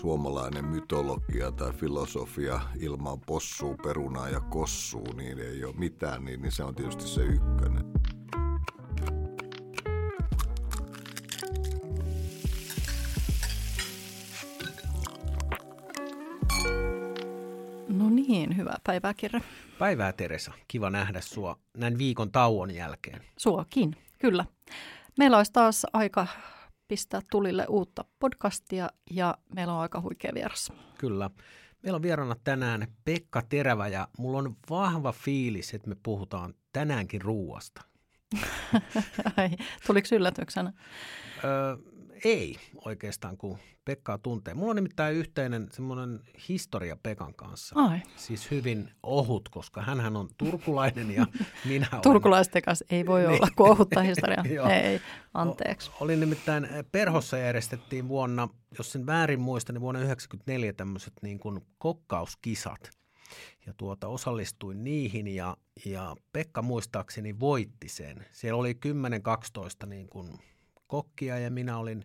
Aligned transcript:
suomalainen 0.00 0.64
mytologia 0.64 1.52
tai 1.52 1.72
filosofia 1.72 2.60
ilman 2.78 3.20
possuu, 3.20 3.76
perunaa 3.76 4.28
ja 4.28 4.40
kossuu, 4.40 5.12
niin 5.12 5.38
ei 5.38 5.64
ole 5.64 5.74
mitään, 5.76 6.24
niin, 6.24 6.42
niin 6.42 6.52
se 6.52 6.64
on 6.64 6.74
tietysti 6.74 7.04
se 7.04 7.22
ykkönen. 7.22 7.84
No 17.88 18.10
niin, 18.10 18.56
hyvää 18.56 18.78
päivää 18.84 19.14
Kirre. 19.14 19.42
Päivää 19.78 20.12
Teresa, 20.12 20.52
kiva 20.68 20.90
nähdä 20.90 21.20
sua 21.20 21.56
näin 21.76 21.98
viikon 21.98 22.32
tauon 22.32 22.74
jälkeen. 22.74 23.22
Suokin, 23.36 23.96
kyllä. 24.18 24.44
Meillä 25.18 25.36
olisi 25.36 25.52
taas 25.52 25.86
aika 25.92 26.26
pistää 26.90 27.20
tulille 27.30 27.66
uutta 27.68 28.04
podcastia 28.18 28.90
ja 29.10 29.38
meillä 29.54 29.72
on 29.72 29.80
aika 29.80 30.00
huikea 30.00 30.34
vieras. 30.34 30.72
Kyllä. 30.98 31.30
Meillä 31.82 31.96
on 31.96 32.02
vieraana 32.02 32.36
tänään 32.44 32.86
Pekka 33.04 33.42
Terävä 33.48 33.88
ja 33.88 34.08
mulla 34.18 34.38
on 34.38 34.56
vahva 34.70 35.12
fiilis, 35.12 35.74
että 35.74 35.88
me 35.88 35.96
puhutaan 36.02 36.54
tänäänkin 36.72 37.22
ruuasta. 37.22 37.82
Ai, 39.36 39.50
tuliko 39.86 40.08
yllätyksenä? 40.12 40.72
Öö, 41.44 41.76
ei 42.24 42.56
oikeastaan, 42.84 43.36
kun 43.36 43.58
Pekkaa 43.84 44.18
tuntee. 44.18 44.54
Mulla 44.54 44.70
on 44.70 44.76
nimittäin 44.76 45.16
yhteinen 45.16 45.68
semmoinen 45.72 46.20
historia 46.48 46.96
Pekan 47.02 47.34
kanssa. 47.34 47.74
Ai. 47.78 47.98
Siis 48.16 48.50
hyvin 48.50 48.90
ohut, 49.02 49.48
koska 49.48 49.82
hän 49.82 50.16
on 50.16 50.28
turkulainen 50.38 51.10
ja 51.10 51.26
minä 51.68 51.86
olen... 51.92 52.02
Turkulaistekas 52.02 52.84
ei 52.90 53.06
voi 53.06 53.26
olla 53.26 53.48
kuin 53.56 53.70
ohutta 53.70 54.02
historiaa. 54.02 54.44
ei, 54.84 55.00
anteeksi. 55.34 55.90
O, 55.90 55.94
oli 56.00 56.16
nimittäin, 56.16 56.64
eh, 56.64 56.84
Perhossa 56.92 57.38
järjestettiin 57.38 58.08
vuonna, 58.08 58.48
jos 58.78 58.92
sen 58.92 59.06
väärin 59.06 59.40
muistan, 59.40 59.74
niin 59.74 59.80
vuonna 59.80 59.98
1994 59.98 60.72
tämmöiset 60.72 61.14
niin 61.22 61.38
kuin 61.38 61.60
kokkauskisat. 61.78 62.90
Ja 63.66 63.74
tuota, 63.74 64.08
osallistuin 64.08 64.84
niihin 64.84 65.28
ja, 65.28 65.56
ja 65.84 66.16
Pekka 66.32 66.62
muistaakseni 66.62 67.40
voitti 67.40 67.88
sen. 67.88 68.26
Siellä 68.32 68.60
oli 68.60 68.78
10-12 69.84 69.86
niin 69.86 70.08
kuin 70.08 70.38
kokkia 70.90 71.38
ja 71.38 71.50
minä 71.50 71.78
olin 71.78 72.04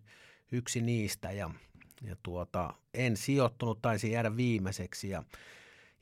yksi 0.51 0.81
niistä 0.81 1.31
ja, 1.31 1.49
ja 2.01 2.15
tuota, 2.23 2.73
en 2.93 3.17
sijoittunut, 3.17 3.81
taisi 3.81 4.11
jäädä 4.11 4.37
viimeiseksi 4.37 5.09
ja 5.09 5.23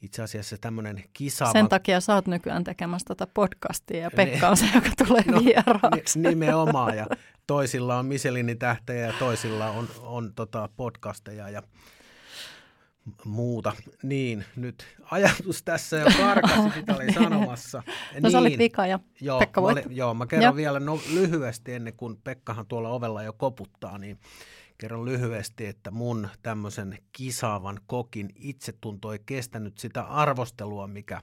itse 0.02 0.24
asiassa 0.24 0.58
tämmöinen 0.58 1.04
kisa. 1.14 1.52
Sen 1.52 1.70
takia 1.70 2.02
sä 2.02 2.14
oot 2.14 2.28
nykyään 2.28 2.64
tekemässä 2.64 3.06
tätä 3.08 3.28
podcastia 3.34 4.00
ja 4.00 4.12
Pekka 4.12 4.50
on 4.50 4.58
se, 4.58 4.66
joka 4.76 4.90
tulee 5.08 5.24
no, 5.32 5.46
vieraaksi. 5.46 6.20
Nimenomaan 6.20 6.98
ja 6.98 7.08
toisilla 7.48 8.00
on 8.00 8.06
Michelinin 8.06 8.60
tähtejä 8.60 9.08
ja 9.08 9.14
toisilla 9.20 9.70
on, 9.70 9.88
on 10.02 10.34
tota 10.36 10.70
podcasteja 10.76 11.50
ja 11.50 11.64
muuta. 13.26 13.74
Niin, 14.04 14.46
nyt 14.56 14.98
ajatus 15.12 15.64
tässä 15.64 15.98
jo 15.98 16.06
karkasi, 16.18 16.70
mitä 16.76 16.96
olin 16.96 17.14
sanomassa. 17.14 17.84
no 17.88 17.94
niin, 18.22 18.32
sä 18.32 18.40
olit 18.40 18.58
vika 18.58 18.88
ja 18.88 19.00
joo, 19.22 19.40
Pekka 19.40 19.62
mä 19.62 19.68
olin, 19.68 19.84
Joo, 19.90 20.14
mä 20.14 20.26
kerron 20.26 20.44
ja. 20.44 20.56
vielä 20.56 20.80
no, 20.80 21.00
lyhyesti 21.14 21.74
ennen 21.74 21.94
kuin 21.94 22.18
Pekkahan 22.24 22.68
tuolla 22.68 22.90
ovella 22.90 23.24
jo 23.24 23.34
koputtaa, 23.34 23.98
niin 23.98 24.20
kerron 24.78 25.06
lyhyesti, 25.06 25.66
että 25.66 25.92
mun 25.92 26.30
tämmöisen 26.42 26.98
kisaavan 27.12 27.80
kokin 27.88 28.30
itsetunto 28.36 29.12
ei 29.12 29.20
kestänyt 29.26 29.78
sitä 29.78 30.02
arvostelua, 30.04 30.88
mikä 30.88 31.22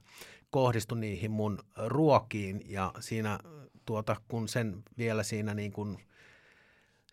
kohdistui 0.50 0.98
niihin 0.98 1.30
mun 1.30 1.58
ruokiin 1.76 2.62
ja 2.66 2.92
siinä 3.00 3.38
tuota, 3.84 4.16
kun 4.28 4.48
sen 4.48 4.82
vielä 4.98 5.22
siinä 5.22 5.54
niin 5.54 5.72
kuin– 5.72 5.98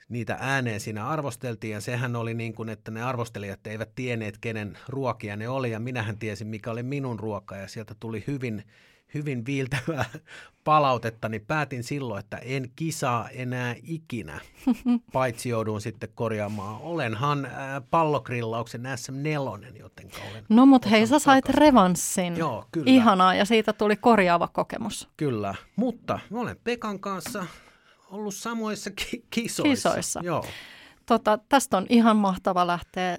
niitä 0.10 0.38
ääneen 0.40 0.80
siinä 0.80 1.08
arvosteltiin 1.08 1.74
ja 1.74 1.82
sehän 1.82 2.16
oli 2.16 2.34
niin 2.34 2.54
kuin, 2.54 2.70
että 2.70 2.92
ne 2.92 3.04
arvostelijat 3.04 3.68
eivät 3.68 3.90
tienneet, 3.96 4.38
kenen 4.38 4.78
ruokia 4.88 5.36
ne 5.36 5.50
oli 5.50 5.72
ja 5.72 5.80
minähän 5.80 6.18
tiesin, 6.18 6.48
mikä 6.48 6.72
oli 6.72 6.84
minun 6.84 7.20
ruoka 7.20 7.56
ja 7.56 7.68
sieltä 7.68 7.96
tuli 8.00 8.24
hyvin, 8.28 8.64
hyvin 9.14 9.46
viiltävää 9.46 10.06
palautetta, 10.64 11.30
niin 11.30 11.46
päätin 11.48 11.84
silloin, 11.84 12.20
että 12.20 12.38
en 12.38 12.72
kisaa 12.76 13.30
enää 13.30 13.76
ikinä, 13.84 14.40
paitsi 15.14 15.50
joudun 15.50 15.82
sitten 15.82 16.10
korjaamaan. 16.16 16.82
Olenhan 16.82 17.48
pallokrillauksen 17.90 18.82
SM4, 18.82 19.80
joten 19.80 20.10
olen... 20.32 20.46
No 20.50 20.66
mutta 20.66 20.90
hei, 20.90 21.08
sä 21.08 21.20
sait 21.20 21.50
revanssin. 21.50 22.38
Joo, 22.38 22.66
kyllä. 22.72 22.92
Ihanaa, 22.92 23.36
ja 23.36 23.46
siitä 23.46 23.74
tuli 23.74 23.96
korjaava 23.96 24.48
kokemus. 24.48 25.10
Kyllä, 25.18 25.56
mutta 25.76 26.20
mä 26.30 26.40
olen 26.40 26.58
Pekan 26.64 27.00
kanssa 27.00 27.46
ollut 28.12 28.36
samoissa 28.36 28.90
ki- 28.92 29.26
kisoissa. 29.30 29.90
Kisoissa. 29.90 30.20
Joo. 30.24 30.46
Tota, 31.06 31.40
tästä 31.50 31.78
on 31.78 31.86
ihan 31.90 32.18
mahtava 32.18 32.68
lähteä 32.68 33.18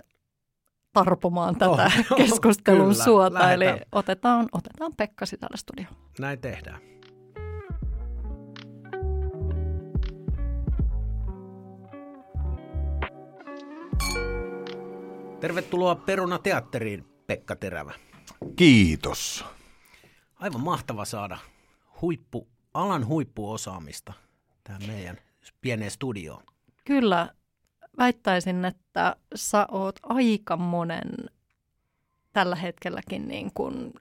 tarpomaan 0.93 1.57
tätä 1.57 1.91
Oh, 2.11 2.17
keskustelun 2.17 2.91
kyllä, 2.93 3.05
suota. 3.05 3.39
lähdetään. 3.39 3.77
Eli 3.77 3.81
otetaan, 3.93 4.49
otetaan 4.53 4.95
Pekka 4.97 5.25
tälle 5.41 5.57
studioon. 5.57 5.97
Näin 6.19 6.39
tehdään. 6.41 6.81
Tervetuloa 15.41 15.95
Peruna 15.95 16.39
teatteriin, 16.39 17.05
Pekka 17.27 17.57
Terävä. 17.57 17.95
Kiitos. 18.57 19.45
Aivan 20.37 20.61
mahtava 20.61 21.05
saada 21.05 21.39
huippu, 22.03 22.49
alan 22.75 23.07
huippuosaamista 23.07 24.13
tähän 24.69 24.83
meidän 24.87 25.17
pieneen 25.61 25.91
studioon. 25.91 26.43
Kyllä, 26.85 27.31
väittäisin, 27.99 28.65
että 28.65 29.17
sä 29.35 29.67
oot 29.71 29.99
aika 30.03 30.57
monen 30.57 31.11
tällä 32.33 32.57
hetkelläkin 32.57 33.29
niin 33.29 33.51
kuin 33.55 33.93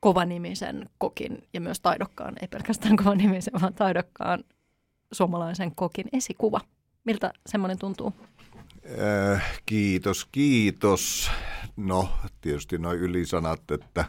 kovanimisen 0.00 0.88
kokin 0.98 1.48
ja 1.52 1.60
myös 1.60 1.80
taidokkaan, 1.80 2.34
ei 2.42 2.48
pelkästään 2.48 2.96
kovanimisen, 2.96 3.52
vaan 3.60 3.74
taidokkaan 3.74 4.44
suomalaisen 5.12 5.74
kokin 5.74 6.06
esikuva. 6.12 6.60
Miltä 7.04 7.32
semmoinen 7.46 7.78
tuntuu? 7.78 8.12
Äh, 9.32 9.60
kiitos, 9.66 10.28
kiitos. 10.32 11.30
No, 11.76 12.08
tietysti 12.40 12.78
noin 12.78 12.98
ylisanat, 12.98 13.70
että 13.70 14.04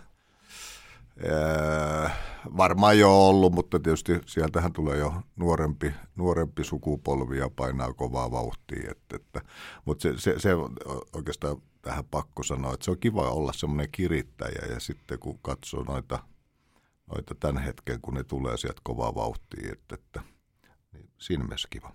äh, 1.18 2.18
varmaan 2.58 3.00
jo 3.00 3.28
ollut, 3.28 3.54
mutta 3.54 3.80
tietysti 3.80 4.14
sieltähän 4.26 4.74
tulee 4.74 4.98
jo 4.98 5.14
nuorempi, 5.36 5.94
nuorempi 6.16 6.64
sukupolvi 6.64 7.38
ja 7.38 7.50
painaa 7.56 7.94
kovaa 7.94 8.32
vauhtia. 8.32 8.92
Että, 8.92 9.16
että, 9.16 9.42
mutta 9.86 10.02
se, 10.02 10.14
se, 10.18 10.40
se 10.40 10.50
oikeastaan 11.14 11.58
tähän 11.82 12.06
pakko 12.06 12.44
sanoa, 12.44 12.74
että 12.74 12.86
se 12.86 12.92
on 12.92 13.00
kiva 13.00 13.32
olla 13.32 13.54
semmoinen 13.54 13.92
kirittäjä 13.92 14.74
ja 14.74 14.80
sitten 14.80 15.20
kun 15.20 15.40
katsoo 15.42 15.84
noita, 15.84 16.20
noita 17.08 17.36
tämän 17.36 17.64
hetken, 17.64 18.02
kun 18.02 18.14
ne 18.14 18.24
tulee 18.24 18.58
sieltä 18.58 18.82
kovaa 18.84 19.16
vauhtia, 19.16 19.72
että, 19.74 19.96
että 19.96 20.22
niin 20.94 21.10
siinä 21.18 21.44
mielessä 21.44 21.68
kiva. 21.72 21.94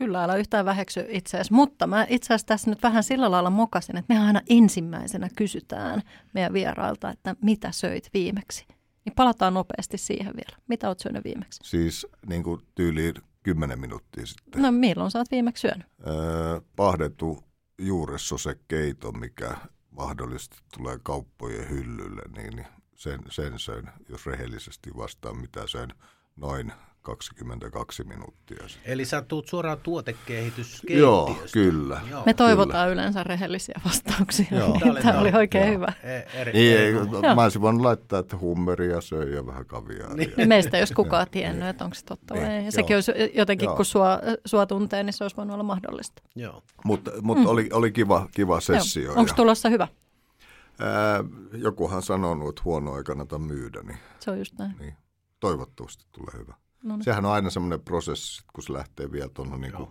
Kyllä, 0.00 0.24
älä 0.24 0.36
yhtään 0.36 0.64
väheksy 0.64 1.04
itseäsi, 1.08 1.52
mutta 1.52 1.86
mä 1.86 2.06
itse 2.08 2.26
asiassa 2.26 2.46
tässä 2.46 2.70
nyt 2.70 2.82
vähän 2.82 3.02
sillä 3.02 3.30
lailla 3.30 3.50
mokasin, 3.50 3.96
että 3.96 4.14
me 4.14 4.20
aina 4.26 4.40
ensimmäisenä 4.48 5.28
kysytään 5.36 6.02
meidän 6.34 6.52
vierailta, 6.52 7.10
että 7.10 7.36
mitä 7.42 7.72
söit 7.72 8.10
viimeksi. 8.14 8.66
Niin 9.04 9.14
palataan 9.16 9.54
nopeasti 9.54 9.98
siihen 9.98 10.32
vielä. 10.36 10.62
Mitä 10.68 10.88
oot 10.88 11.00
syönyt 11.00 11.24
viimeksi? 11.24 11.60
Siis 11.64 12.06
niin 12.26 12.42
kuin 12.42 12.60
tyyliin 12.74 13.14
10 13.42 13.80
minuuttia 13.80 14.26
sitten. 14.26 14.62
No 14.62 14.72
milloin 14.72 15.10
sä 15.10 15.18
oot 15.18 15.30
viimeksi 15.30 15.60
syönyt? 15.60 15.86
Öö, 16.06 16.60
pahdettu 16.76 17.44
juuressa 17.78 18.38
se 18.38 18.54
keito, 18.68 19.12
mikä 19.12 19.56
mahdollisesti 19.90 20.56
tulee 20.76 20.98
kauppojen 21.02 21.70
hyllylle, 21.70 22.22
niin 22.36 22.66
sen, 22.96 23.20
sen 23.30 23.58
söin, 23.58 23.88
jos 24.08 24.26
rehellisesti 24.26 24.90
vastaan, 24.96 25.36
mitä 25.36 25.66
söin 25.66 25.94
noin 26.36 26.72
22 27.02 28.04
minuuttia 28.04 28.68
sitten. 28.68 28.92
Eli 28.92 29.04
sä 29.04 29.22
tuut 29.22 29.48
suoraan 29.48 29.78
tuotekehityskeittiöstä. 29.82 31.00
Joo, 31.00 31.36
kyllä. 31.52 32.00
Joo. 32.10 32.22
Me 32.26 32.34
toivotaan 32.34 32.84
kyllä. 32.88 32.92
yleensä 32.92 33.24
rehellisiä 33.24 33.80
vastauksia. 33.84 34.46
Joo. 34.50 34.78
Tämä, 34.80 35.00
Tämä 35.00 35.20
oli 35.20 35.30
oikein 35.34 35.64
joo. 35.66 35.74
hyvä. 35.74 35.92
E- 36.02 36.40
eri, 36.40 36.52
Niin, 36.52 36.78
ei, 36.78 36.92
Joo. 36.92 37.34
mä 37.34 37.42
olisin 37.42 37.60
voinut 37.62 37.82
laittaa, 37.82 38.18
että 38.18 38.36
hummeria 38.36 39.00
söi 39.00 39.34
ja 39.34 39.46
vähän 39.46 39.66
kaviaaria. 39.66 40.16
Niin. 40.36 40.48
Meistä 40.48 40.76
ei 40.76 40.80
olisi 40.80 40.94
kukaan 40.94 41.26
tiennyt, 41.30 41.68
että 41.68 41.84
onko 41.84 41.94
se 41.94 42.04
totta 42.04 42.34
vai 42.34 42.42
Niin, 42.42 42.50
ei. 42.52 42.58
Ja 42.58 42.62
joo. 42.62 42.70
sekin 42.70 42.96
olisi 42.96 43.12
jotenkin, 43.34 43.66
Joo. 43.66 43.76
kun 43.76 43.84
sua, 43.84 44.18
sua 44.44 44.66
tuntee, 44.66 45.02
niin 45.02 45.12
se 45.12 45.24
olisi 45.24 45.36
voinut 45.36 45.54
olla 45.54 45.64
mahdollista. 45.64 46.22
Joo. 46.36 46.62
Mutta 46.84 47.10
mut 47.22 47.38
oli, 47.46 47.68
oli 47.72 47.92
kiva, 47.92 48.28
kiva 48.34 48.60
sessio. 48.60 49.10
Onko 49.10 49.30
ja, 49.30 49.34
tulossa 49.34 49.68
hyvä? 49.68 49.88
ää, 50.80 51.24
jokuhan 51.54 52.02
sanonut, 52.02 52.48
että 52.48 52.62
huono 52.64 52.96
ei 52.98 53.04
kannata 53.04 53.38
myydä, 53.38 53.82
niin, 53.82 53.98
Se 54.20 54.30
on 54.30 54.38
just 54.38 54.58
näin. 54.58 54.74
niin 54.80 54.94
toivottavasti 55.40 56.04
tulee 56.12 56.42
hyvä. 56.42 56.54
No 56.82 56.96
niin. 56.96 57.04
Sehän 57.04 57.24
on 57.24 57.32
aina 57.32 57.50
semmoinen 57.50 57.80
prosessi, 57.80 58.42
kun 58.54 58.64
se 58.64 58.72
lähtee 58.72 59.12
vielä 59.12 59.28
tuonne 59.28 59.58
niin 59.58 59.72
kuin 59.72 59.88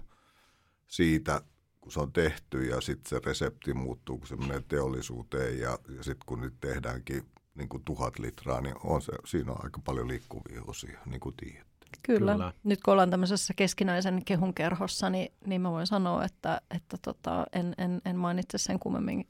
siitä, 0.87 1.41
kun 1.81 1.91
se 1.91 1.99
on 1.99 2.13
tehty 2.13 2.65
ja 2.65 2.81
sitten 2.81 3.09
se 3.09 3.19
resepti 3.25 3.73
muuttuu, 3.73 4.17
kun 4.17 4.27
se 4.27 4.35
menee 4.35 4.63
teollisuuteen 4.67 5.59
ja, 5.59 5.79
ja 5.97 6.03
sitten 6.03 6.25
kun 6.25 6.41
nyt 6.41 6.53
tehdäänkin 6.59 7.25
niin 7.55 7.69
kuin 7.69 7.83
tuhat 7.83 8.19
litraa, 8.19 8.61
niin 8.61 8.75
on 8.83 9.01
se, 9.01 9.11
siinä 9.25 9.51
on 9.51 9.63
aika 9.63 9.79
paljon 9.85 10.07
liikkuvia 10.07 10.61
osia, 10.67 10.99
niin 11.05 11.19
kuin 11.19 11.35
tiedät. 11.35 11.67
Kyllä. 12.03 12.31
Kyllä. 12.31 12.53
Nyt 12.63 12.83
kun 12.83 12.91
ollaan 12.91 13.09
tämmöisessä 13.09 13.53
keskinäisen 13.53 14.25
kehun 14.25 14.53
kerhossa, 14.53 15.09
niin, 15.09 15.33
niin 15.45 15.61
mä 15.61 15.71
voin 15.71 15.87
sanoa, 15.87 16.25
että, 16.25 16.61
että 16.75 16.97
tota, 17.01 17.45
en, 17.53 17.75
en, 17.77 18.01
en 18.05 18.15
mainitse 18.15 18.57
sen 18.57 18.79
kummemmin 18.79 19.27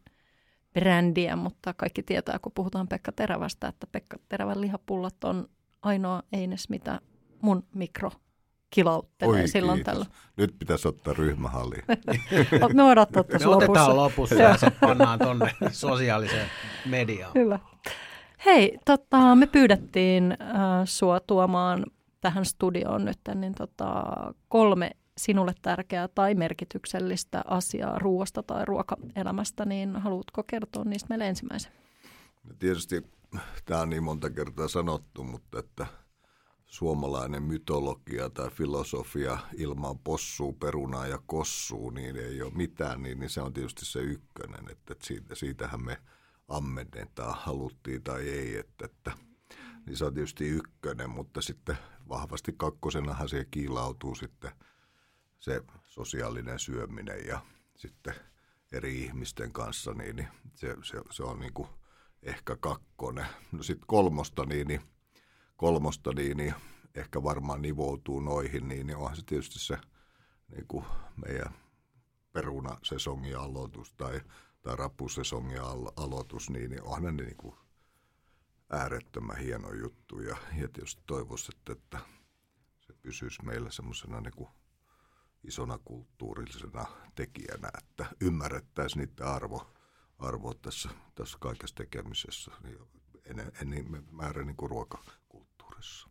brändiä, 0.73 1.35
mutta 1.35 1.73
kaikki 1.73 2.03
tietää, 2.03 2.39
kun 2.39 2.51
puhutaan 2.55 2.87
Pekka 2.87 3.11
Terävästä, 3.11 3.67
että 3.67 3.87
Pekka 3.87 4.17
Terävän 4.29 4.61
lihapullat 4.61 5.23
on 5.23 5.49
ainoa 5.81 6.23
eines, 6.33 6.69
mitä 6.69 6.99
mun 7.41 7.63
mikro 7.73 8.11
kilauttelee 8.69 9.41
Oi, 9.41 9.47
silloin 9.47 9.77
kiitos. 9.77 9.93
tällä. 9.93 10.05
Nyt 10.37 10.55
pitäisi 10.59 10.87
ottaa 10.87 11.13
ryhmähalliin. 11.13 11.83
Me 12.73 12.83
odottaa 12.83 13.23
tuossa 13.23 13.47
Me 13.49 13.55
lopussa. 13.55 13.71
otetaan 13.71 13.95
lopussa 13.97 14.35
ja 14.35 14.57
se 14.57 14.69
pannaan 14.71 15.19
tuonne 15.19 15.51
sosiaaliseen 15.71 16.47
mediaan. 16.85 17.31
Hyvä. 17.35 17.59
Hei, 18.45 18.77
tota, 18.85 19.35
me 19.35 19.47
pyydettiin 19.47 20.31
äh, 20.31 20.47
sua 20.85 21.19
tuomaan 21.19 21.85
tähän 22.21 22.45
studioon 22.45 23.05
nyt 23.05 23.19
niin 23.35 23.55
tota, 23.55 24.03
kolme 24.47 24.91
sinulle 25.17 25.53
tärkeää 25.61 26.07
tai 26.07 26.35
merkityksellistä 26.35 27.41
asiaa 27.47 27.99
ruoasta 27.99 28.43
tai 28.43 28.65
ruokaelämästä, 28.65 29.65
niin 29.65 29.95
haluatko 29.95 30.43
kertoa 30.43 30.83
niistä 30.83 31.05
meille 31.09 31.27
ensimmäisen? 31.27 31.71
Tietysti 32.59 33.03
tämä 33.65 33.81
on 33.81 33.89
niin 33.89 34.03
monta 34.03 34.29
kertaa 34.29 34.67
sanottu, 34.67 35.23
mutta 35.23 35.59
että 35.59 35.85
suomalainen 36.69 37.43
mytologia 37.43 38.29
tai 38.29 38.49
filosofia 38.49 39.37
ilman 39.57 39.99
possuu, 39.99 40.53
perunaa 40.53 41.07
ja 41.07 41.19
kossuu, 41.25 41.89
niin 41.89 42.17
ei 42.17 42.41
ole 42.41 42.53
mitään, 42.53 43.03
niin, 43.03 43.19
niin 43.19 43.29
se 43.29 43.41
on 43.41 43.53
tietysti 43.53 43.85
se 43.85 43.99
ykkönen, 43.99 44.69
että, 44.71 44.95
siitä, 45.03 45.35
siitähän 45.35 45.83
me 45.83 46.01
ammennetaan, 46.47 47.37
haluttiin 47.37 48.03
tai 48.03 48.29
ei, 48.29 48.57
että, 48.57 48.85
että 48.85 49.11
niin 49.85 49.97
se 49.97 50.05
on 50.05 50.13
tietysti 50.13 50.47
ykkönen, 50.47 51.09
mutta 51.09 51.41
sitten 51.41 51.77
vahvasti 52.09 52.53
kakkosenahan 52.57 53.29
siihen 53.29 53.47
kiilautuu 53.51 54.15
sitten 54.15 54.51
se 55.39 55.61
sosiaalinen 55.85 56.59
syöminen 56.59 57.27
ja 57.27 57.41
sitten 57.75 58.15
eri 58.71 59.03
ihmisten 59.03 59.51
kanssa, 59.51 59.93
niin, 59.93 60.15
niin 60.15 60.27
se, 60.55 60.75
se, 60.83 61.01
se 61.11 61.23
on 61.23 61.39
niin 61.39 61.53
kuin 61.53 61.69
ehkä 62.23 62.55
kakkonen. 62.55 63.27
No 63.51 63.63
sitten 63.63 63.87
kolmosta, 63.87 64.45
niin, 64.45 64.67
niin, 64.67 64.81
kolmosta 65.59 66.11
niin, 66.13 66.37
niin 66.37 66.53
ehkä 66.95 67.23
varmaan 67.23 67.61
nivoutuu 67.61 68.19
noihin, 68.19 68.67
niin, 68.67 68.87
niin 68.87 68.97
onhan 68.97 69.15
se 69.15 69.23
tietysti 69.25 69.59
se 69.59 69.77
niin 70.51 70.67
kuin 70.67 70.85
meidän 71.25 71.53
perunasesongin 72.33 73.37
aloitus 73.37 73.93
tai, 73.93 74.21
tai 74.61 74.75
rapusesongin 74.75 75.61
aloitus, 75.95 76.49
niin, 76.49 76.69
niin 76.69 76.83
onhan 76.83 77.03
ne 77.03 77.23
niin 77.23 77.37
kuin 77.37 77.55
äärettömän 78.69 79.37
hieno 79.37 79.73
juttu. 79.73 80.19
Ja, 80.19 80.37
ja 80.61 80.67
tietysti 80.67 81.03
toivoisin, 81.07 81.55
että, 81.57 81.73
että 81.73 81.99
se 82.79 82.93
pysyisi 83.01 83.45
meillä 83.45 83.71
semmoisena 83.71 84.21
niin 84.21 84.47
isona 85.43 85.77
kulttuurillisena 85.85 86.85
tekijänä, 87.15 87.69
että 87.77 88.05
ymmärrettäisiin 88.21 89.07
niiden 89.07 89.27
arvo, 89.27 89.73
arvo 90.19 90.53
tässä, 90.53 90.89
tässä 91.15 91.37
kaikessa 91.41 91.75
tekemisessä 91.75 92.51
niin 92.63 92.77
en, 93.25 93.51
en 93.61 94.05
määrä 94.11 94.43
niin 94.43 94.57
kuin 94.57 94.71
ruokakulttuurissa. 95.79 96.09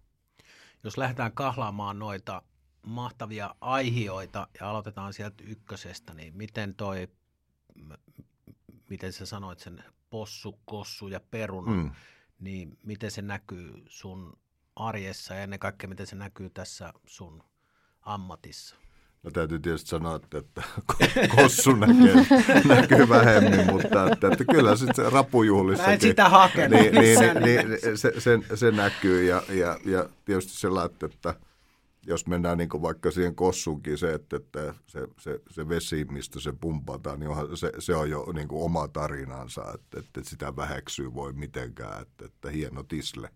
Jos 0.85 0.99
lähdetään 0.99 1.32
kahlaamaan 1.32 1.99
noita 1.99 2.43
mahtavia 2.87 3.55
aihioita 3.61 4.49
ja 4.61 4.70
aloitetaan 4.70 5.12
sieltä 5.12 5.44
ykkösestä, 5.47 6.15
niin 6.15 6.37
miten 6.37 6.75
toi, 6.75 7.09
miten 8.91 9.12
sä 9.12 9.26
sanoit 9.26 9.59
sen 9.59 9.85
possu, 10.11 10.61
kossu 10.65 11.09
ja 11.09 11.20
peruna, 11.20 11.73
mm 11.73 11.91
niin 12.38 12.79
miten 12.82 13.11
se 13.11 13.23
näkyy 13.23 13.85
sun 13.88 14.38
arjessa 14.76 15.35
ja 15.35 15.43
ennen 15.43 15.59
kaikkea 15.59 15.88
miten 15.88 16.06
se 16.06 16.17
näkyy 16.17 16.50
tässä 16.50 16.93
sun 17.06 17.44
ammatissa? 18.00 18.76
No 19.29 19.33
täytyy 19.33 19.59
tietysti 19.59 19.91
sanoa, 19.91 20.17
että, 20.17 20.39
että 20.39 20.63
kossu 21.37 21.73
näkee, 21.73 22.27
näkyy 22.69 23.09
vähemmän, 23.09 23.67
mutta 23.73 24.13
että, 24.13 24.29
että 24.29 24.45
kyllä 24.45 24.77
sitten 24.77 25.13
rapujuhlissa. 25.13 25.87
Mä 25.87 25.99
sitä 25.99 26.29
hakenut 26.29 26.81
niin, 26.81 26.95
niin, 26.95 27.19
niin, 27.19 27.71
niin, 27.71 27.99
se, 27.99 28.13
se, 28.19 28.39
se, 28.55 28.71
näkyy 28.71 29.25
ja, 29.25 29.43
ja, 29.49 29.79
ja 29.85 30.09
tietysti 30.25 30.53
se 30.53 30.69
että, 30.85 31.07
että 31.07 31.35
jos 32.07 32.27
mennään 32.27 32.59
niin 32.59 32.69
vaikka 32.83 33.11
siihen 33.11 33.35
kossuunkin 33.35 33.99
se, 33.99 34.15
että, 34.15 34.37
että 34.37 34.75
se, 34.87 35.09
se, 35.21 35.41
se 35.51 35.69
vesi, 35.69 36.05
mistä 36.05 36.41
se 36.41 36.53
pumpataan, 36.61 37.21
niin 37.21 37.31
onhan, 37.31 37.57
se, 37.57 37.73
se 37.79 37.95
on 37.95 38.11
jo 38.11 38.27
niin 38.35 38.49
kuin 38.49 38.63
oma 38.63 38.89
tarinansa, 38.89 39.65
että, 39.75 39.99
että 39.99 40.21
sitä 40.25 40.57
väheksyy 40.57 41.15
voi 41.15 41.33
mitenkään, 41.33 42.03
että, 42.03 42.25
että 42.25 42.51
hieno 42.51 42.83
tisle. 42.83 43.31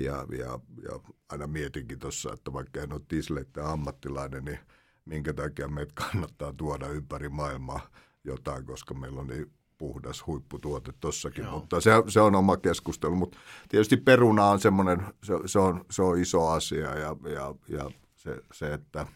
Ja, 0.00 0.26
ja, 0.38 0.60
ja 0.82 1.00
aina 1.28 1.46
mietinkin 1.46 1.98
tuossa, 1.98 2.32
että 2.32 2.52
vaikka 2.52 2.80
en 2.80 2.92
ole 2.92 3.00
tisleiden 3.08 3.64
ammattilainen, 3.64 4.44
niin 4.44 4.58
minkä 5.08 5.32
takia 5.32 5.68
meitä 5.68 5.92
kannattaa 5.94 6.52
tuoda 6.52 6.88
ympäri 6.88 7.28
maailmaa 7.28 7.88
jotain, 8.24 8.64
koska 8.64 8.94
meillä 8.94 9.20
on 9.20 9.26
niin 9.26 9.52
puhdas 9.78 10.26
huipputuote 10.26 10.92
tossakin, 11.00 11.44
Joo. 11.44 11.58
mutta 11.58 11.80
se, 11.80 11.90
se 12.08 12.20
on 12.20 12.34
oma 12.34 12.56
keskustelu. 12.56 13.14
Mutta 13.14 13.38
tietysti 13.68 13.96
peruna 13.96 14.46
on 14.46 14.60
semmoinen, 14.60 15.02
se, 15.22 15.34
se, 15.46 15.58
on, 15.58 15.84
se 15.90 16.02
on 16.02 16.20
iso 16.20 16.48
asia 16.48 16.94
ja, 16.94 17.16
ja, 17.34 17.54
ja 17.68 17.90
se, 18.16 18.42
se, 18.52 18.74
että 18.74 19.06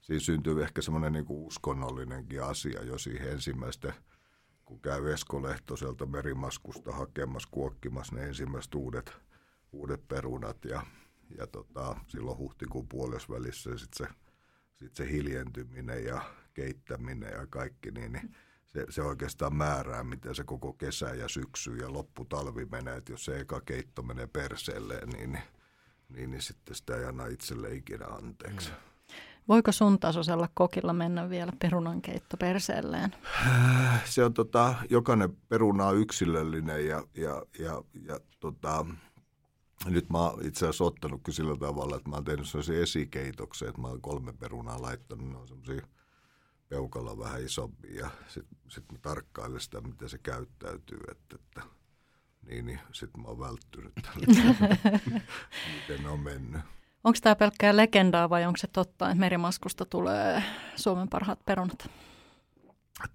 siinä 0.00 0.20
syntyy 0.20 0.62
ehkä 0.62 0.82
semmoinen 0.82 1.12
niin 1.12 1.24
uskonnollinenkin 1.28 2.42
asia 2.42 2.82
jo 2.82 2.98
siihen 2.98 3.32
ensimmäistä, 3.32 3.92
kun 4.64 4.80
käy 4.80 5.12
Esko 5.12 5.42
Lehtoselta 5.42 6.06
merimaskusta 6.06 6.92
hakemassa, 6.92 7.48
kuokkimassa 7.52 8.14
ne 8.14 8.22
ensimmäiset 8.22 8.74
uudet, 8.74 9.12
uudet 9.72 10.08
perunat 10.08 10.64
ja, 10.64 10.82
ja 11.38 11.46
tota, 11.46 11.96
silloin 12.06 12.38
huhtikuun 12.38 12.88
puolessa 12.88 13.34
välissä 13.34 13.76
sitten 13.76 14.08
se, 14.08 14.14
sit 14.80 14.94
se 14.94 15.10
hiljentyminen 15.10 16.04
ja 16.04 16.22
keittäminen 16.54 17.32
ja 17.32 17.46
kaikki, 17.46 17.90
niin, 17.90 18.12
niin 18.12 18.34
se, 18.66 18.86
se 18.88 19.02
oikeastaan 19.02 19.54
määrää, 19.54 20.04
miten 20.04 20.34
se 20.34 20.44
koko 20.44 20.72
kesä 20.72 21.14
ja 21.14 21.28
syksy 21.28 21.76
ja 21.76 21.92
lopputalvi 21.92 22.64
menee. 22.64 22.96
Että 22.96 23.12
jos 23.12 23.24
se 23.24 23.40
eka 23.40 23.60
keitto 23.60 24.02
menee 24.02 24.26
perseelleen, 24.26 25.08
niin, 25.08 25.38
niin, 26.08 26.30
niin 26.30 26.42
sitten 26.42 26.74
sitä 26.74 26.96
ei 26.96 27.04
anna 27.04 27.26
itselle 27.26 27.74
ikinä 27.74 28.06
anteeksi. 28.06 28.70
Mm. 28.70 28.76
Voiko 29.48 29.72
sun 29.72 29.98
tasoisella 29.98 30.48
kokilla 30.54 30.92
mennä 30.92 31.30
vielä 31.30 31.52
perunankeitto 31.58 32.36
perseelleen? 32.36 33.14
Se 34.04 34.24
on 34.24 34.34
tota, 34.34 34.74
jokainen 34.90 35.36
peruna 35.48 35.86
on 35.86 35.96
yksilöllinen 35.96 36.86
ja, 36.86 37.04
ja, 37.14 37.42
ja, 37.58 37.82
ja 38.06 38.20
tota, 38.40 38.86
nyt 39.86 40.10
mä 40.10 40.18
oon 40.18 40.46
itse 40.46 40.64
asiassa 40.66 40.84
ottanut 40.84 41.20
sillä 41.30 41.56
tavalla, 41.56 41.96
että 41.96 42.08
mä 42.08 42.16
oon 42.16 42.24
tehnyt 42.24 42.48
sellaisia 42.48 42.82
esikeitoksia, 42.82 43.68
että 43.68 43.80
mä 43.80 43.88
oon 43.88 44.00
kolme 44.00 44.32
perunaa 44.32 44.82
laittanut, 44.82 45.28
ne 45.28 45.36
on 45.36 45.48
sellaisia– 45.48 45.86
peukalo 46.70 47.18
vähän 47.18 47.44
isompi 47.44 47.94
ja 47.94 48.10
sitten 48.28 48.58
sit 48.68 48.92
mä 48.92 48.98
tarkkailen 49.02 49.60
sitä, 49.60 49.80
miten 49.80 50.08
se 50.08 50.18
käyttäytyy, 50.18 51.00
että, 51.10 51.34
että 51.34 51.62
niin, 52.46 52.66
niin 52.66 52.80
sitten 52.92 53.22
mä 53.22 53.28
oon 53.28 53.38
välttynyt 53.38 53.92
miten 55.80 56.02
ne 56.02 56.08
on 56.08 56.20
mennyt. 56.20 56.62
Onko 57.04 57.18
tämä 57.22 57.36
pelkkää 57.36 57.76
legendaa 57.76 58.30
vai 58.30 58.46
onko 58.46 58.56
se 58.56 58.66
totta, 58.66 59.08
että 59.08 59.20
merimaskusta 59.20 59.84
tulee 59.84 60.42
Suomen 60.76 61.08
parhaat 61.08 61.44
perunat? 61.44 61.90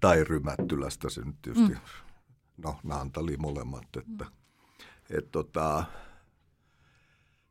Tai 0.00 0.24
Rymättylästä 0.24 1.10
se 1.10 1.20
nyt 1.20 1.36
tietysti, 1.42 1.72
mm. 1.72 1.80
no 2.56 2.80
Naantali 2.82 3.36
molemmat, 3.36 3.96
että 3.96 4.24
mm. 4.24 5.18
et, 5.18 5.30
tota, 5.30 5.84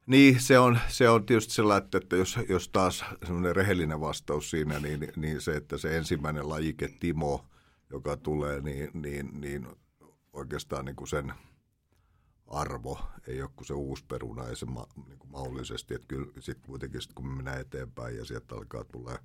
niin, 0.06 0.40
se 0.40 0.60
on, 0.60 0.80
se 0.88 1.10
on 1.10 1.26
tietysti 1.26 1.54
sellainen, 1.54 1.90
että, 1.94 2.16
jos, 2.16 2.40
jos 2.50 2.70
taas 2.70 3.06
semmoinen 3.26 3.56
rehellinen 3.56 4.02
vastaus 4.02 4.50
siinä, 4.50 4.80
niin, 4.80 5.12
niin 5.16 5.42
se, 5.42 5.56
että 5.56 5.78
se 5.78 5.98
ensimmäinen 5.98 6.50
lajike 6.50 6.88
Timo, 7.00 7.46
joka 7.90 8.18
tulee, 8.18 8.62
niin, 8.62 8.90
niin, 8.94 9.42
niin 9.42 9.68
oikeastaan 10.34 10.86
niin 10.86 10.96
kuin 10.96 11.08
sen 11.08 11.34
arvo 12.48 13.00
ei 13.28 13.42
ole 13.42 13.50
kuin 13.56 13.66
se 13.66 13.74
uusi 13.74 14.06
peruna, 14.06 14.48
ei 14.48 14.56
se 14.56 14.66
ma, 14.66 14.88
niin 15.08 15.20
kuin 15.20 15.32
mahdollisesti, 15.32 15.94
että 15.94 16.08
kyllä 16.08 16.32
sitten 16.40 16.68
kuitenkin 16.68 17.02
sit, 17.02 17.14
kun 17.14 17.28
me 17.28 17.36
mennään 17.36 17.62
eteenpäin 17.62 18.18
ja 18.18 18.26
sieltä 18.26 18.56
alkaa 18.56 18.84
tulee 18.84 19.18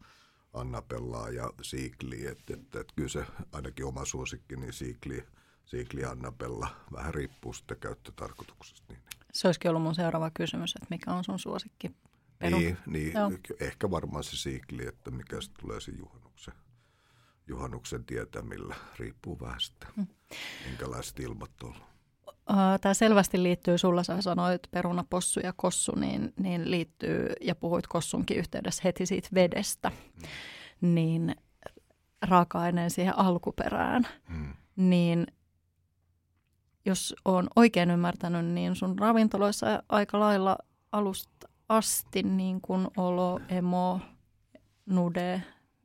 Annapellaa 0.53 1.31
ja 1.31 1.51
Siikli, 1.63 2.27
että, 2.27 2.55
että, 2.55 2.81
että 2.81 2.93
kyllä 2.97 3.09
se 3.09 3.27
ainakin 3.53 3.87
oma 3.87 4.05
suosikki, 4.05 4.57
niin 4.57 4.73
Siikli, 4.73 5.25
Siikli 5.65 6.05
Annapella 6.05 6.69
vähän 6.93 7.15
riippuu 7.15 7.53
sitten 7.53 7.77
käyttötarkoituksesta. 7.81 8.93
Niin. 8.93 9.20
Se 9.33 9.49
olisikin 9.49 9.69
ollut 9.69 9.83
mun 9.83 9.95
seuraava 9.95 10.31
kysymys, 10.35 10.75
että 10.75 10.87
mikä 10.91 11.13
on 11.13 11.25
sun 11.25 11.39
suosikki 11.39 11.91
peru? 12.39 12.59
Niin, 12.59 12.77
niin 12.87 13.13
ehkä 13.61 13.91
varmaan 13.91 14.25
se 14.25 14.37
siikli, 14.37 14.87
että 14.87 15.11
mikä 15.11 15.41
sitten 15.41 15.61
tulee 15.65 15.81
se 15.81 15.93
juhannuksen, 15.99 16.55
juhannuksen 17.47 18.05
tietämillä. 18.05 18.75
Riippuu 18.99 19.41
vähän 19.41 19.61
sitä, 19.61 19.87
hmm. 19.97 20.07
minkälaiset 20.67 21.21
ilmat 21.21 21.63
on 21.63 21.75
Tämä 22.81 22.95
selvästi 22.95 23.43
liittyy, 23.43 23.79
sulla 23.79 24.03
sä 24.03 24.23
sanoit 24.23 24.63
peruna, 24.71 25.05
possu 25.11 25.41
ja 25.41 25.53
kossu, 25.57 25.93
niin, 25.95 26.33
niin 26.41 26.71
liittyy, 26.71 27.33
ja 27.41 27.55
puhuit 27.55 27.87
kossunkin 27.87 28.37
yhteydessä 28.37 28.83
heti 28.85 29.07
siitä 29.07 29.29
vedestä, 29.35 29.91
hmm. 29.91 30.95
niin 30.95 31.37
raaka-aineen 32.23 32.91
siihen 32.91 33.19
alkuperään, 33.19 34.09
hmm. 34.29 34.55
niin 34.77 35.27
jos 36.87 37.15
on 37.25 37.49
oikein 37.57 37.91
ymmärtänyt, 37.91 38.47
niin 38.47 38.77
sun 38.77 38.99
ravintoloissa 38.99 39.83
aika 39.89 40.21
lailla 40.21 40.59
alusta 40.93 41.49
asti 41.69 42.23
niin 42.23 42.61
kuin 42.61 42.89
olo, 42.97 43.41
emo, 43.49 44.01
nude, 44.87 45.43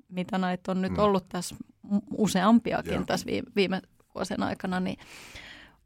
mitä 0.10 0.38
näitä 0.38 0.72
on 0.72 0.82
nyt 0.82 0.92
Mm. 0.92 1.00
ollut 1.00 1.30
tässä 1.30 1.56
useampiakin 2.18 2.94
Joo. 2.94 3.04
tässä 3.06 3.26
viime, 3.26 3.52
viime 3.56 3.82
vuosien 4.16 4.44
aikana, 4.44 4.80
niin 4.80 5.00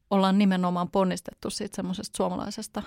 ollaan 0.09 0.37
nimenomaan 0.37 0.89
ponnistettu 0.91 1.49
siitä 1.49 1.75
semmoisesta 1.75 2.17
suomalaisesta 2.17 2.83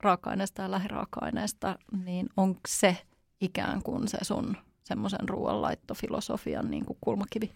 raaka-aineesta 0.00 0.62
ja 0.62 0.70
lähiraaka-aineesta, 0.70 1.78
niin 2.04 2.26
onko 2.36 2.60
se 2.68 2.96
ikään 3.40 3.82
kuin 3.82 4.08
se 4.08 4.18
sun 4.22 4.56
semmoisen 4.84 5.28
ruoanlaittofilosofian 5.28 6.70
niin 6.70 6.84
kuin 6.86 6.98
kulmakivi? 7.00 7.52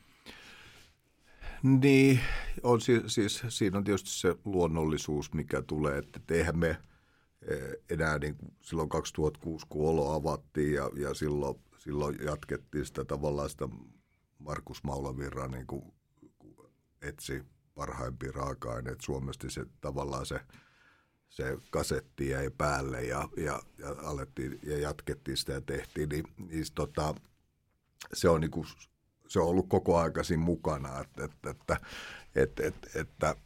Niin, 1.62 2.20
on 2.62 2.80
si- 2.80 3.02
siis, 3.06 3.42
siinä 3.48 3.78
on 3.78 3.84
tietysti 3.84 4.10
se 4.10 4.36
luonnollisuus, 4.44 5.34
mikä 5.34 5.62
tulee, 5.62 5.98
että 5.98 6.20
et 6.22 6.30
eihän 6.30 6.58
me 6.58 6.68
eh, 6.68 7.76
enää 7.90 8.18
niin 8.18 8.36
kuin 8.36 8.52
silloin 8.60 8.88
2006, 8.88 9.66
kun 9.68 9.88
olo 9.88 10.12
avattiin 10.12 10.74
ja, 10.74 10.90
ja 10.96 11.14
silloin, 11.14 11.60
silloin 11.78 12.16
jatkettiin 12.24 12.86
sitä 12.86 13.04
tavallaan 13.04 13.50
sitä 13.50 13.68
Markus 14.38 14.84
Maulavirran 14.84 15.50
niin 15.50 15.66
etsi 17.02 17.42
parhaimpia 17.74 18.32
raaka-aineita 18.32 19.02
Suomesta, 19.02 19.50
se 19.50 19.66
tavallaan 19.80 20.26
se, 20.26 20.40
se 21.28 21.58
kasetti 21.70 22.28
jäi 22.28 22.50
päälle 22.58 23.02
ja, 23.02 23.28
ja, 23.36 23.62
ja, 23.78 23.88
alettiin, 24.02 24.58
ja 24.62 24.78
jatkettiin 24.78 25.36
sitä 25.36 25.52
ja 25.52 25.60
tehtiin, 25.60 26.08
niin, 26.08 26.24
niin 26.38 26.64
tota, 26.74 27.14
se 28.12 28.28
on 28.28 28.40
niin 28.40 28.50
kuin, 28.50 28.66
se 29.28 29.40
on 29.40 29.46
ollut 29.46 29.68
koko 29.68 29.98
aika 29.98 30.22
siinä 30.22 30.42
mukana, 30.42 31.00
että, 31.00 31.24
että, 31.24 31.50
että, 31.50 31.76
että, 32.36 32.66
että, 32.66 33.00
että, 33.00 33.36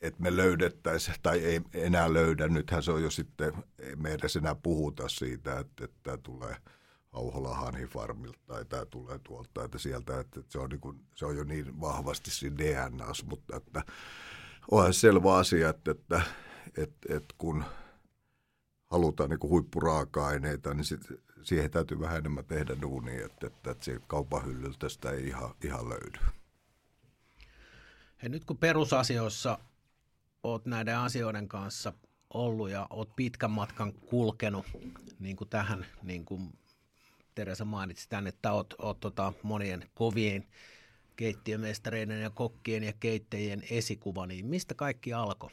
että 0.00 0.22
me 0.22 0.36
löydettäisiin, 0.36 1.16
tai 1.22 1.38
ei 1.38 1.60
enää 1.74 2.12
löydä, 2.12 2.48
nythän 2.48 2.82
se 2.82 2.92
on 2.92 3.02
jo 3.02 3.10
sitten, 3.10 3.52
ei 3.78 3.96
me 3.96 4.12
edes 4.12 4.36
enää 4.36 4.54
puhuta 4.54 5.08
siitä, 5.08 5.58
että, 5.58 5.84
että 5.84 5.98
tämä 6.02 6.16
tulee 6.16 6.56
Auhola 7.12 7.54
Hanhifarmilta 7.54 8.38
tai 8.46 8.64
tämä 8.64 8.86
tulee 8.86 9.18
tuolta, 9.18 9.64
että 9.64 9.78
sieltä, 9.78 10.20
että, 10.20 10.40
se, 10.48 10.58
on 10.58 10.70
niin 10.70 10.80
kuin, 10.80 11.00
se 11.14 11.26
on 11.26 11.36
jo 11.36 11.44
niin 11.44 11.80
vahvasti 11.80 12.30
siinä 12.30 12.58
DNAssa, 12.58 13.26
mutta 13.26 13.56
että 13.56 13.82
onhan 14.70 14.94
se 14.94 15.00
selvä 15.00 15.36
asia, 15.36 15.68
että, 15.68 15.90
että, 15.90 16.22
että, 16.76 17.16
että 17.16 17.34
kun 17.38 17.64
halutaan 18.90 19.30
niin 19.30 19.40
huippuraaka-aineita, 19.42 20.74
niin 20.74 20.84
sit, 20.84 21.00
siihen 21.42 21.70
täytyy 21.70 22.00
vähän 22.00 22.16
enemmän 22.16 22.44
tehdä 22.44 22.76
duunia, 22.82 23.26
että, 23.26 23.46
että, 23.46 23.70
että 23.70 23.84
siitä 23.84 24.04
kaupan 24.06 24.46
hyllyltä 24.46 24.88
sitä 24.88 25.10
ei 25.10 25.26
ihan, 25.26 25.54
ihan 25.64 25.88
löydy. 25.88 26.18
Ja 28.22 28.28
nyt 28.28 28.44
kun 28.44 28.58
perusasioissa 28.58 29.58
oot 30.42 30.66
näiden 30.66 30.98
asioiden 30.98 31.48
kanssa 31.48 31.92
ollut 32.34 32.70
ja 32.70 32.86
oot 32.90 33.16
pitkän 33.16 33.50
matkan 33.50 33.92
kulkenut 33.92 34.66
niin 35.18 35.36
kuin 35.36 35.48
tähän, 35.48 35.86
niin 36.02 36.24
kuin 36.24 36.52
Teresa 37.34 37.64
mainitsi 37.64 38.08
tänne, 38.08 38.28
että 38.28 38.52
oot, 38.52 38.74
oot 38.78 39.00
tota 39.00 39.32
monien 39.42 39.90
kovien 39.94 40.46
keittiömestareiden 41.16 42.22
ja 42.22 42.30
kokkien 42.30 42.82
ja 42.82 42.92
keittäjien 43.00 43.62
esikuva, 43.70 44.26
niin 44.26 44.46
mistä 44.46 44.74
kaikki 44.74 45.12
alkoi? 45.12 45.50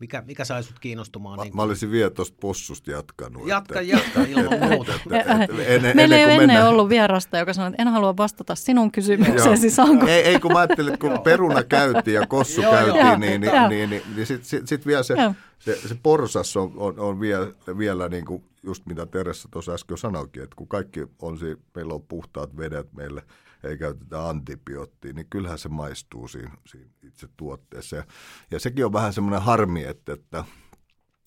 Mikä, 0.00 0.22
mikä 0.26 0.44
sai 0.44 0.62
sut 0.62 0.78
kiinnostumaan? 0.78 1.38
Mä, 1.38 1.42
niin 1.44 1.56
mä 1.56 1.62
olisin 1.62 1.90
vielä 1.90 2.10
tuosta 2.10 2.36
possusta 2.40 2.90
jatkanut. 2.90 3.46
Jatka, 3.46 3.80
että, 3.80 3.96
jatka 3.96 4.20
ilman 4.22 4.70
muuta. 4.70 4.94
että, 4.94 5.20
että, 5.20 5.44
että, 5.44 5.62
ennen, 5.66 5.96
Meillä 5.96 6.16
ei 6.16 6.22
kuin 6.22 6.34
ole 6.34 6.42
ennen 6.42 6.48
mennään- 6.48 6.68
ollut 6.68 6.88
vierasta, 6.88 7.38
joka 7.38 7.52
sanoi, 7.52 7.70
että 7.70 7.82
en 7.82 7.88
halua 7.88 8.16
vastata 8.16 8.54
sinun 8.54 8.92
kysymykseesi, 8.92 9.70
saanko? 9.70 10.06
Ei, 10.06 10.22
ei, 10.22 10.40
kun 10.40 10.52
mä 10.52 10.58
ajattelin, 10.58 10.94
että 10.94 11.08
kun 11.08 11.20
peruna 11.22 11.62
käytiin 11.62 12.14
ja 12.14 12.26
kossu 12.26 12.60
käytiin, 12.70 13.20
niin, 13.20 13.40
niin, 13.40 13.52
niin, 13.68 13.90
niin, 13.90 14.02
niin 14.14 14.26
sitten 14.26 14.48
sit, 14.48 14.68
sit 14.68 14.86
vielä 14.86 15.02
se, 15.02 15.14
se, 15.58 15.78
se 15.88 15.96
porsas 16.02 16.56
on, 16.56 16.72
on, 16.76 16.98
on 16.98 17.20
vielä, 17.20 17.46
vielä 17.78 18.08
niin 18.08 18.24
kuin 18.24 18.44
just 18.62 18.86
mitä 18.86 19.06
Teressa 19.06 19.48
tuossa 19.52 19.72
äsken 19.72 19.98
sanoikin, 19.98 20.42
että 20.42 20.56
kun 20.56 20.68
kaikki 20.68 21.06
on 21.22 21.38
siinä, 21.38 21.56
meillä 21.74 21.94
on 21.94 22.02
puhtaat 22.02 22.56
vedet, 22.56 22.92
meille 22.92 23.22
ei 23.64 23.78
käytetä 23.78 24.28
antibioottia, 24.28 25.12
niin 25.12 25.26
kyllähän 25.30 25.58
se 25.58 25.68
maistuu 25.68 26.28
siinä, 26.28 26.52
siinä 26.66 26.90
itse 27.02 27.28
tuotteessa. 27.36 27.96
Ja, 27.96 28.04
ja 28.50 28.60
sekin 28.60 28.84
on 28.84 28.92
vähän 28.92 29.12
semmoinen 29.12 29.42
harmi, 29.42 29.84
että, 29.84 30.12
että 30.12 30.44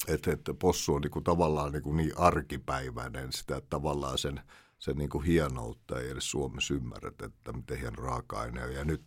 että, 0.08 0.32
että 0.32 0.54
possu 0.54 0.94
on 0.94 1.02
niin 1.02 1.12
kuin 1.12 1.24
tavallaan 1.24 1.72
niin, 1.72 1.84
kuin 1.84 1.98
niin 1.98 2.18
arkipäiväinen, 2.18 3.32
sitä 3.32 3.58
että 3.58 3.70
tavallaan 3.70 4.18
sen, 4.18 4.42
sen 4.80 4.96
niin 4.98 5.10
kuin 5.10 5.24
hienoutta 5.24 6.00
ei 6.00 6.10
edes 6.10 6.32
Suomessa 6.32 6.74
ymmärretä, 6.74 7.26
että 7.26 7.54
miten 7.54 7.80
hieno 7.80 8.04
raaka-aine 8.04 8.64
on. 8.64 8.74
Ja 8.74 8.86
nyt 8.86 9.04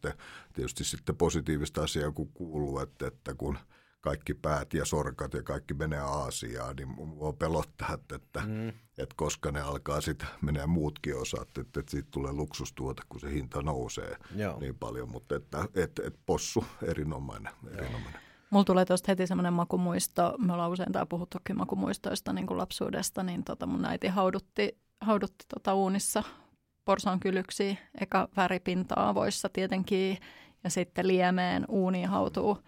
tietysti 0.52 0.84
sitten 0.84 1.16
positiivista 1.16 1.82
asiaa, 1.82 2.12
kun 2.12 2.32
kuuluu, 2.32 2.78
että, 2.78 3.06
että 3.06 3.34
kun 3.34 3.58
kaikki 4.04 4.34
päät 4.34 4.74
ja 4.74 4.84
sorkat 4.84 5.34
ja 5.34 5.42
kaikki 5.42 5.74
menee 5.74 5.98
Aasiaan, 5.98 6.76
niin 6.76 6.88
mua 6.88 7.32
pelottaa, 7.32 7.94
että, 7.94 8.16
että, 8.16 8.40
mm. 8.46 8.68
että 8.68 9.14
koska 9.16 9.50
ne 9.50 9.60
alkaa 9.60 10.00
sitten 10.00 10.28
menee 10.42 10.66
muutkin 10.66 11.16
osat, 11.16 11.58
että, 11.58 11.80
että 11.80 11.90
siitä 11.90 12.08
tulee 12.10 12.32
luksustuote, 12.32 13.02
kun 13.08 13.20
se 13.20 13.32
hinta 13.32 13.62
nousee 13.62 14.16
Joo. 14.36 14.60
niin 14.60 14.74
paljon. 14.74 15.08
Mutta 15.08 15.36
että, 15.36 15.58
että, 15.74 16.02
että 16.06 16.20
possu 16.26 16.64
erinomainen, 16.82 17.52
erinomainen. 17.70 18.20
Mulla 18.50 18.64
tulee 18.64 18.84
tuosta 18.84 19.12
heti 19.12 19.26
semmoinen 19.26 19.52
makumuisto, 19.52 20.34
me 20.38 20.52
ollaan 20.52 20.70
usein 20.70 20.92
täällä 20.92 21.06
puhuttukin 21.06 21.58
makumuistoista 21.58 22.32
niin 22.32 22.46
kuin 22.46 22.58
lapsuudesta, 22.58 23.22
niin 23.22 23.44
tota 23.44 23.66
mun 23.66 23.84
äiti 23.84 24.08
haudutti, 24.08 24.78
haudutti 25.00 25.44
tota 25.54 25.74
uunissa 25.74 26.22
porsaankylyksiä, 26.84 27.76
eka 28.00 28.28
väripinta 28.36 28.94
avoissa 28.96 29.48
tietenkin, 29.48 30.18
ja 30.64 30.70
sitten 30.70 31.08
liemeen 31.08 31.64
uuniin 31.68 32.08
hautuu. 32.08 32.58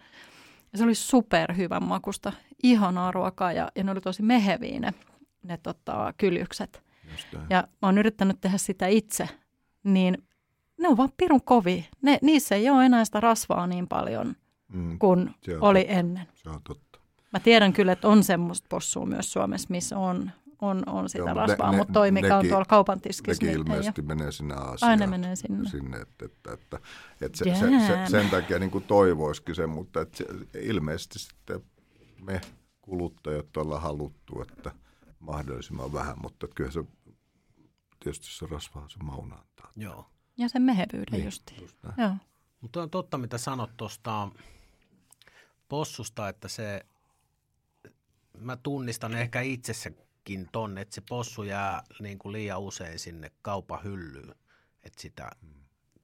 Ja 0.71 0.77
se 0.77 0.83
oli 0.83 0.95
superhyvän 0.95 1.83
makusta, 1.83 2.33
ihanaa 2.63 3.11
ruokaa, 3.11 3.51
ja, 3.51 3.71
ja 3.75 3.83
ne 3.83 3.91
oli 3.91 4.01
tosi 4.01 4.23
meheviä 4.23 4.79
ne, 4.79 4.93
ne 5.43 5.57
tota, 5.57 6.13
kyljykset. 6.17 6.83
Ja 7.49 7.67
mä 7.81 7.87
oon 7.87 7.97
yrittänyt 7.97 8.41
tehdä 8.41 8.57
sitä 8.57 8.87
itse, 8.87 9.29
niin 9.83 10.17
ne 10.77 10.87
on 10.87 10.97
vaan 10.97 11.09
pirun 11.17 11.41
kovia. 11.43 11.83
Ne, 12.01 12.19
niissä 12.21 12.55
ei 12.55 12.69
ole 12.69 12.85
enää 12.85 13.05
sitä 13.05 13.19
rasvaa 13.19 13.67
niin 13.67 13.87
paljon 13.87 14.35
Mm, 14.73 14.99
kuin 14.99 15.35
oli 15.61 15.79
totta. 15.79 15.93
ennen. 15.99 16.27
se 16.33 16.49
on 16.49 16.61
totta. 16.63 16.99
Mä 17.33 17.39
tiedän 17.39 17.73
kyllä, 17.73 17.91
että 17.91 18.07
on 18.07 18.23
semmoista 18.23 18.65
possua 18.69 19.05
myös 19.05 19.31
Suomessa, 19.33 19.67
missä 19.69 19.97
on, 19.97 20.31
on, 20.61 20.83
on 20.87 21.09
sitä 21.09 21.23
Joo, 21.23 21.33
rasvaa, 21.33 21.71
ne- 21.71 21.77
mutta 21.77 21.93
toi, 21.93 22.11
mikä 22.11 22.37
on 22.37 22.47
tuolla 22.47 22.65
kaupan 22.65 23.01
tiskissä, 23.01 23.45
Nekin 23.45 23.47
niin 23.47 23.67
ei 23.67 23.73
ilmeisesti 23.73 24.01
ole. 24.01 24.07
menee 24.07 24.31
sinne 24.31 24.55
Aasiaan. 24.55 24.91
Aina 24.91 25.07
menee 25.07 25.35
sinne. 25.35 25.69
sinne 25.69 25.97
että, 25.97 26.25
että, 26.25 26.53
että, 26.53 26.79
että 27.21 27.37
se, 27.37 27.43
se, 27.55 27.87
se, 27.87 28.11
sen 28.11 28.29
takia 28.29 28.59
niin 28.59 28.83
toivoisikin 28.87 29.55
se, 29.55 29.67
mutta 29.67 30.01
että 30.01 30.17
se, 30.17 30.25
ilmeisesti 30.61 31.19
sitten 31.19 31.61
me 32.21 32.41
kuluttajat 32.81 33.57
ollaan 33.57 33.81
haluttu, 33.81 34.41
että 34.41 34.71
mahdollisimman 35.19 35.93
vähän, 35.93 36.15
mutta 36.21 36.45
että 36.45 36.55
kyllä 36.55 36.71
se 36.71 36.83
tietysti 37.99 38.27
se 38.27 38.45
rasvaa 38.51 38.89
se 38.89 38.97
mauna 39.03 39.35
antaa. 39.35 39.71
Joo. 39.75 40.05
Ja 40.37 40.49
sen 40.49 40.61
mehevyyden 40.61 41.11
Niin, 41.11 41.25
justiin. 41.25 41.61
just 41.61 41.77
näin. 41.83 41.95
Joo. 41.97 42.15
Mutta 42.61 42.81
on 42.81 42.89
totta, 42.89 43.17
mitä 43.17 43.37
sanot 43.37 43.69
tuosta 43.77 44.29
possusta, 45.67 46.29
että 46.29 46.47
se, 46.47 46.85
mä 48.39 48.57
tunnistan 48.57 49.15
ehkä 49.15 49.41
itsessäkin 50.27 50.49
ton, 50.51 50.77
että 50.77 50.95
se 50.95 51.01
possu 51.09 51.43
jää 51.43 51.83
niin 51.99 52.19
kuin 52.19 52.33
liian 52.33 52.59
usein 52.59 52.99
sinne 52.99 53.31
kaupan 53.41 53.83
hyllyyn. 53.83 54.35
Että 54.83 55.01
sitä, 55.01 55.31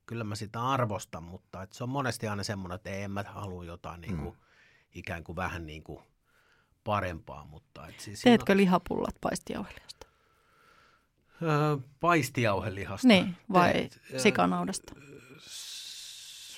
kyllä 0.05 0.23
mä 0.23 0.35
sitä 0.35 0.61
arvostan, 0.61 1.23
mutta 1.23 1.63
että 1.63 1.77
se 1.77 1.83
on 1.83 1.89
monesti 1.89 2.27
aina 2.27 2.43
semmoinen, 2.43 2.75
että 2.75 2.89
ei, 2.89 3.03
en 3.03 3.11
mä 3.11 3.23
halua 3.23 3.65
jotain 3.65 4.01
niin 4.01 4.17
kuin, 4.17 4.37
ikään 4.95 5.23
kuin 5.23 5.35
vähän 5.35 5.65
niin 5.65 5.83
kuin 5.83 6.03
parempaa. 6.83 7.45
Mutta 7.45 7.87
et 7.87 7.99
siis 7.99 8.21
Teetkö 8.21 8.57
lihapullat 8.57 9.15
paistijauhelijasta? 9.21 10.07
on, 11.41 11.49
öö, 11.49 11.77
paistijauhelihasta. 11.99 13.07
Niin, 13.07 13.37
vai 13.53 13.73
Teet, 13.73 14.01
öö, 14.11 14.19
sikanaudasta? 14.19 14.93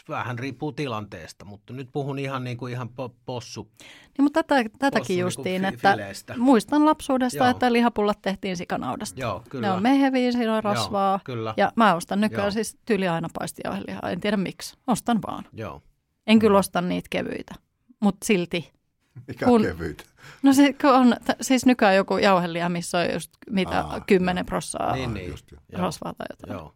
Vähän 0.10 0.40
riippuu 0.40 0.72
tilanteesta, 0.72 1.46
mutta 1.46 1.74
nyt 1.74 1.90
puhun 1.92 2.20
ihan 2.20 2.44
niin 2.44 2.58
kuin 2.58 2.74
ihan 2.74 2.90
po- 2.90 3.14
possu. 3.26 3.72
Niin, 3.80 4.24
mutta 4.24 4.44
tätä, 4.44 4.64
possu 4.64 4.78
tätäkin 4.80 5.08
niinku 5.16 5.26
justiin, 5.28 5.62
fi- 5.62 5.68
että 5.68 5.92
fileestä. 5.92 6.38
muistan 6.38 6.86
lapsuudesta, 6.86 7.38
Joo. 7.38 7.48
että 7.50 7.74
lihapullat 7.74 8.22
tehtiin 8.22 8.58
sikanaudasta. 8.58 9.20
Joo, 9.22 9.44
kyllä. 9.50 9.68
Ne 9.68 9.74
on 9.74 9.84
meheviä, 9.84 10.32
siinä 10.32 10.56
on 10.56 10.64
rasvaa. 10.64 11.12
Joo, 11.12 11.20
kyllä. 11.24 11.54
Ja 11.58 11.72
mä 11.76 11.96
ostan 11.96 12.22
nykyään 12.22 12.44
Joo. 12.46 12.52
siis 12.52 12.78
tyyli 12.86 13.08
aina 13.08 13.28
paistijauhelihaa. 13.40 14.10
En 14.10 14.20
tiedä 14.22 14.38
miksi. 14.38 14.78
Ostan 14.88 15.20
vaan. 15.28 15.46
Joo. 15.54 15.82
En 16.28 16.40
kyllä 16.40 16.58
osta 16.58 16.82
niitä 16.82 17.08
kevyitä, 17.10 17.56
mutta 18.00 18.26
silti. 18.26 18.72
Mikä 19.28 19.46
Kun- 19.46 19.62
kevyitä. 19.62 20.04
No 20.44 20.54
se 20.54 20.74
kun 20.82 20.90
on, 20.94 21.16
t- 21.26 21.38
siis 21.42 21.66
nykyään 21.66 21.96
joku 21.96 22.18
jauhelia, 22.18 22.70
missä 22.70 22.98
on 22.98 23.14
just 23.14 23.32
mitä 23.50 23.80
Aa, 23.82 24.00
10 24.00 24.46
prossaa 24.46 24.94
Niin, 24.96 25.14
niin. 25.14 25.34
rasvaa 25.74 26.14
tai 26.14 26.28
jotain. 26.30 26.54
Joo. 26.60 26.74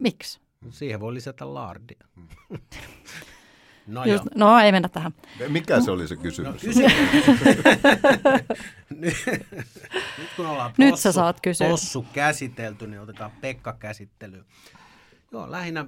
Miksi? 0.00 0.40
Siihen 0.70 1.00
voi 1.00 1.14
lisätä 1.14 1.54
laardia. 1.54 2.06
no 3.86 4.04
Just, 4.04 4.24
no 4.34 4.58
ei 4.58 4.72
mennä 4.72 4.88
tähän. 4.88 5.14
Mikä 5.48 5.80
se 5.80 5.90
oli 5.90 6.08
se 6.08 6.16
kysymys? 6.16 6.64
No, 6.64 6.68
kysy. 6.68 6.80
nyt, 8.90 9.14
nyt 10.18 10.28
kun 10.36 10.46
ollaan 10.46 10.72
Nyt 10.78 10.90
possu, 10.90 11.02
sä 11.02 11.12
saat 11.12 11.40
kysyä. 11.40 11.68
possu 11.68 12.06
käsitelty, 12.12 12.86
niin 12.86 13.00
otetaan 13.00 13.30
Pekka 13.40 13.72
käsittelyyn. 13.72 14.44
Joo, 15.32 15.50
lähinnä 15.50 15.80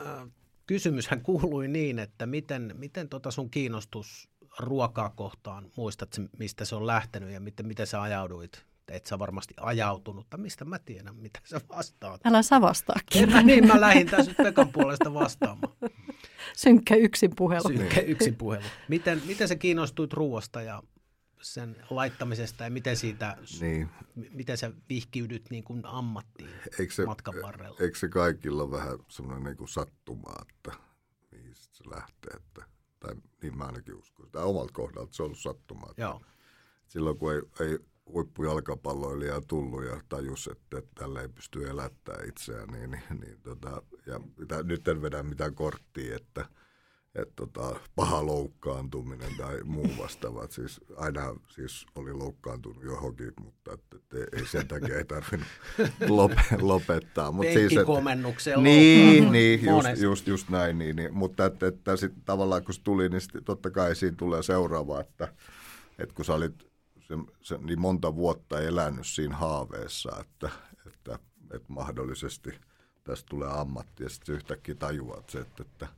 äh, 0.00 0.06
kysymyshän 0.66 1.20
kuului 1.20 1.68
niin, 1.68 1.98
että 1.98 2.26
miten, 2.26 2.74
miten 2.78 3.08
tota 3.08 3.30
sun 3.30 3.50
kiinnostus 3.50 4.28
ruokaa 4.58 5.10
kohtaan, 5.10 5.70
muistat 5.76 6.16
mistä 6.38 6.64
se 6.64 6.74
on 6.74 6.86
lähtenyt 6.86 7.30
ja 7.30 7.40
miten, 7.40 7.66
miten 7.66 7.86
sä 7.86 8.02
ajauduit 8.02 8.64
et 8.88 9.06
sä 9.06 9.18
varmasti 9.18 9.54
ajautunut, 9.60 10.30
tai 10.30 10.40
mistä 10.40 10.64
mä 10.64 10.78
tiedän, 10.78 11.16
mitä 11.16 11.40
sä 11.44 11.60
vastaat. 11.68 12.20
Älä 12.26 12.42
sä 12.42 12.60
vastaa, 12.60 12.96
mä, 13.32 13.42
niin, 13.42 13.66
mä 13.66 13.80
lähdin 13.80 14.06
tässä 14.06 14.34
Pekan 14.42 14.72
puolesta 14.72 15.14
vastaamaan. 15.14 15.76
Synkkä 16.56 16.94
yksin 16.94 17.30
puhelu. 17.36 17.68
Synkkä 17.68 18.00
yksin 18.00 18.36
puhelu. 18.36 18.64
Miten, 18.88 19.22
miten 19.26 19.48
sä 19.48 19.56
kiinnostuit 19.56 20.12
ruoasta 20.12 20.62
ja 20.62 20.82
sen 21.42 21.76
laittamisesta 21.90 22.64
ja 22.64 22.70
miten 22.70 22.96
siitä, 22.96 23.36
niin. 23.60 23.88
miten 24.30 24.56
sä 24.56 24.72
vihkiydyt 24.88 25.50
niin 25.50 25.64
kuin 25.64 25.86
ammattiin 25.86 26.50
eikö 26.78 26.94
se, 26.94 27.06
matkan 27.06 27.34
varrella? 27.42 27.76
Eikö 27.80 27.98
se 27.98 28.08
kaikilla 28.08 28.70
vähän 28.70 28.98
semmoinen 29.08 29.44
niin 29.44 29.56
kuin 29.56 29.68
sattuma, 29.68 30.34
että 30.42 30.78
mihin 31.30 31.54
se 31.54 31.84
lähtee, 31.90 32.36
että, 32.36 32.64
tai 33.00 33.14
niin 33.42 33.58
mä 33.58 33.64
ainakin 33.64 33.94
uskon. 33.94 34.30
Tai 34.30 34.44
omalta 34.44 34.72
kohdalta 34.72 35.14
se 35.14 35.22
on 35.22 35.26
ollut 35.26 35.38
sattumaa. 35.38 35.94
Joo. 35.96 36.20
Silloin 36.86 37.18
kun 37.18 37.32
ei, 37.34 37.40
ei 37.60 37.78
huippujalkapalloilija 38.12 39.40
tullut 39.48 39.84
ja 39.84 40.00
tajus, 40.08 40.48
että, 40.52 40.78
että 40.78 40.90
tällä 40.94 41.20
ei 41.20 41.28
pysty 41.28 41.68
elättämään 41.68 42.28
itseään, 42.28 42.68
niin, 42.68 42.90
niin, 42.90 43.20
niin 43.20 43.40
tota, 43.42 43.82
ja 44.06 44.20
mitä, 44.36 44.62
nyt 44.62 44.88
en 44.88 45.02
vedä 45.02 45.22
mitään 45.22 45.54
korttia, 45.54 46.16
että, 46.16 46.46
että 47.14 47.32
tota, 47.36 47.80
paha 47.96 48.26
loukkaantuminen 48.26 49.36
tai 49.36 49.60
muu 49.64 49.88
vastaava. 49.98 50.46
Siis 50.50 50.80
aina 50.96 51.34
siis 51.48 51.86
oli 51.94 52.12
loukkaantunut 52.12 52.84
johonkin, 52.84 53.32
mutta 53.44 53.72
että, 53.72 53.96
että 53.96 54.36
ei 54.36 54.46
sen 54.46 54.68
takia 54.68 54.98
ei 54.98 55.04
tarvinnut 55.04 55.48
lopettaa. 56.60 57.32
Mutta 57.32 57.52
siis, 57.52 57.72
että, 57.72 57.86
Niin, 58.62 59.32
niin 59.32 59.64
just, 59.64 60.02
just, 60.02 60.26
just, 60.26 60.48
näin. 60.48 60.78
Niin, 60.78 60.96
niin, 60.96 61.14
mutta 61.14 61.46
että, 61.46 61.66
että 61.66 61.96
sit, 61.96 62.12
tavallaan 62.24 62.64
kun 62.64 62.74
se 62.74 62.82
tuli, 62.82 63.08
niin 63.08 63.20
sit, 63.20 63.32
totta 63.44 63.70
kai 63.70 63.96
siinä 63.96 64.16
tulee 64.16 64.42
seuraava, 64.42 65.00
että, 65.00 65.28
että 65.98 66.14
kun 66.14 66.24
sä 66.24 66.34
olit 66.34 66.65
se, 67.08 67.14
se, 67.40 67.58
niin 67.58 67.80
monta 67.80 68.14
vuotta 68.14 68.60
elänyt 68.60 69.06
siinä 69.06 69.36
haaveessa, 69.36 70.10
että, 70.20 70.50
että, 70.86 71.18
että 71.54 71.72
mahdollisesti 71.72 72.50
tästä 73.04 73.26
tulee 73.30 73.48
ammatti 73.60 74.02
ja 74.02 74.08
sitten 74.08 74.34
yhtäkkiä 74.34 74.74
tajuat 74.74 75.30
se, 75.30 75.40
että, 75.40 75.62
että, 75.62 75.88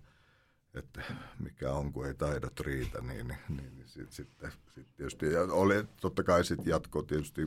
että 0.75 1.03
mikä 1.39 1.73
on, 1.73 1.93
kun 1.93 2.07
ei 2.07 2.15
taidot 2.15 2.61
riitä, 2.61 3.01
niin, 3.01 3.29
niin, 3.29 3.39
niin, 3.49 3.77
niin 3.77 3.89
sitten 3.89 4.13
sit, 4.13 4.29
sit 4.75 4.87
tietysti, 4.97 5.33
ja 5.33 5.43
oli, 5.43 5.85
totta 6.01 6.23
kai 6.23 6.45
sitten 6.45 6.71
jatko 6.71 7.03
tietysti 7.03 7.47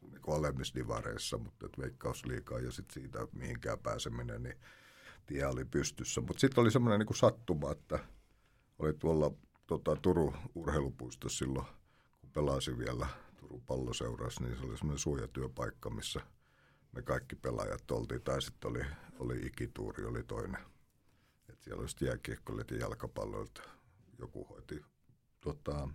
niin 0.00 0.36
alemmissa 0.36 0.74
divareissa, 0.74 1.38
mutta 1.38 1.66
että 1.66 1.82
veikkausliikaa 1.82 2.58
ja 2.58 2.72
sitten 2.72 2.94
siitä 2.94 3.18
mihinkään 3.32 3.78
pääseminen, 3.78 4.42
niin 4.42 4.56
tie 5.26 5.46
oli 5.46 5.64
pystyssä. 5.64 6.20
Mutta 6.20 6.40
sitten 6.40 6.62
oli 6.62 6.70
semmoinen 6.70 7.06
niin 7.06 7.16
sattuma, 7.16 7.72
että 7.72 7.98
oli 8.78 8.94
tuolla 8.94 9.30
tota, 9.66 9.96
Turun 9.96 10.34
urheilupuistossa 10.54 11.38
silloin 11.38 11.66
pelasin 12.32 12.78
vielä 12.78 13.06
Turun 13.40 13.62
palloseurassa, 13.62 14.44
niin 14.44 14.56
se 14.56 14.64
oli 14.64 14.78
semmoinen 14.78 14.98
suojatyöpaikka, 14.98 15.90
missä 15.90 16.20
me 16.92 17.02
kaikki 17.02 17.36
pelaajat 17.36 17.90
oltiin. 17.90 18.22
Tai 18.22 18.42
sitten 18.42 18.70
oli, 18.70 18.84
oli 19.18 19.46
ikituuri, 19.46 20.04
oli 20.04 20.22
toinen. 20.22 20.60
Et 21.48 21.62
siellä 21.62 21.80
oli 21.80 22.06
jääkiekkoilijat 22.08 22.70
ja 22.70 22.76
jalkapalloilta. 22.76 23.62
Joku 24.18 24.44
hoiti 24.44 24.84
tota, 25.40 25.88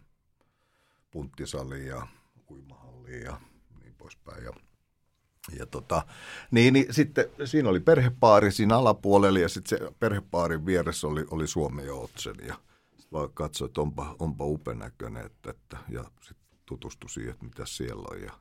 punttisali 1.11 1.87
ja 1.87 2.07
uimahalli 2.49 3.23
ja 3.23 3.41
niin 3.81 3.95
poispäin. 3.95 4.43
Ja, 4.43 4.51
ja 5.57 5.65
tota, 5.65 6.05
niin, 6.51 6.73
niin, 6.73 6.93
sitten 6.93 7.25
siinä 7.45 7.69
oli 7.69 7.79
perhepaari 7.79 8.51
siinä 8.51 8.77
alapuolella 8.77 9.39
ja 9.39 9.49
sitten 9.49 9.79
se 9.79 9.91
perhepaarin 9.99 10.65
vieressä 10.65 11.07
oli, 11.07 11.25
oli 11.31 11.47
Suomen 11.47 11.85
Joutsen 11.85 12.35
ja– 12.47 12.55
vaan 13.13 13.33
katsoi, 13.33 13.65
että 13.65 13.81
onpa, 13.81 14.15
onpa 14.19 14.45
upenäköinen, 14.45 15.25
että, 15.25 15.49
että, 15.49 15.77
ja 15.89 16.03
sitten 16.21 16.59
tutustui 16.65 17.09
siihen, 17.09 17.33
että 17.33 17.45
mitä 17.45 17.65
siellä 17.65 18.05
on. 18.11 18.21
Ja 18.21 18.33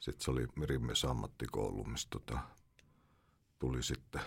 sitten 0.00 0.24
se 0.24 0.30
oli 0.30 0.46
Merimies 0.56 1.04
ammattikoulu, 1.04 1.84
missä 1.84 2.08
tota, 2.10 2.38
tuli 3.58 3.82
sitten 3.82 4.20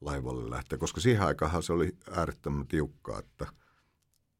laivalle 0.00 0.50
lähteä, 0.50 0.78
koska 0.78 1.00
siihen 1.00 1.26
aikaan 1.26 1.62
se 1.62 1.72
oli 1.72 1.96
äärettömän 2.10 2.66
tiukkaa, 2.66 3.18
että, 3.18 3.46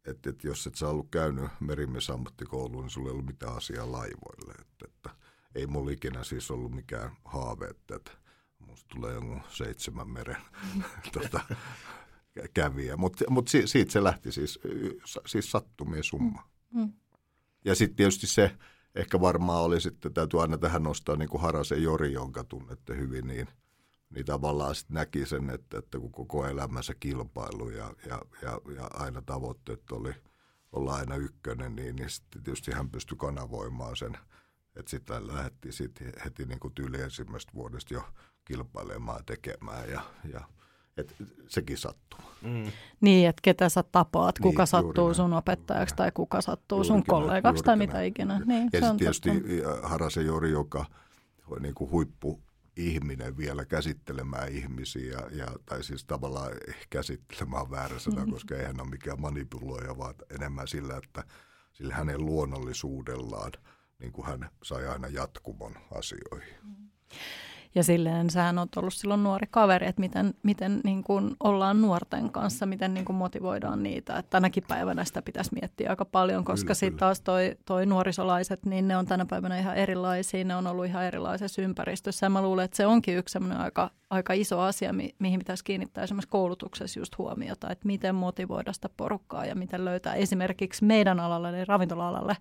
että, 0.05 0.31
että 0.31 0.47
jos 0.47 0.67
et 0.67 0.75
sä 0.75 0.89
ollut 0.89 1.11
käynyt 1.11 1.51
Merimies 1.61 2.11
ammattikouluun, 2.11 2.85
niin 2.85 2.91
sulla 2.91 3.09
ei 3.09 3.13
ollut 3.13 3.27
mitään 3.27 3.57
asiaa 3.57 3.93
laivoille. 3.93 4.53
Että, 4.53 4.85
että 4.85 5.11
ei 5.55 5.67
mulla 5.67 5.91
ikinä 5.91 6.25
siis 6.25 6.51
ollut 6.51 6.73
mikään 6.73 7.17
haave, 7.25 7.67
että, 7.67 7.97
että 7.97 8.11
musta 8.59 8.89
tulee 8.89 9.15
jonkun 9.15 9.43
seitsemän 9.49 10.09
meren 10.09 10.43
tota, 11.13 11.41
käviä. 12.55 12.97
Mutta 12.97 13.25
mut 13.31 13.49
siitä 13.49 13.93
se 13.93 14.05
lähti 14.05 14.33
siis, 14.33 14.59
siis 15.27 15.51
sattumien 15.51 16.05
summa. 16.05 16.49
Mm. 16.71 16.81
mm. 16.81 16.93
Ja 17.65 17.75
sitten 17.75 17.97
tietysti 17.97 18.27
se 18.27 18.57
ehkä 18.95 19.21
varmaan 19.21 19.63
oli 19.63 19.81
sitten, 19.81 20.15
täytyy 20.15 20.43
aina 20.43 20.59
tähän 20.59 20.83
nostaa 20.83 21.17
niin 21.17 21.29
kuin 21.29 21.41
Harasen 21.41 21.83
Jori, 21.83 22.13
jonka 22.13 22.45
tunnette 22.45 22.97
hyvin, 22.97 23.27
niin, 23.27 23.49
niin 24.11 24.27
tavallaan 24.27 24.75
sitten 24.75 24.95
näki 24.95 25.27
sen, 25.27 25.51
että, 25.51 25.79
että 25.79 25.99
kun 25.99 26.13
koko 26.13 26.47
elämänsä 26.47 26.95
kilpailu 27.01 27.69
ja, 27.71 27.95
ja, 28.07 28.21
ja, 28.43 28.61
ja 28.77 28.91
aina 28.93 29.23
tavoitteet 29.23 29.93
oli 29.93 30.15
olla 30.73 30.95
aina 30.95 31.17
ykkönen, 31.17 31.77
niin, 31.77 31.97
niin 31.97 32.11
sitten 32.11 32.43
tietysti 32.43 32.73
hän 32.73 32.91
pystyi 32.91 33.19
kanavoimaan 33.19 33.97
sen, 33.97 34.19
että 34.77 34.91
sitten 34.91 35.27
lähdettiin 35.27 35.73
sitten 35.73 36.13
heti 36.25 36.45
niin 36.45 36.61
kuin 36.61 36.75
tyyli 36.75 37.01
ensimmäisestä 37.01 37.53
vuodesta 37.55 37.95
jo 37.95 38.05
kilpailemaan 38.45 39.25
tekemään 39.25 39.91
ja, 39.91 40.03
ja 40.33 40.49
et 40.97 41.15
sekin 41.49 41.79
sattuu. 41.79 42.21
Mm. 42.43 42.73
Niin, 43.01 43.29
että 43.29 43.41
ketä 43.43 43.69
sä 43.69 43.83
tapaat, 43.83 44.39
kuka 44.39 44.63
niin, 44.63 44.67
sattuu 44.67 45.15
sun 45.15 45.33
opettajaksi 45.33 45.97
tai 45.97 46.13
kuka 46.13 46.41
sattuu 46.41 46.79
juurikin 46.79 46.95
sun 46.95 47.05
kollegaksi 47.07 47.65
tai 47.65 47.77
mitä 47.77 48.03
ikinä. 48.03 48.41
Niin, 48.47 48.69
ja 48.73 48.81
sitten 48.81 48.97
tietysti 48.97 49.31
totta. 49.63 49.89
Harasen 49.89 50.27
Jori, 50.27 50.51
joka 50.51 50.85
on 51.47 51.63
niin 51.63 51.75
kuin 51.75 51.91
huippu 51.91 52.43
ihminen 52.77 53.37
vielä 53.37 53.65
käsittelemään 53.65 54.49
ihmisiä, 54.49 55.13
ja, 55.13 55.37
ja, 55.37 55.47
tai 55.67 55.85
siis 55.85 56.05
tavallaan 56.05 56.53
käsittelemään 56.91 57.71
väärä 57.71 57.99
sana, 57.99 58.17
mm-hmm. 58.17 58.33
koska 58.33 58.57
eihän 58.57 58.81
ole 58.81 58.89
mikään 58.89 59.21
manipuloija, 59.21 59.99
vaan 59.99 60.15
enemmän 60.31 60.69
sillä, 60.69 60.97
että 60.97 61.25
sillä 61.73 61.95
hänen 61.95 62.27
luonnollisuudellaan 62.27 63.53
niin 63.99 64.13
kuin 64.13 64.27
hän 64.27 64.51
sai 64.63 64.87
aina 64.87 65.09
jatkumon 65.09 65.75
asioihin. 65.91 66.55
Mm-hmm. 66.63 66.89
Ja 67.75 67.85
silleen 67.85 68.31
sähän 68.31 68.59
on 68.59 68.69
ollut 68.77 68.95
silloin 68.95 69.23
nuori 69.23 69.47
kaveri, 69.51 69.87
että 69.87 70.01
miten, 70.01 70.35
miten 70.43 70.81
niin 70.85 71.05
kuin 71.05 71.37
ollaan 71.41 71.83
nuorten 71.83 72.31
kanssa, 72.31 72.67
miten 72.67 72.95
niin 72.95 73.05
kuin 73.05 73.17
motivoidaan 73.17 73.83
niitä. 73.83 74.19
Että 74.19 74.31
tänäkin 74.31 74.65
päivänä 74.69 75.05
sitä 75.05 75.23
pitäisi 75.23 75.51
miettiä 75.61 75.91
aika 75.91 76.05
paljon, 76.05 76.45
koska 76.45 76.75
sitten 76.75 76.99
taas 76.99 77.21
toi, 77.21 77.57
toi 77.65 77.87
nuorisolaiset, 77.87 78.67
niin 78.67 78.89
ne 78.89 78.97
on 78.97 79.07
tänä 79.07 79.27
päivänä 79.27 79.59
ihan 79.59 79.77
erilaisia, 79.77 80.45
ne 80.45 80.57
on 80.57 80.67
ollut 80.67 80.87
ihan 80.87 81.05
erilaisessa 81.05 81.63
ympäristössä. 81.63 82.27
Ja 82.27 82.31
mä 82.31 82.43
luulen, 82.43 82.65
että 82.65 82.77
se 82.77 82.87
onkin 82.87 83.17
yksi 83.17 83.39
aika, 83.59 83.91
aika 84.11 84.33
iso 84.33 84.61
asia, 84.61 84.93
mi- 84.93 85.15
mihin 85.19 85.39
pitäisi 85.39 85.65
kiinnittää 85.65 86.05
esimerkiksi 86.05 86.31
koulutuksessa 86.31 87.01
just 87.01 87.19
huomiota, 87.19 87.71
että 87.71 87.87
miten 87.87 88.15
motivoida 88.15 88.73
sitä 88.73 88.89
porukkaa 88.97 89.47
ja 89.47 89.55
miten 89.55 89.85
löytää 89.85 90.15
esimerkiksi 90.15 90.85
meidän 90.85 91.21
alalle, 91.21 91.49
eli 91.49 91.65
ravintola-alalle, 91.65 92.37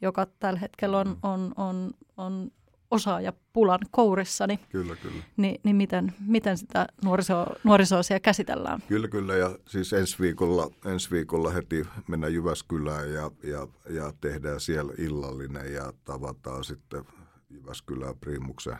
joka 0.00 0.26
tällä 0.40 0.60
hetkellä 0.60 0.98
on, 0.98 1.16
on, 1.22 1.52
on, 1.56 1.90
on 2.16 2.50
osaajapulan 2.90 3.78
kourissani. 3.90 4.60
Kyllä, 4.68 4.96
kyllä. 4.96 5.22
Ni, 5.36 5.60
niin 5.62 5.76
miten, 5.76 6.14
miten 6.26 6.58
sitä 6.58 6.86
nuoriso, 7.04 7.46
nuorisoa 7.64 8.02
siellä 8.02 8.20
käsitellään? 8.20 8.82
Kyllä, 8.88 9.08
kyllä. 9.08 9.36
Ja 9.36 9.58
siis 9.68 9.92
ensi 9.92 10.16
viikolla, 10.20 10.70
ensi 10.84 11.10
viikolla 11.10 11.50
heti 11.50 11.84
mennään 12.08 12.34
Jyväskylään 12.34 13.12
ja, 13.12 13.30
ja, 13.42 13.68
ja 13.90 14.12
tehdään 14.20 14.60
siellä 14.60 14.92
illallinen 14.98 15.72
ja 15.72 15.92
tavataan 16.04 16.64
sitten 16.64 17.04
Jyväskylään 17.50 18.18
Primuksen 18.20 18.78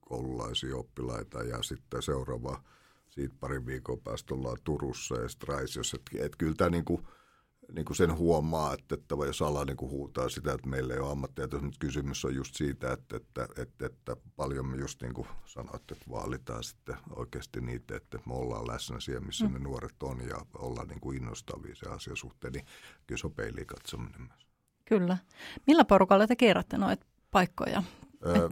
koululaisia 0.00 0.76
oppilaita 0.76 1.42
ja 1.42 1.62
sitten 1.62 2.02
seuraava 2.02 2.62
siitä 3.08 3.34
parin 3.40 3.66
viikon 3.66 4.00
päästä 4.00 4.34
ollaan 4.34 4.58
Turussa 4.64 5.14
ja 5.14 5.28
sitten 5.28 5.48
Raisiossa. 5.48 5.96
Että 5.96 6.26
et 6.26 6.36
kyllä 6.36 6.54
tämä 6.54 6.70
niin 6.70 6.84
kuin– 6.84 7.02
niin 7.72 7.84
kuin 7.84 7.96
sen 7.96 8.16
huomaa, 8.16 8.74
että, 8.74 8.94
että 8.94 9.14
jos 9.26 9.42
ala 9.42 9.64
niin 9.64 9.76
kuin 9.76 9.90
huutaa 9.90 10.28
sitä, 10.28 10.52
että 10.52 10.68
meillä 10.68 10.94
ei 10.94 11.00
ole 11.00 11.12
ammattia, 11.12 11.48
mutta 11.62 11.78
kysymys 11.78 12.24
on 12.24 12.34
just 12.34 12.54
siitä, 12.54 12.92
että, 12.92 13.16
että, 13.16 13.48
että, 13.56 13.86
että 13.86 14.16
paljon 14.36 14.66
me 14.66 14.76
just 14.76 15.02
niin 15.02 15.14
kuin 15.14 15.28
sanoit, 15.44 15.90
että 15.92 16.04
vaalitaan 16.10 16.64
sitten 16.64 16.96
oikeasti 17.10 17.60
niitä, 17.60 17.96
että 17.96 18.18
me 18.26 18.34
ollaan 18.34 18.66
läsnä 18.66 19.00
siellä, 19.00 19.26
missä 19.26 19.44
mm. 19.44 19.52
ne 19.52 19.58
nuoret 19.58 20.02
on 20.02 20.20
ja 20.28 20.36
ollaan 20.58 20.88
niin 20.88 21.00
kuin 21.00 21.16
innostavia 21.16 21.74
se 21.74 21.88
asia 21.88 22.16
suhteen, 22.16 22.52
niin 22.52 22.64
kyllä 23.06 23.18
se 23.18 23.26
on 23.26 23.34
peiliin 23.34 23.66
katsominen 23.66 24.20
myös. 24.20 24.46
Kyllä. 24.84 25.18
Millä 25.66 25.84
porukalla 25.84 26.26
te 26.26 26.36
kierrätte 26.36 26.78
noita 26.78 27.06
paikkoja? 27.30 27.82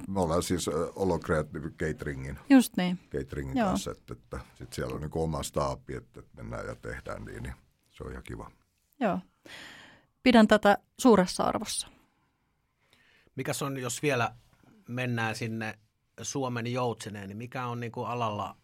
Me 0.09 0.21
ollaan 0.21 0.43
siis 0.43 0.69
Olo 0.95 1.19
Creative 1.19 1.71
Cateringin, 1.71 2.39
Just 2.51 2.77
niin. 2.77 2.99
cateringin 3.11 3.57
Joo. 3.57 3.69
kanssa, 3.69 3.91
että, 3.91 4.13
että 4.13 4.41
sit 4.55 4.73
siellä 4.73 4.95
on 4.95 5.01
niin 5.01 5.11
oma 5.15 5.43
staapi, 5.43 5.95
että 5.95 6.23
mennään 6.37 6.67
ja 6.67 6.75
tehdään 6.75 7.25
niin, 7.25 7.43
niin 7.43 7.55
se 7.91 8.05
on 8.05 8.11
ihan 8.11 8.23
kiva. 8.23 8.51
Joo. 9.01 9.19
Pidän 10.23 10.49
tätä 10.49 10.79
suuressa 11.01 11.45
arvossa. 11.45 11.89
Mikäs 13.37 13.63
on, 13.63 13.79
jos 13.79 14.03
vielä 14.03 14.35
mennään 14.89 15.37
sinne 15.37 15.79
Suomen 16.23 16.67
joutseneen, 16.67 17.29
niin 17.29 17.37
mikä 17.37 17.67
on 17.67 17.81
niin 17.81 17.93
kuin 17.93 18.09
alalla, 18.09 18.57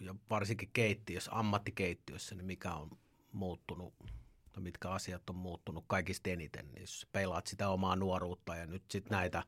ja 0.00 0.14
varsinkin 0.30 0.70
keittiössä, 0.72 1.30
ammattikeittiössä, 1.34 2.34
niin 2.34 2.46
mikä 2.46 2.74
on 2.74 2.90
muuttunut 3.32 3.94
no 4.56 4.62
mitkä 4.62 4.90
asiat 4.90 5.30
on 5.30 5.36
muuttunut 5.36 5.84
kaikista 5.86 6.30
eniten, 6.30 6.66
niin 6.72 6.80
jos 6.80 7.06
peilaat 7.12 7.46
sitä 7.46 7.68
omaa 7.68 7.96
nuoruutta 7.96 8.56
ja 8.56 8.66
nyt 8.66 8.82
sitten 8.90 9.16
näitä 9.16 9.42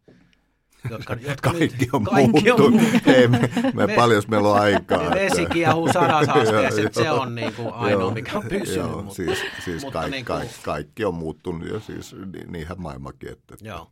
jotka, 0.90 1.14
jotka 1.14 1.50
kaikki 1.52 1.88
on 1.92 2.04
kaikki 2.04 2.30
muuttunut. 2.30 2.80
On. 3.06 3.14
Ei, 3.14 3.28
me, 3.28 3.50
me 3.74 3.86
me, 3.86 3.94
paljon 3.94 4.22
meillä 4.28 4.48
on 4.48 4.60
aikaa. 4.60 5.02
Ja 5.02 5.10
vesi 5.10 5.46
kiehuu 5.46 5.92
sadasasteessa, 5.92 7.02
se 7.02 7.10
on 7.10 7.34
niin 7.34 7.54
kuin 7.54 7.72
ainoa, 7.72 8.02
joo, 8.02 8.10
mikä 8.10 8.38
on 8.38 8.42
pysynyt. 8.42 8.76
Joo, 8.76 9.02
mutta, 9.02 9.14
siis, 9.14 9.38
siis 9.64 9.82
mutta 9.82 9.98
kaikki, 9.98 10.10
niin 10.10 10.24
kuin... 10.24 10.36
kaikki, 10.38 10.60
kaikki 10.62 11.04
on 11.04 11.14
muuttunut 11.14 11.68
ja 11.68 11.80
siis 11.80 12.16
niinhän 12.46 12.80
maailmakin, 12.80 13.32
että, 13.32 13.56
joo. 13.60 13.90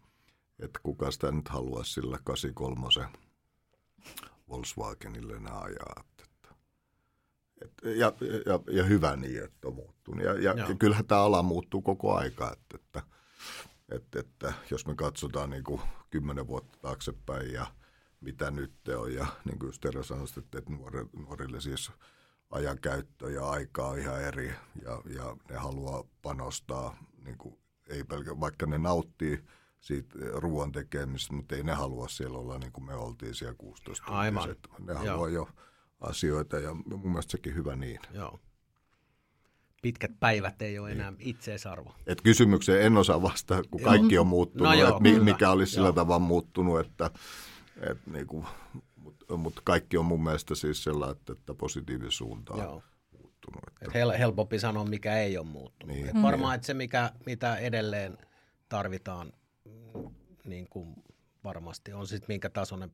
että 0.59 0.81
kuka 0.83 1.11
sitä 1.11 1.33
nyt 1.33 1.49
haluaisi 1.49 1.92
sillä 1.92 2.18
83 2.25 3.09
Volkswagenille 4.49 5.37
enää 5.37 5.59
ajaa. 5.59 5.94
Että, 6.01 6.25
että, 7.64 7.88
ja, 7.88 8.12
ja, 8.46 8.61
ja 8.70 8.85
hyvä 8.85 9.16
niin, 9.16 9.44
että 9.44 9.68
on 9.68 9.75
muuttunut. 9.75 10.25
Ja, 10.25 10.33
ja, 10.33 10.55
ja 10.68 10.75
kyllähän 10.79 11.07
tämä 11.07 11.20
ala 11.20 11.42
muuttuu 11.42 11.83
koko 11.83 12.14
aika, 12.14 12.53
että, 12.53 12.77
että 12.77 13.16
että, 13.88 14.20
että 14.20 14.53
jos 14.70 14.87
me 14.87 14.94
katsotaan 14.94 15.51
niin 15.51 15.64
kuin 15.64 15.81
kymmenen 16.11 16.46
vuotta 16.46 16.79
taaksepäin 16.79 17.53
ja 17.53 17.66
mitä 18.20 18.51
nyt 18.51 18.75
on, 18.96 19.14
ja 19.14 19.27
niin 19.44 19.59
kuin 19.59 19.72
Tero 19.81 20.03
sanoi, 20.03 20.27
että, 20.38 20.59
että 20.59 20.72
nuorille, 20.72 21.11
nuorille 21.12 21.61
siis 21.61 21.90
ajankäyttö 22.51 23.31
ja 23.31 23.51
aika 23.51 23.87
on 23.87 23.99
ihan 23.99 24.22
eri, 24.22 24.55
ja, 24.83 25.03
ja 25.16 25.37
ne 25.51 25.57
haluaa 25.57 26.05
panostaa, 26.22 26.96
niin 27.25 27.38
kuin, 27.38 27.59
ei 27.88 28.05
pelkä, 28.05 28.40
vaikka 28.40 28.66
ne 28.66 28.79
nauttii 28.79 29.44
siitä 29.81 30.18
ruoan 30.33 30.72
tekemisestä, 30.72 31.35
mutta 31.35 31.57
ei 31.57 31.62
ne 31.62 31.72
halua 31.72 32.09
siellä 32.09 32.38
olla 32.38 32.59
niin 32.59 32.72
kuin 32.72 32.85
me 32.85 32.94
oltiin 32.94 33.35
siellä 33.35 33.55
16 33.59 34.05
Aivan. 34.07 34.57
Ne 34.79 34.94
haluaa 34.94 35.29
jo 35.29 35.49
asioita, 36.01 36.59
ja 36.59 36.75
mun 36.75 37.11
mielestä 37.11 37.33
sekin 37.33 37.55
hyvä 37.55 37.77
niin. 37.77 38.01
Joo 38.11 38.40
pitkät 39.83 40.11
päivät 40.21 40.62
ei 40.62 40.79
ole 40.79 40.93
enää 40.93 41.11
niin. 41.11 41.29
itseisarvo. 41.29 41.95
Et 42.07 42.23
kysymykseen 42.23 42.83
en 42.83 42.97
osaa 42.97 43.23
vastata, 43.23 43.62
kun 43.71 43.81
kaikki 43.81 44.19
on 44.19 44.27
muuttunut, 44.27 44.69
no 44.69 44.75
joo, 44.75 44.97
että 44.97 45.25
mikä 45.25 45.51
olisi 45.51 45.73
sillä 45.73 45.93
tavalla 45.93 46.19
muuttunut, 46.19 46.81
että, 46.81 47.11
että 47.81 48.11
niin 48.11 48.27
kuin, 48.27 48.47
mutta 48.97 49.37
mut 49.37 49.61
kaikki 49.65 49.97
on 49.97 50.05
mun 50.05 50.25
mielestä 50.25 50.55
siis 50.55 50.85
sellainen, 50.85 51.17
että, 51.17 51.33
että 51.33 51.55
positiivisuuntaan 51.55 52.61
joo. 52.61 52.83
muuttunut. 53.12 53.62
Että. 53.69 53.87
Et 53.87 53.95
hel- 53.95 54.19
helpompi 54.19 54.59
sanoa, 54.59 54.85
mikä 54.85 55.19
ei 55.19 55.39
ole 55.39 55.47
muuttunut. 55.47 55.97
Niin. 55.97 56.09
Et 56.09 56.23
varmaan, 56.23 56.55
että 56.55 56.67
se 56.67 56.75
mikä, 56.75 57.12
mitä 57.27 57.57
edelleen 57.57 58.19
tarvitaan, 58.69 59.33
niin 60.45 60.69
kuin 60.71 60.95
varmasti 61.45 61.93
on 61.93 62.07
sitten 62.07 62.27
minkä 62.29 62.51
tasoinen 62.51 62.93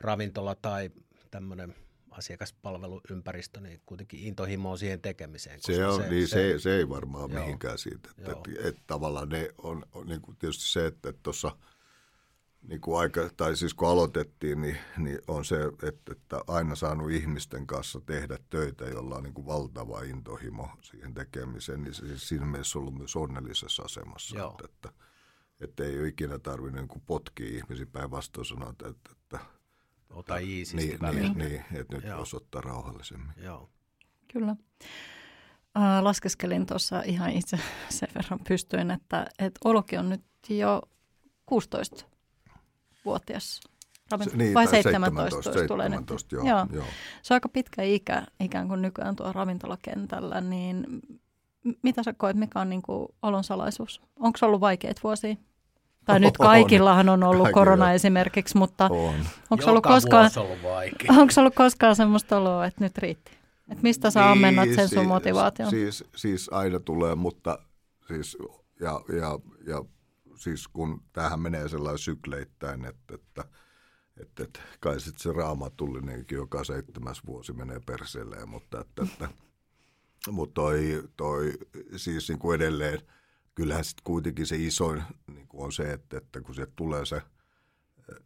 ravintola 0.00 0.54
tai 0.54 0.90
tämmöinen 1.30 1.74
asiakaspalveluympäristö, 2.18 3.60
niin 3.60 3.80
kuitenkin 3.86 4.20
intohimo 4.20 4.70
on 4.70 4.78
siihen 4.78 5.00
tekemiseen. 5.00 5.60
Se, 5.62 5.86
on, 5.86 6.02
se, 6.02 6.08
niin 6.08 6.28
se, 6.28 6.34
se, 6.34 6.58
se 6.58 6.76
ei 6.76 6.88
varmaan 6.88 7.30
joo, 7.30 7.40
mihinkään 7.40 7.78
siitä. 7.78 8.08
Että, 8.18 8.32
että, 8.32 8.68
että 8.68 8.82
tavallaan 8.86 9.28
ne 9.28 9.48
on, 9.58 9.86
on 9.92 10.06
niin 10.06 10.20
kuin 10.20 10.36
tietysti 10.36 10.64
se, 10.64 10.86
että 10.86 11.12
tuossa 11.12 11.56
niin 12.68 12.80
kuin 12.80 13.00
aika, 13.00 13.30
tai 13.36 13.56
siis 13.56 13.74
kun 13.74 13.88
aloitettiin, 13.88 14.60
niin, 14.60 14.78
niin 14.98 15.18
on 15.28 15.44
se, 15.44 15.56
että, 15.82 16.12
että 16.12 16.40
aina 16.46 16.74
saanut 16.74 17.10
ihmisten 17.10 17.66
kanssa 17.66 18.00
tehdä 18.00 18.38
töitä, 18.50 18.84
jolla 18.84 19.16
on 19.16 19.22
niin 19.22 19.34
kuin 19.34 19.46
valtava 19.46 20.02
intohimo 20.02 20.68
siihen 20.82 21.14
tekemiseen, 21.14 21.82
niin 21.82 21.94
se 21.94 22.06
siis 22.06 22.28
siinä 22.28 22.46
mielessä 22.46 22.78
ollut 22.78 22.94
myös 22.94 23.16
onnellisessa 23.16 23.82
asemassa. 23.82 24.38
Joo. 24.38 24.50
Että, 24.50 24.64
että, 24.64 25.04
että 25.60 25.84
ei 25.84 25.98
ole 26.00 26.08
ikinä 26.08 26.38
tarvinnut 26.38 26.90
niin 26.92 27.02
potkia 27.06 27.56
ihmisiä 27.56 27.86
päinvastoin 27.86 28.44
sanoa, 28.44 28.70
että, 28.70 28.88
että, 28.88 29.10
että 29.12 29.38
ota 30.14 30.36
iisisti 30.36 30.86
niin, 30.86 30.98
niin, 31.20 31.38
niin, 31.38 31.64
että 31.74 31.96
nyt 31.96 32.04
voisi 32.16 32.36
ottaa 32.36 32.60
rauhallisemmin. 32.60 33.32
Joo. 33.36 33.70
Kyllä. 34.32 34.56
Äh, 35.76 36.02
laskeskelin 36.02 36.66
tuossa 36.66 37.02
ihan 37.02 37.30
itse 37.30 37.58
sen 37.88 38.08
verran 38.14 38.40
pystyin, 38.48 38.90
että, 38.90 39.26
että 39.38 39.60
Oloki 39.64 39.96
on 39.96 40.08
nyt 40.08 40.24
jo 40.48 40.82
16-vuotias 41.50 43.60
se, 44.24 44.36
niin, 44.36 44.54
vai 44.54 44.66
17, 44.66 45.30
17, 45.30 45.52
17 45.52 46.36
joo, 46.36 46.46
joo. 46.46 46.66
joo. 46.72 46.84
Se 47.22 47.34
on 47.34 47.36
aika 47.36 47.48
pitkä 47.48 47.82
ikä 47.82 48.26
ikään 48.40 48.68
kuin 48.68 48.82
nykyään 48.82 49.16
tuo 49.16 49.32
ravintolakentällä, 49.32 50.40
niin 50.40 50.86
mitä 51.82 52.02
sä 52.02 52.12
koet, 52.12 52.36
mikä 52.36 52.60
on 52.60 52.70
niin 52.70 52.82
kuin 52.82 53.08
olon 53.22 53.44
salaisuus? 53.44 54.02
Onko 54.20 54.38
se 54.38 54.46
ollut 54.46 54.60
vaikeat 54.60 55.02
vuosia? 55.02 55.36
Tai 56.04 56.20
nyt 56.20 56.36
kaikillahan 56.36 57.08
on 57.08 57.22
ollut 57.22 57.42
Kaikilla. 57.42 57.64
korona 57.64 57.92
esimerkiksi, 57.92 58.56
mutta 58.56 58.88
on. 58.90 59.14
onko 59.50 59.64
ollut 59.70 59.84
koskaan, 59.84 60.30
ollut 60.36 60.58
onko 61.08 61.32
ollut 61.36 61.54
koskaan 61.54 61.96
semmoista 61.96 62.36
oloa, 62.36 62.66
että 62.66 62.84
nyt 62.84 62.98
riitti? 62.98 63.32
Että 63.68 63.82
mistä 63.82 64.10
sä 64.10 64.20
niin, 64.20 64.30
ammennat 64.30 64.68
sen 64.74 64.88
sun 64.88 65.06
motivaation? 65.06 65.70
Siis, 65.70 66.04
siis 66.16 66.50
aina 66.52 66.80
tulee, 66.80 67.14
mutta 67.14 67.58
siis, 68.08 68.36
ja, 68.80 69.00
ja, 69.16 69.38
ja 69.66 69.84
siis 70.36 70.68
kun 70.68 71.02
tähän 71.12 71.40
menee 71.40 71.68
sellainen 71.68 71.98
sykleittäin, 71.98 72.84
että, 72.84 73.14
että, 73.14 73.44
että, 74.20 74.44
että 74.44 74.60
kai 74.80 75.00
sitten 75.00 75.22
se 75.22 75.32
raamatullinenkin 75.32 76.36
joka 76.36 76.64
seitsemäs 76.64 77.22
vuosi 77.26 77.52
menee 77.52 77.80
perseelleen, 77.86 78.48
mutta, 78.48 78.80
että, 78.80 79.02
että, 79.02 79.28
mutta 80.30 80.54
toi, 80.54 81.02
toi 81.16 81.52
siis 81.96 82.28
niin 82.28 82.38
kuin 82.38 82.56
edelleen– 82.56 82.98
kyllähän 83.54 83.84
sitten 83.84 84.04
kuitenkin 84.04 84.46
se 84.46 84.56
isoin 84.56 85.02
niin 85.26 85.48
on 85.52 85.72
se, 85.72 85.92
että, 85.92 86.18
että 86.18 86.40
kun 86.40 86.54
se 86.54 86.66
tulee 86.76 87.06
se, 87.06 87.22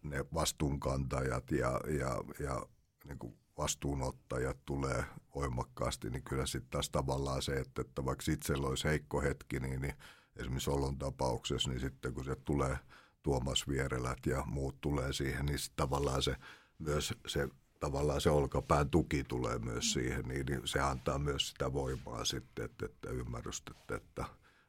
ne 0.02 0.24
vastuunkantajat 0.34 1.50
ja, 1.50 1.80
ja, 1.98 2.24
ja 2.40 2.66
niin 3.04 3.38
vastuunottajat 3.58 4.56
tulee 4.64 5.04
voimakkaasti, 5.34 6.10
niin 6.10 6.22
kyllä 6.22 6.46
sitten 6.46 6.70
taas 6.70 6.90
tavallaan 6.90 7.42
se, 7.42 7.52
että, 7.52 7.80
että 7.80 8.04
vaikka 8.04 8.32
itsellä 8.32 8.68
olisi 8.68 8.88
heikko 8.88 9.20
hetki, 9.20 9.60
niin, 9.60 9.82
niin 9.82 9.94
esimerkiksi 10.36 10.70
Olon 10.70 10.98
tapauksessa, 10.98 11.70
niin 11.70 11.80
sitten 11.80 12.14
kun 12.14 12.24
se 12.24 12.36
tulee 12.44 12.78
Tuomas 13.22 13.68
Vierelät 13.68 14.26
ja 14.26 14.42
muut 14.46 14.80
tulee 14.80 15.12
siihen, 15.12 15.46
niin 15.46 15.58
tavallaan 15.76 16.22
se 16.22 16.36
myös 16.78 17.14
se 17.26 17.48
tavallaan 17.80 18.20
se 18.20 18.30
olkapään 18.30 18.90
tuki 18.90 19.24
tulee 19.24 19.58
myös 19.58 19.92
siihen, 19.92 20.24
niin, 20.28 20.46
niin 20.46 20.60
se 20.64 20.80
antaa 20.80 21.18
myös 21.18 21.48
sitä 21.48 21.72
voimaa 21.72 22.24
sitten, 22.24 22.64
että, 22.64 22.86
että 22.86 23.10
ymmärrystä, 23.10 23.70
että, 23.76 23.96
että 23.96 24.24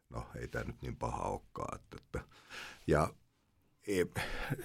no 0.10 0.26
ei 0.36 0.48
tämä 0.48 0.66
nyt 0.66 0.82
niin 0.82 0.96
paha 0.96 1.24
olekaan. 1.24 1.80
Että, 1.80 1.98
että, 1.98 2.20
ja 2.88 3.14
e, 3.88 4.04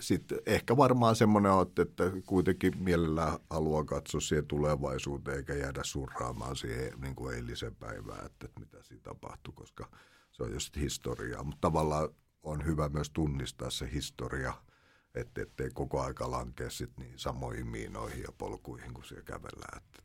sitten 0.01 0.39
ehkä 0.47 0.77
varmaan 0.77 1.17
semmoinen 1.17 1.53
on, 1.53 1.67
että 1.79 2.05
kuitenkin 2.27 2.73
mielellään 2.79 3.39
haluaa 3.51 3.85
katsoa 3.85 4.21
siihen 4.21 4.47
tulevaisuuteen 4.47 5.37
eikä 5.37 5.55
jäädä 5.55 5.81
surraamaan 5.85 6.57
siihen 6.57 6.93
niin 7.01 7.15
kuin 7.15 7.35
eilisen 7.35 7.75
päivään, 7.77 8.27
että, 8.27 8.47
että 8.47 8.61
mitä 8.61 8.83
siinä 8.83 9.03
tapahtuu, 9.03 9.55
koska 9.55 9.89
se 10.33 10.43
on 10.43 10.53
just 10.53 10.77
historiaa. 10.77 11.45
Mutta 11.45 11.61
tavallaan 11.61 12.09
on 12.43 12.67
hyvä 12.67 12.89
myös 12.89 13.11
tunnistaa 13.11 13.71
se 13.71 13.91
historia, 13.93 14.55
että 15.15 15.43
ettei 15.43 15.71
koko 15.71 16.01
aika 16.01 16.31
lankea 16.31 16.71
sit 16.71 16.91
niin 16.97 17.19
samoihin 17.19 17.67
miinoihin 17.67 18.23
ja 18.23 18.33
polkuihin, 18.39 18.95
kun 18.95 19.05
siellä 19.05 19.25
kävellään. 19.25 19.83
Että, 19.83 20.03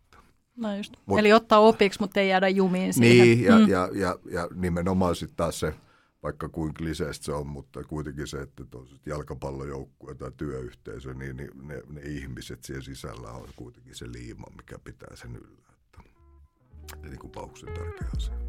No 0.59 0.75
just. 0.75 0.93
Mut, 1.05 1.19
Eli 1.19 1.33
ottaa 1.33 1.59
opiksi, 1.59 1.99
mutta 1.99 2.19
ei 2.19 2.29
jäädä 2.29 2.47
jumiin 2.47 2.93
siihen. 2.93 3.27
Niin, 3.27 3.43
ja, 3.43 3.59
mm. 3.59 3.67
ja, 3.67 3.89
ja, 3.93 4.15
ja 4.31 4.47
nimenomaan 4.55 5.15
sitten 5.15 5.35
taas 5.35 5.59
se, 5.59 5.73
vaikka 6.23 6.49
kuin 6.49 6.73
kliseistä 6.73 7.25
se 7.25 7.31
on, 7.31 7.47
mutta 7.47 7.83
kuitenkin 7.83 8.27
se, 8.27 8.41
että 8.41 8.63
jalkapallojoukkue 9.05 10.15
tai 10.15 10.31
työyhteisö, 10.37 11.13
niin, 11.13 11.37
niin 11.37 11.49
ne, 11.67 11.81
ne 11.89 12.01
ihmiset 12.01 12.63
siellä 12.63 12.83
sisällä 12.83 13.31
on 13.31 13.47
kuitenkin 13.55 13.95
se 13.95 14.11
liima, 14.11 14.45
mikä 14.57 14.79
pitää 14.83 15.15
sen 15.15 15.35
yllä. 15.35 15.69
Että, 15.73 16.01
niin 17.03 17.19
kuin 17.19 17.31
pauksen 17.31 17.73
tärkeä 17.73 18.09
asia. 18.17 18.39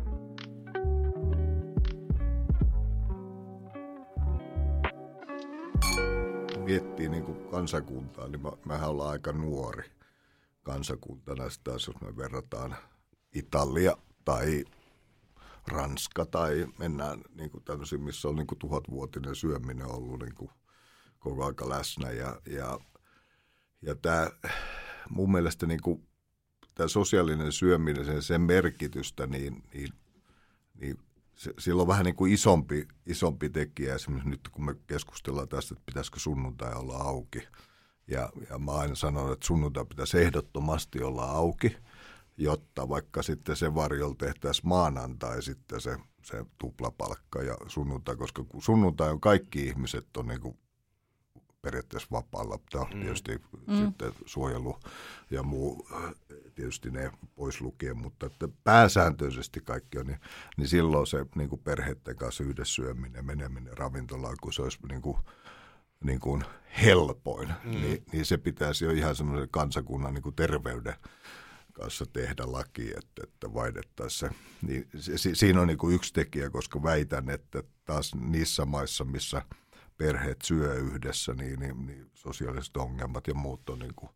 miettii 6.64 7.08
niin 7.08 7.24
kuin 7.24 7.38
kansakuntaa, 7.50 8.28
niin 8.28 8.42
mä, 8.42 8.52
mehän 8.64 8.90
ollaan 8.90 9.10
aika 9.10 9.32
nuori– 9.32 9.84
kansakuntana, 10.62 11.50
sitä, 11.50 11.70
jos 11.70 11.90
me 12.00 12.16
verrataan 12.16 12.76
Italia 13.34 13.96
tai 14.24 14.64
Ranska 15.66 16.26
tai 16.26 16.66
mennään 16.78 17.20
niin 17.34 17.50
kuin 17.50 17.64
tämmöisiin, 17.64 18.02
missä 18.02 18.28
on 18.28 18.36
niin 18.36 18.46
kuin 18.46 18.58
tuhatvuotinen 18.58 19.34
syöminen 19.34 19.86
ollut 19.86 20.20
niin 20.20 20.34
kuin 20.34 20.50
koko 21.18 21.44
aika 21.44 21.68
läsnä. 21.68 22.10
Ja, 22.10 22.40
ja, 22.46 22.78
ja 23.82 23.94
tämä 23.94 24.30
mun 25.10 25.32
mielestä 25.32 25.66
niin 25.66 25.82
kuin, 25.82 26.08
tämä 26.74 26.88
sosiaalinen 26.88 27.52
syöminen, 27.52 28.04
sen, 28.04 28.22
sen 28.22 28.40
merkitystä, 28.40 29.26
niin, 29.26 29.62
niin, 29.74 29.92
niin 30.74 30.98
se, 31.34 31.54
sillä 31.58 31.82
on 31.82 31.88
vähän 31.88 32.04
niin 32.04 32.16
kuin 32.16 32.32
isompi, 32.32 32.88
isompi 33.06 33.50
tekijä. 33.50 33.94
Esimerkiksi 33.94 34.30
nyt 34.30 34.48
kun 34.52 34.64
me 34.64 34.74
keskustellaan 34.86 35.48
tästä, 35.48 35.74
että 35.74 35.86
pitäisikö 35.86 36.18
sunnuntai 36.18 36.74
olla 36.74 36.96
auki– 36.96 37.42
ja, 38.10 38.30
ja 38.50 38.58
mä 38.58 38.72
aina 38.72 38.94
sanon, 38.94 39.32
että 39.32 39.46
sunnuntai 39.46 39.84
pitäisi 39.84 40.18
ehdottomasti 40.18 41.02
olla 41.02 41.24
auki, 41.24 41.76
jotta 42.36 42.88
vaikka 42.88 43.22
sitten 43.22 43.56
se 43.56 43.74
varjol 43.74 44.12
tehtäisiin 44.12 44.68
maanantai 44.68 45.42
sitten 45.42 45.80
se, 45.80 45.96
se 46.22 46.44
tuplapalkka 46.58 47.42
ja 47.42 47.56
sunnuntai, 47.66 48.16
koska 48.16 48.44
sunnuntai 48.58 49.10
on 49.10 49.20
kaikki 49.20 49.66
ihmiset 49.66 50.16
on 50.16 50.26
niin 50.26 50.40
kuin 50.40 50.58
periaatteessa 51.62 52.08
vapaalla. 52.12 52.58
Tämä 52.70 52.84
on 52.84 52.90
tietysti 52.90 53.40
mm. 53.66 53.76
sitten 53.76 54.12
suojelu 54.26 54.76
ja 55.30 55.42
muu 55.42 55.88
tietysti 56.54 56.90
ne 56.90 57.12
pois 57.34 57.60
lukien, 57.60 57.98
mutta 57.98 58.26
että 58.26 58.48
pääsääntöisesti 58.64 59.60
kaikki 59.60 59.98
on, 59.98 60.06
niin, 60.06 60.20
niin 60.56 60.68
silloin 60.68 61.06
se 61.06 61.26
niin 61.34 61.48
kuin 61.48 61.60
perheiden 61.64 62.16
kanssa 62.16 62.44
yhdessä 62.44 62.74
syöminen, 62.74 63.26
meneminen 63.26 63.78
ravintolaan, 63.78 64.36
kun 64.42 64.52
se 64.52 64.62
olisi 64.62 64.78
niin 64.88 65.02
kuin, 65.02 65.16
niin 66.04 66.20
kuin 66.20 66.44
helpoin, 66.82 67.48
mm. 67.64 67.70
niin, 67.70 68.04
niin 68.12 68.26
se 68.26 68.38
pitäisi 68.38 68.84
jo 68.84 68.90
ihan 68.90 69.16
semmoisen 69.16 69.48
kansakunnan 69.50 70.14
niin 70.14 70.22
kuin 70.22 70.34
terveyden 70.34 70.94
kanssa 71.72 72.06
tehdä 72.12 72.42
laki, 72.46 72.88
että, 72.88 73.22
että 73.22 73.54
vaihdettaisiin 73.54 74.30
se. 74.30 74.36
Niin, 74.62 74.88
se, 74.96 75.34
siinä 75.34 75.60
on 75.60 75.66
niin 75.66 75.78
kuin 75.78 75.94
yksi 75.94 76.12
tekijä, 76.12 76.50
koska 76.50 76.82
väitän, 76.82 77.30
että 77.30 77.62
taas 77.84 78.14
niissä 78.14 78.64
maissa, 78.64 79.04
missä 79.04 79.42
perheet 79.96 80.42
syö 80.44 80.74
yhdessä, 80.74 81.34
niin, 81.34 81.60
niin, 81.60 81.86
niin 81.86 82.10
sosiaaliset 82.14 82.76
ongelmat 82.76 83.26
ja 83.26 83.34
muut 83.34 83.70
on 83.70 83.78
niin 83.78 83.94
kuin, 83.96 84.10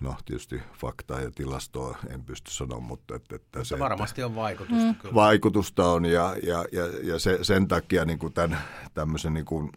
no 0.00 0.16
tietysti 0.24 0.62
faktaa 0.80 1.20
ja 1.20 1.30
tilastoa 1.30 1.98
en 2.10 2.24
pysty 2.24 2.50
sanomaan, 2.50 2.82
mutta 2.82 3.16
että, 3.16 3.36
että 3.36 3.58
mutta 3.58 3.68
se, 3.68 3.78
varmasti 3.78 4.20
että 4.20 4.26
on 4.26 4.34
vaikutusta. 4.34 4.84
Mm. 4.84 4.94
Kyllä. 4.94 5.14
Vaikutusta 5.14 5.88
on 5.88 6.04
ja, 6.04 6.36
ja, 6.42 6.64
ja, 6.72 6.84
ja 7.02 7.18
se, 7.18 7.38
sen 7.42 7.68
takia 7.68 8.04
niin 8.04 8.18
kuin 8.18 8.32
tämän, 8.32 8.58
tämmöisen 8.94 9.34
niin 9.34 9.44
kuin, 9.44 9.72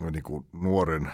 niin 0.00 0.22
kuin 0.22 0.46
nuoren 0.52 1.10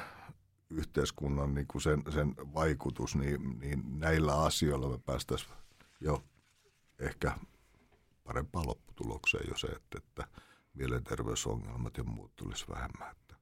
yhteiskunnan 0.71 1.55
niin 1.55 1.67
kuin 1.67 1.83
sen, 1.83 2.03
sen 2.15 2.35
vaikutus, 2.55 3.17
niin, 3.17 3.59
niin 3.61 3.83
näillä 3.99 4.43
asioilla 4.43 4.89
me 4.89 4.99
päästäisiin 4.99 5.51
jo 6.01 6.25
ehkä 6.99 7.33
parempaan 8.25 8.67
lopputulokseen 8.67 9.49
jo 9.49 9.57
se, 9.57 9.67
että, 9.67 9.99
että 9.99 10.25
mielenterveysongelmat 10.75 11.97
ja 11.97 12.05
muut 12.05 12.37
tulisi 12.37 12.65
vähemmän. 12.69 13.11
Että. 13.11 13.37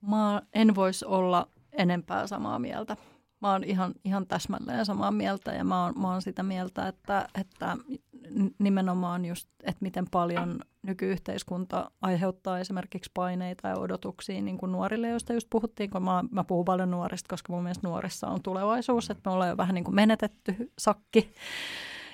Mä 0.00 0.42
en 0.54 0.74
voisi 0.74 1.04
olla 1.04 1.48
enempää 1.72 2.26
samaa 2.26 2.58
mieltä. 2.58 2.96
Mä 3.40 3.52
oon 3.52 3.64
ihan, 3.64 3.94
ihan 4.04 4.26
täsmälleen 4.26 4.86
samaa 4.86 5.10
mieltä 5.10 5.52
ja 5.52 5.64
mä 5.64 5.84
oon, 5.84 6.00
mä 6.00 6.12
oon 6.12 6.22
sitä 6.22 6.42
mieltä, 6.42 6.88
että, 6.88 7.28
että 7.40 7.76
nimenomaan 8.58 9.24
just, 9.24 9.48
että 9.62 9.82
miten 9.82 10.06
paljon 10.10 10.60
nykyyhteiskunta 10.82 11.90
aiheuttaa 12.02 12.58
esimerkiksi 12.58 13.10
paineita 13.14 13.68
ja 13.68 13.78
odotuksia 13.78 14.42
niin 14.42 14.58
kuin 14.58 14.72
nuorille, 14.72 15.08
joista 15.08 15.32
just 15.32 15.46
puhuttiin, 15.50 15.90
kun 15.90 16.04
mä, 16.04 16.24
mä 16.30 16.44
puhun 16.44 16.64
paljon 16.64 16.90
nuorista, 16.90 17.28
koska 17.28 17.52
mun 17.52 17.62
mielestä 17.62 17.88
nuorissa 17.88 18.26
on 18.28 18.42
tulevaisuus, 18.42 19.10
että 19.10 19.30
me 19.30 19.34
ollaan 19.34 19.50
jo 19.50 19.56
vähän 19.56 19.74
niin 19.74 19.84
kuin 19.84 19.94
menetetty 19.94 20.72
sakki 20.78 21.32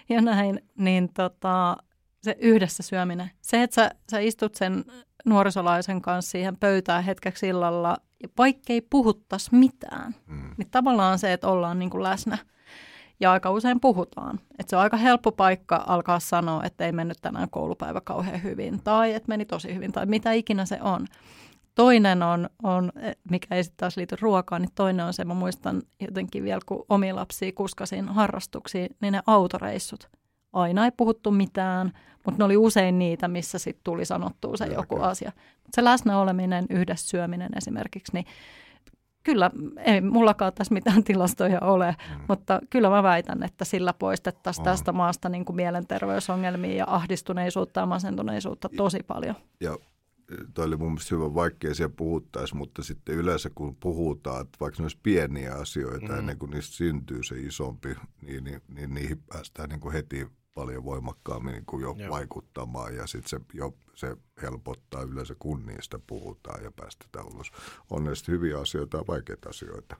ja 0.08 0.20
näin, 0.20 0.60
niin 0.78 1.12
tota, 1.14 1.76
se 2.22 2.36
yhdessä 2.40 2.82
syöminen. 2.82 3.30
Se, 3.40 3.62
että 3.62 3.74
sä, 3.74 3.90
sä 4.10 4.18
istut 4.18 4.54
sen 4.54 4.84
nuorisolaisen 5.24 6.02
kanssa 6.02 6.30
siihen 6.30 6.56
pöytään 6.56 7.04
hetkeksi 7.04 7.48
illalla, 7.48 7.96
ja 8.22 8.28
vaikkei 8.38 8.80
puhuttaisi 8.80 9.54
mitään, 9.54 10.14
mm. 10.26 10.54
niin 10.56 10.70
tavallaan 10.70 11.18
se, 11.18 11.32
että 11.32 11.48
ollaan 11.48 11.78
niin 11.78 11.90
kuin 11.90 12.02
läsnä– 12.02 12.38
ja 13.20 13.32
aika 13.32 13.50
usein 13.50 13.80
puhutaan. 13.80 14.40
Että 14.58 14.70
se 14.70 14.76
on 14.76 14.82
aika 14.82 14.96
helppo 14.96 15.32
paikka 15.32 15.84
alkaa 15.86 16.20
sanoa, 16.20 16.64
että 16.64 16.86
ei 16.86 16.92
mennyt 16.92 17.18
tänään 17.22 17.50
koulupäivä 17.50 18.00
kauhean 18.00 18.42
hyvin 18.42 18.80
tai 18.84 19.12
että 19.14 19.28
meni 19.28 19.44
tosi 19.44 19.74
hyvin 19.74 19.92
tai 19.92 20.06
mitä 20.06 20.32
ikinä 20.32 20.64
se 20.64 20.78
on. 20.82 21.06
Toinen 21.74 22.22
on, 22.22 22.50
on 22.62 22.92
mikä 23.30 23.54
ei 23.54 23.64
sitten 23.64 23.76
taas 23.76 23.96
liity 23.96 24.16
ruokaan, 24.20 24.62
niin 24.62 24.72
toinen 24.74 25.06
on 25.06 25.14
se, 25.14 25.24
mä 25.24 25.34
muistan 25.34 25.82
jotenkin 26.00 26.44
vielä, 26.44 26.60
kun 26.66 26.84
omia 26.88 27.16
lapsia 27.16 27.52
kuskasin 27.52 28.08
harrastuksiin, 28.08 28.96
niin 29.00 29.12
ne 29.12 29.20
autoreissut. 29.26 30.08
Aina 30.52 30.84
ei 30.84 30.90
puhuttu 30.96 31.30
mitään, 31.30 31.92
mutta 32.24 32.38
ne 32.38 32.44
oli 32.44 32.56
usein 32.56 32.98
niitä, 32.98 33.28
missä 33.28 33.58
sitten 33.58 33.84
tuli 33.84 34.04
sanottua 34.04 34.56
se 34.56 34.66
joku 34.66 35.00
asia. 35.00 35.32
se 35.74 35.84
läsnä 35.84 36.18
oleminen, 36.18 36.66
yhdessä 36.70 37.08
syöminen 37.08 37.50
esimerkiksi, 37.56 38.12
niin 38.12 38.26
kyllä, 39.26 39.50
ei 39.78 40.00
mullakaan 40.00 40.52
tässä 40.52 40.74
mitään 40.74 41.04
tilastoja 41.04 41.60
ole, 41.60 41.96
mm. 42.10 42.24
mutta 42.28 42.60
kyllä 42.70 42.90
mä 42.90 43.02
väitän, 43.02 43.42
että 43.42 43.64
sillä 43.64 43.92
poistettaisiin 43.92 44.64
tästä 44.64 44.92
maasta 44.92 45.28
niin 45.28 45.44
kuin 45.44 45.56
mielenterveysongelmia 45.56 46.76
ja 46.76 46.84
ahdistuneisuutta 46.88 47.80
ja 47.80 47.86
masentuneisuutta 47.86 48.68
tosi 48.76 49.02
paljon. 49.06 49.34
Ja 49.60 49.78
toi 50.54 50.64
oli 50.64 50.76
mun 50.76 50.88
mielestä 50.88 51.14
hyvä, 51.14 51.34
vaikkei 51.34 51.74
siellä 51.74 51.94
puhuttaisi, 51.96 52.56
mutta 52.56 52.82
sitten 52.82 53.14
yleensä 53.14 53.50
kun 53.54 53.76
puhutaan, 53.76 54.40
että 54.40 54.56
vaikka 54.60 54.82
ne 54.82 54.84
olisi 54.84 54.98
pieniä 55.02 55.54
asioita 55.54 56.12
mm. 56.12 56.18
ennen 56.18 56.38
kuin 56.38 56.50
niistä 56.50 56.74
syntyy 56.74 57.22
se 57.22 57.40
isompi, 57.40 57.96
niin, 58.22 58.44
niin, 58.44 58.62
niin 58.68 58.94
niihin 58.94 59.22
päästään 59.32 59.68
niin 59.68 59.80
kuin 59.80 59.92
heti 59.92 60.26
paljon 60.56 60.84
voimakkaammin 60.84 61.52
niin 61.52 61.66
kuin 61.66 61.82
jo 61.82 61.94
Joo. 61.98 62.10
vaikuttamaan 62.10 62.94
ja 62.94 63.06
sitten 63.06 63.28
se, 63.28 63.40
jo, 63.52 63.74
se 63.94 64.16
helpottaa 64.42 65.02
yleensä, 65.02 65.34
kun 65.38 65.66
niistä 65.66 65.98
puhutaan 66.06 66.64
ja 66.64 66.70
päästetään 66.70 67.26
ulos. 67.34 67.50
On 67.90 68.04
ne 68.04 68.10
hyviä 68.28 68.58
asioita 68.58 68.96
ja 68.96 69.04
vaikeita 69.08 69.48
asioita. 69.48 69.96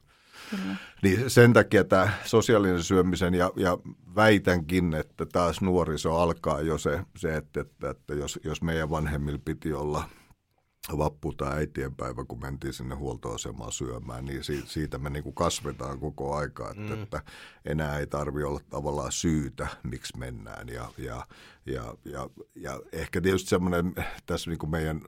Kyllä. 0.51 0.77
Niin 1.03 1.31
sen 1.31 1.53
takia 1.53 1.85
tämä 1.85 2.13
sosiaalinen 2.25 2.83
syömisen 2.83 3.35
ja, 3.35 3.51
ja 3.57 3.79
väitänkin, 4.17 4.95
että 4.95 5.27
taas 5.27 5.61
nuoriso 5.61 6.17
alkaa 6.17 6.61
jo 6.61 6.79
se, 6.79 7.01
se 7.17 7.37
että, 7.37 7.61
että, 7.61 7.91
että 7.91 8.15
jos, 8.15 8.41
jos 8.45 8.63
meidän 8.63 8.91
vanhemmilla 8.91 9.41
piti 9.45 9.73
olla– 9.73 10.09
vappu 10.99 11.33
tai 11.33 11.57
äitienpäivä, 11.57 12.25
kun 12.25 12.41
mentiin 12.41 12.73
sinne 12.73 12.95
huoltoasemaan 12.95 13.73
syömään, 13.73 14.25
niin 14.25 14.43
siitä, 14.67 14.99
me 14.99 15.11
niin 15.11 15.23
kuin 15.23 15.35
kasvetaan 15.35 16.01
koko 16.01 16.35
aika, 16.35 16.71
että, 16.71 16.97
mm. 16.97 17.03
että 17.03 17.23
enää 17.65 17.99
ei 17.99 18.07
tarvi 18.07 18.43
olla 18.43 18.61
tavallaan 18.71 19.13
syytä, 19.13 19.67
miksi 19.83 20.19
mennään. 20.19 20.69
Ja, 20.69 20.91
ja, 20.99 21.27
ja, 21.67 21.95
ja, 22.05 22.31
ja 22.55 22.81
ehkä 22.93 23.21
tietysti 23.21 23.51
semmoinen 23.51 23.95
tässä 24.27 24.51
niin 24.51 24.59
kuin 24.59 24.71
meidän 24.71 25.01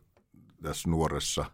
tässä 0.62 0.90
nuoressa 0.90 1.44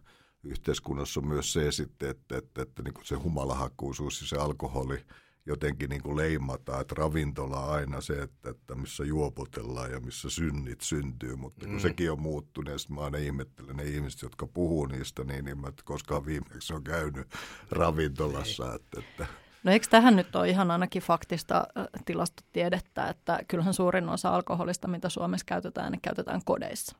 yhteiskunnassa 0.43 1.19
on 1.19 1.27
myös 1.27 1.53
se 1.53 1.71
sitten, 1.71 2.09
että, 2.09 2.37
että, 2.37 2.61
että 2.61 2.83
niin 2.83 2.93
kuin 2.93 3.05
se 3.05 3.15
humalahakkuisuus 3.15 4.21
ja 4.21 4.27
se 4.27 4.37
alkoholi– 4.37 4.97
jotenkin 5.45 5.89
niin 5.89 6.01
kuin 6.03 6.17
leimataan, 6.17 6.81
että 6.81 6.95
ravintola 6.97 7.59
on 7.59 7.73
aina 7.73 8.01
se, 8.01 8.21
että, 8.21 8.49
että 8.49 8.75
missä 8.75 9.03
juopotellaan 9.03 9.91
ja 9.91 9.99
missä 9.99 10.29
synnit 10.29 10.81
syntyy, 10.81 11.35
mutta 11.35 11.65
kun 11.65 11.75
mm. 11.75 11.79
sekin 11.79 12.11
on 12.11 12.21
muuttunut, 12.21 12.69
ja 12.69 12.95
mä 12.95 13.01
aina 13.01 13.17
ihmettelen 13.17 13.75
ne 13.75 13.83
ihmiset, 13.83 14.21
jotka 14.21 14.47
puhuu 14.47 14.85
niistä, 14.85 15.23
niin, 15.23 15.45
niin 15.45 15.61
mä 15.61 15.71
koskaan 15.83 16.25
viimeksi 16.25 16.73
on 16.73 16.83
käynyt 16.83 17.27
ravintolassa. 17.71 18.73
Että, 18.73 18.99
että. 18.99 19.27
No 19.63 19.71
eikö 19.71 19.87
tähän 19.89 20.15
nyt 20.15 20.35
ole 20.35 20.49
ihan 20.49 20.71
ainakin 20.71 21.01
faktista 21.01 21.67
tilastotiedettä, 22.05 23.09
että 23.09 23.39
kyllähän 23.47 23.73
suurin 23.73 24.09
osa 24.09 24.35
alkoholista, 24.35 24.87
mitä 24.87 25.09
Suomessa 25.09 25.45
käytetään, 25.45 25.91
niin 25.91 26.01
käytetään 26.01 26.41
kodeissa 26.45 26.97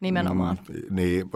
nimenomaan. 0.00 0.58
Mm, 0.68 0.96
niin, 0.96 1.30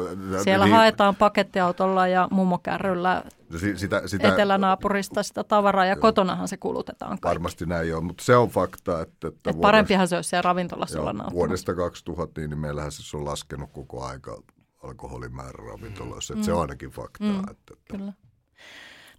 Siellä 0.44 0.64
niin, 0.64 0.74
haetaan 0.74 1.16
pakettiautolla 1.16 2.06
ja 2.06 2.28
mummokärryllä 2.30 3.22
sitä, 3.58 4.02
sitä, 4.08 4.28
etelänaapurista 4.28 5.22
sitä 5.22 5.44
tavaraa 5.44 5.86
ja 5.86 5.96
kotonahan 5.96 6.48
se 6.48 6.56
kulutetaan 6.56 7.10
kaikki. 7.10 7.28
Varmasti 7.28 7.66
näin 7.66 7.96
on, 7.96 8.04
mutta 8.04 8.24
se 8.24 8.36
on 8.36 8.48
fakta. 8.48 9.00
Että, 9.00 9.28
että 9.28 9.50
Et 9.50 9.60
parempihan 9.60 10.08
se 10.08 10.16
olisi 10.16 10.30
siellä 10.30 10.42
ravintolassa 10.42 11.00
olla 11.00 11.12
nauttimassa. 11.12 11.34
Vuodesta 11.34 11.74
2000 11.74 12.40
niin, 12.40 12.58
meillähän 12.58 12.92
se 12.92 13.16
on 13.16 13.24
laskenut 13.24 13.70
koko 13.72 14.04
aika 14.04 14.42
alkoholimäärä 14.82 15.66
ravintoloissa. 15.66 16.34
Mm. 16.34 16.38
Että 16.38 16.46
se 16.46 16.52
on 16.52 16.60
ainakin 16.60 16.90
faktaa. 16.90 17.28
Mm, 17.28 17.40
että, 17.50 17.74
että. 17.74 17.96
Kyllä. 17.96 18.12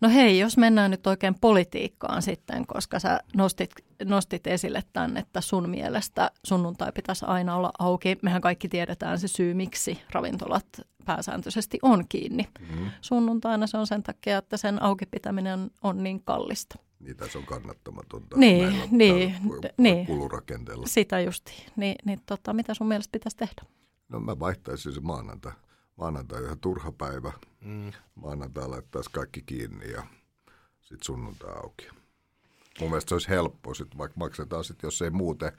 No 0.01 0.09
hei, 0.09 0.39
jos 0.39 0.57
mennään 0.57 0.91
nyt 0.91 1.07
oikein 1.07 1.35
politiikkaan 1.41 2.21
sitten, 2.21 2.67
koska 2.67 2.99
sä 2.99 3.19
nostit, 3.35 3.71
nostit 4.03 4.47
esille 4.47 4.83
tämän, 4.93 5.17
että 5.17 5.41
sun 5.41 5.69
mielestä 5.69 6.31
sunnuntai 6.45 6.91
pitäisi 6.91 7.25
aina 7.25 7.55
olla 7.55 7.71
auki. 7.79 8.17
Mehän 8.21 8.41
kaikki 8.41 8.69
tiedetään 8.69 9.19
se 9.19 9.27
syy, 9.27 9.53
miksi 9.53 10.01
ravintolat 10.11 10.65
pääsääntöisesti 11.05 11.79
on 11.81 12.07
kiinni. 12.09 12.47
Mm-hmm. 12.59 12.91
Sunnuntaina 13.01 13.67
se 13.67 13.77
on 13.77 13.87
sen 13.87 14.03
takia, 14.03 14.37
että 14.37 14.57
sen 14.57 14.81
auki 14.83 15.05
pitäminen 15.05 15.71
on 15.83 16.03
niin 16.03 16.23
kallista. 16.23 16.79
Niitä 16.99 17.27
se 17.27 17.37
on 17.37 17.45
kannattamatonta 17.45 18.37
niin, 18.37 18.63
näillä, 18.63 18.85
niin, 18.91 19.35
niin, 19.77 20.05
kulurakenteella. 20.05 20.87
Sitä 20.87 21.19
justi. 21.19 21.65
Niin, 21.75 21.95
niin 22.05 22.21
tota, 22.25 22.53
mitä 22.53 22.73
sun 22.73 22.87
mielestä 22.87 23.11
pitäisi 23.11 23.37
tehdä? 23.37 23.61
No 24.09 24.19
mä 24.19 24.39
vaihtaisin 24.39 24.93
se 24.93 25.01
maanantai 25.01 25.51
maanantai 25.95 26.39
on 26.39 26.45
ihan 26.45 26.59
turha 26.59 26.91
päivä. 26.91 27.31
Mm. 27.61 27.91
Maanantai 28.15 28.67
laittaisi 28.67 29.09
kaikki 29.11 29.41
kiinni 29.41 29.91
ja 29.91 30.03
sitten 30.81 31.05
sunnuntai 31.05 31.55
auki. 31.63 31.87
Mun 32.79 32.89
mielestä 32.89 33.09
se 33.09 33.15
olisi 33.15 33.29
helppo, 33.29 33.73
sit 33.73 33.97
vaikka 33.97 34.19
maksetaan 34.19 34.63
sitten, 34.63 34.87
jos 34.87 35.01
ei 35.01 35.09
muuten. 35.09 35.51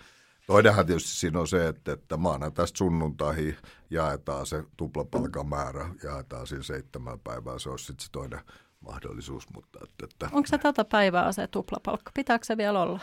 Toinenhan 0.46 0.86
tietysti 0.86 1.10
siinä 1.10 1.40
on 1.40 1.48
se, 1.48 1.68
että, 1.68 1.92
että 1.92 2.16
maanantaista 2.16 2.78
sunnuntaihin 2.78 3.56
jaetaan 3.90 4.46
se 4.46 4.64
tuplapalkan 4.76 5.48
määrä, 5.48 5.88
jaetaan 6.02 6.46
siinä 6.46 6.62
seitsemän 6.62 7.20
päivää, 7.20 7.58
se 7.58 7.70
olisi 7.70 7.84
sitten 7.84 8.04
se 8.04 8.12
toinen 8.12 8.40
mahdollisuus. 8.80 9.46
Mutta 9.54 9.78
että, 9.82 10.04
että... 10.04 10.28
Onko 10.32 10.46
se 10.46 10.58
tätä 10.58 10.84
päivää 10.84 11.32
se 11.32 11.46
tuplapalkka? 11.46 12.10
Pitääkö 12.14 12.44
se 12.44 12.56
vielä 12.56 12.82
olla? 12.82 13.00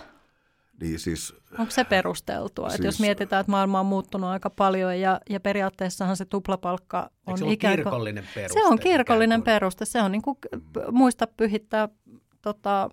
Niin 0.82 1.00
siis, 1.00 1.36
Onko 1.60 1.72
se 1.72 1.84
perusteltua? 1.84 2.70
Siis, 2.70 2.76
että 2.76 2.88
jos 2.88 3.00
mietitään, 3.00 3.40
että 3.40 3.52
maailma 3.52 3.80
on 3.80 3.86
muuttunut 3.86 4.30
aika 4.30 4.50
paljon 4.50 5.00
ja, 5.00 5.20
ja 5.30 5.40
periaatteessahan 5.40 6.18
se 6.18 6.26
tuplapalkka 6.26 7.10
on 7.26 7.38
se 7.38 7.46
ikään 7.52 7.76
kuin... 7.76 7.84
kirkollinen 7.84 8.28
peruste? 8.36 8.60
Se 8.60 8.66
on 8.68 8.80
kirkollinen 8.80 9.44
peruste. 9.44 9.86
Se 9.86 10.02
on 10.02 10.12
niin 10.12 10.22
kuin 10.22 10.38
muista 10.92 11.28
pyhittää 11.28 11.90
tota, 12.42 12.90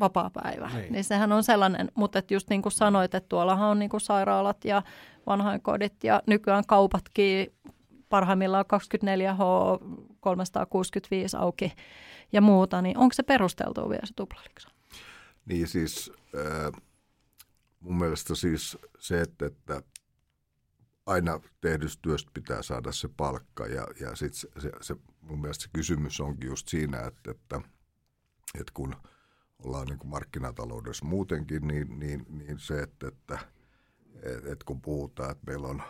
vapaa-päivä. 0.00 0.70
Niin. 0.74 0.92
niin 0.92 1.04
sehän 1.04 1.32
on 1.32 1.42
sellainen, 1.42 1.90
mutta 1.94 2.18
että 2.18 2.34
just 2.34 2.50
niin 2.50 2.62
kuin 2.62 2.72
sanoit, 2.72 3.14
että 3.14 3.28
tuollahan 3.28 3.68
on 3.68 3.78
niin 3.78 3.90
kuin 3.90 4.00
sairaalat 4.00 4.64
ja 4.64 4.82
vanhainkodit 5.26 6.04
ja 6.04 6.22
nykyään 6.26 6.64
kaupatkin 6.66 7.52
parhaimmillaan 8.08 8.64
24H, 8.64 9.42
365 10.20 11.36
auki 11.36 11.72
ja 12.32 12.40
muuta, 12.40 12.82
niin 12.82 12.98
onko 12.98 13.12
se 13.12 13.22
perusteltua 13.22 13.88
vielä 13.88 14.06
se 14.06 14.14
tuplaliksa? 14.16 14.68
Niin 15.46 15.68
siis 15.68 16.12
äh, 16.34 16.82
mun 17.84 17.98
mielestä 17.98 18.34
siis 18.34 18.78
se, 18.98 19.20
että, 19.20 19.46
että 19.46 19.82
aina 21.06 21.40
tehdystä 21.60 22.02
työstä 22.02 22.30
pitää 22.34 22.62
saada 22.62 22.92
se 22.92 23.08
palkka 23.16 23.66
ja, 23.66 23.86
ja 24.00 24.16
sit 24.16 24.34
se, 24.34 24.48
se, 24.58 24.72
se, 24.80 24.96
mun 25.20 25.40
mielestä 25.40 25.62
se 25.62 25.70
kysymys 25.72 26.20
onkin 26.20 26.48
just 26.48 26.68
siinä, 26.68 27.00
että, 27.00 27.30
että, 27.30 27.60
että 28.54 28.72
kun 28.74 28.96
ollaan 29.58 29.86
niin 29.86 29.98
kuin 29.98 30.10
markkinataloudessa 30.10 31.04
muutenkin, 31.04 31.68
niin, 31.68 31.98
niin, 31.98 32.26
niin 32.28 32.58
se, 32.58 32.82
että, 32.82 33.08
että, 33.08 33.38
että 34.22 34.64
kun 34.64 34.80
puhutaan, 34.80 35.30
että 35.30 35.44
meillä 35.46 35.68
on 35.68 35.82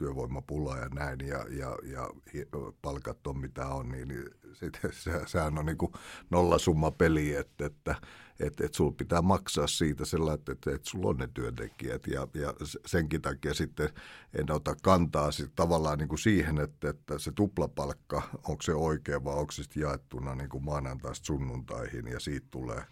työvoimapula 0.00 0.76
ja 0.76 0.88
näin 0.88 1.18
ja, 1.26 1.46
ja, 1.50 1.76
ja 1.82 2.08
palkat 2.82 3.26
on 3.26 3.38
mitä 3.38 3.66
on, 3.66 3.88
niin, 3.88 4.08
niin 4.08 4.24
sit, 4.52 4.80
se, 4.92 5.22
sehän 5.26 5.58
on 5.58 5.66
niin 5.66 5.78
kuin 5.78 5.92
nollasumma 6.30 6.90
peli, 6.90 7.34
että, 7.34 7.66
että, 7.66 7.94
että, 8.40 8.64
että 8.64 8.76
sulla 8.76 8.94
pitää 8.96 9.22
maksaa 9.22 9.66
siitä 9.66 10.04
sellainen, 10.04 10.44
että, 10.48 10.70
että, 10.70 10.90
sulla 10.90 11.08
on 11.08 11.16
ne 11.16 11.28
työntekijät 11.34 12.06
ja, 12.06 12.28
ja 12.34 12.54
senkin 12.86 13.22
takia 13.22 13.54
sitten 13.54 13.88
en 14.38 14.52
ota 14.52 14.76
kantaa 14.82 15.32
sit 15.32 15.54
tavallaan 15.56 15.98
niin 15.98 16.08
kuin 16.08 16.18
siihen, 16.18 16.60
että, 16.60 16.88
että 16.88 17.18
se 17.18 17.32
tuplapalkka, 17.32 18.22
onko 18.48 18.62
se 18.62 18.74
oikea 18.74 19.24
vai 19.24 19.34
onko 19.34 19.52
se 19.52 19.62
jaettuna 19.76 20.34
niin 20.34 20.50
kuin 20.50 20.64
maanantaista 20.64 21.26
sunnuntaihin 21.26 22.06
ja 22.06 22.20
siitä 22.20 22.46
tulee 22.50 22.84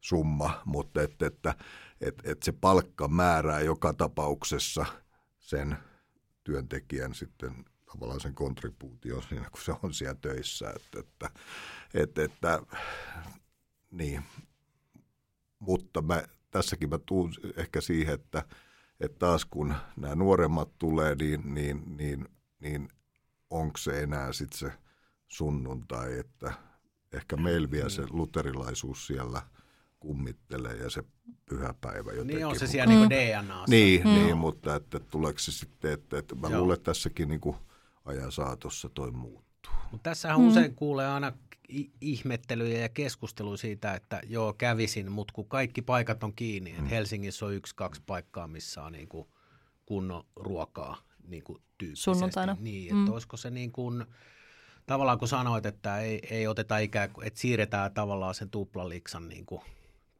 summa, 0.00 0.62
mutta 0.64 1.02
että, 1.02 1.26
että, 1.26 1.54
että, 2.00 2.30
että 2.30 2.44
se 2.44 2.52
palkka 2.52 3.08
määrää 3.08 3.60
joka 3.60 3.94
tapauksessa 3.94 4.86
sen 5.38 5.76
työntekijän 6.48 7.14
sitten 7.14 7.64
tavallaan 7.92 8.20
sen 8.20 8.34
kontribuution 8.34 9.22
siinä, 9.22 9.50
kun 9.50 9.62
se 9.62 9.74
on 9.82 9.94
siellä 9.94 10.14
töissä. 10.14 10.70
Että, 10.76 11.00
että, 11.00 11.30
että, 11.94 12.24
että 12.24 12.62
niin. 13.90 14.22
Mutta 15.58 16.02
mä, 16.02 16.22
tässäkin 16.50 16.88
mä 16.88 16.98
tuun 16.98 17.32
ehkä 17.56 17.80
siihen, 17.80 18.14
että, 18.14 18.44
että 19.00 19.18
taas 19.18 19.44
kun 19.44 19.74
nämä 19.96 20.14
nuoremmat 20.14 20.78
tulee, 20.78 21.14
niin, 21.14 21.54
niin, 21.54 21.96
niin, 21.96 22.28
niin 22.60 22.88
onko 23.50 23.76
se 23.78 24.02
enää 24.02 24.32
sitten 24.32 24.58
se 24.58 24.72
sunnuntai, 25.28 26.18
että 26.18 26.52
ehkä 27.12 27.36
meillä 27.36 27.70
vielä 27.70 27.88
se 27.88 28.02
luterilaisuus 28.10 29.06
siellä– 29.06 29.42
kummittelee 30.00 30.76
ja 30.76 30.90
se 30.90 31.02
pyhäpäivä 31.46 32.10
jotenkin. 32.10 32.36
Niin 32.36 32.46
on 32.46 32.58
se 32.58 32.66
siellä 32.66 32.94
mm. 32.94 32.98
niin 32.98 33.10
DNA. 33.10 33.64
Niin, 33.68 34.02
mm. 34.04 34.14
niin, 34.14 34.36
mutta 34.36 34.76
että 34.76 35.00
tuleeko 35.00 35.38
se 35.38 35.52
sitten, 35.52 35.92
että, 35.92 36.18
että 36.18 36.34
mä 36.34 36.48
Joo. 36.48 36.60
luulen, 36.60 36.74
että 36.74 36.84
tässäkin 36.84 37.28
niin 37.28 37.40
kuin 37.40 37.56
ajan 38.04 38.32
saatossa 38.32 38.88
toi 38.88 39.10
muuttuu. 39.10 39.72
Mutta 39.92 40.10
tässähän 40.10 40.40
mm. 40.40 40.48
usein 40.48 40.74
kuulee 40.74 41.06
aina 41.06 41.32
ihmettelyjä 42.00 42.78
ja 42.78 42.88
keskusteluja 42.88 43.56
siitä, 43.56 43.94
että 43.94 44.20
joo 44.26 44.52
kävisin, 44.52 45.12
mutta 45.12 45.34
kun 45.34 45.48
kaikki 45.48 45.82
paikat 45.82 46.24
on 46.24 46.34
kiinni, 46.34 46.74
mm. 46.78 46.86
Helsingissä 46.86 47.46
on 47.46 47.54
yksi, 47.54 47.76
kaksi 47.76 48.02
paikkaa, 48.06 48.46
missä 48.46 48.84
on 48.84 48.92
niin 48.92 49.08
kuin 49.08 49.28
kunnon 49.86 50.24
ruokaa 50.36 51.02
niin 51.26 51.42
kuin 51.42 51.62
Sunnuntaina. 51.94 52.56
Niin, 52.60 52.82
että 52.82 52.94
mm. 52.94 53.12
olisiko 53.12 53.36
se 53.36 53.50
niin 53.50 53.72
kuin, 53.72 54.04
tavallaan 54.86 55.18
kun 55.18 55.28
sanoit, 55.28 55.66
että 55.66 56.00
ei, 56.00 56.20
ei 56.30 56.46
oteta 56.46 56.78
ikään 56.78 57.10
kuin, 57.10 57.26
että 57.26 57.40
siirretään 57.40 57.94
tavallaan 57.94 58.34
sen 58.34 58.50
tuplaliksan 58.50 59.28
niin 59.28 59.46
kuin 59.46 59.62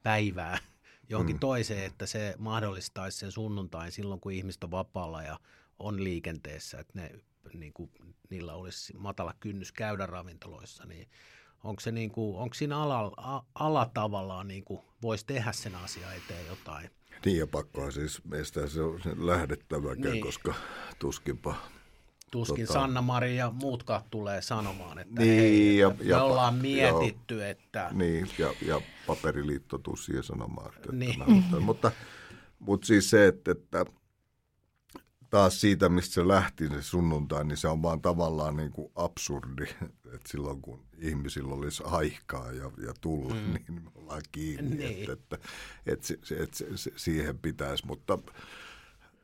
päivää 0.03 0.59
johonkin 1.11 1.37
mm. 1.37 1.41
toiseen, 1.41 1.85
että 1.85 2.07
se 2.07 2.35
mahdollistaisi 2.39 3.19
sen 3.19 3.33
sunnuntain 3.33 3.93
silloin, 3.93 4.21
kun 4.21 4.33
ihmiset 4.33 4.65
on 4.65 4.71
vapaalla 4.71 5.23
ja 5.23 5.41
on 5.79 6.05
liikenteessä, 6.05 6.81
että 6.81 7.01
ne, 7.01 7.11
niin 7.55 7.73
kuin, 7.73 7.91
niillä 8.31 8.55
olisi 8.55 8.97
matala 8.97 9.35
kynnys 9.41 9.73
käydä 9.73 10.07
ravintoloissa, 10.07 10.87
niin 10.87 11.09
onko, 11.65 11.81
se 11.81 11.93
niin 11.93 12.11
kuin, 12.11 12.39
onko 12.39 12.55
siinä 12.55 12.79
ala, 12.79 13.13
a, 13.17 13.43
ala 13.55 13.91
tavallaan 13.95 14.49
niin 14.49 14.65
kuin, 14.65 14.81
voisi 15.03 15.27
tehdä 15.27 15.53
sen 15.53 15.75
asian 15.75 16.17
eteen 16.17 16.47
jotain? 16.47 16.91
Niin 17.25 17.39
ja 17.39 17.47
pakkoa 17.47 17.91
siis 17.91 18.25
meistä 18.25 18.69
se 18.69 18.83
on 18.83 19.01
lähdettäväkään, 19.17 20.13
niin. 20.13 20.25
koska 20.25 20.55
tuskinpa 20.99 21.55
Tuskin 22.31 22.67
tota, 22.67 22.81
Sanna-Mari 22.81 23.37
ja 23.37 23.51
muutkaan 23.51 24.03
tulee 24.11 24.43
sanomaan, 24.43 24.99
että 24.99 25.23
niin, 25.23 25.41
hei, 25.41 25.79
ja, 25.79 25.89
me 25.89 25.97
ja, 26.01 26.23
ollaan 26.23 26.55
mietitty, 26.55 27.35
joo, 27.35 27.45
että... 27.45 27.89
Niin, 27.93 28.31
ja, 28.39 28.53
ja 28.67 28.81
paperiliitto 29.07 29.79
tuu 29.79 29.97
siihen 29.97 30.25
sanomaan. 30.25 30.73
Että 30.77 30.93
niin. 30.93 31.19
Tämä, 31.51 31.61
mutta, 31.61 31.93
mutta 32.59 32.87
siis 32.87 33.11
se, 33.11 33.27
että, 33.27 33.51
että 33.51 33.85
taas 35.31 35.61
siitä, 35.61 35.89
mistä 35.89 36.15
se 36.15 36.29
lähti 36.29 36.69
se 36.69 36.83
sunnuntai, 36.83 37.45
niin 37.45 37.57
se 37.57 37.69
on 37.69 37.83
vaan 37.83 38.01
tavallaan 38.01 38.57
niin 38.57 38.73
kuin 38.73 38.93
absurdi, 38.95 39.63
että 40.15 40.29
silloin 40.29 40.63
kun 40.63 40.85
ihmisillä 40.99 41.55
olisi 41.55 41.83
aikaa 41.87 42.53
ja, 42.53 42.71
ja 42.87 42.95
tullut, 43.01 43.37
mm. 43.37 43.53
niin 43.53 43.83
me 43.83 43.91
ollaan 43.95 44.23
kiinni, 44.33 44.77
niin. 44.77 45.01
että, 45.01 45.13
että, 45.13 45.39
että, 45.87 46.15
että 46.43 46.57
se, 46.59 46.77
se, 46.77 46.93
siihen 46.97 47.39
pitäisi, 47.39 47.87
mutta 47.87 48.19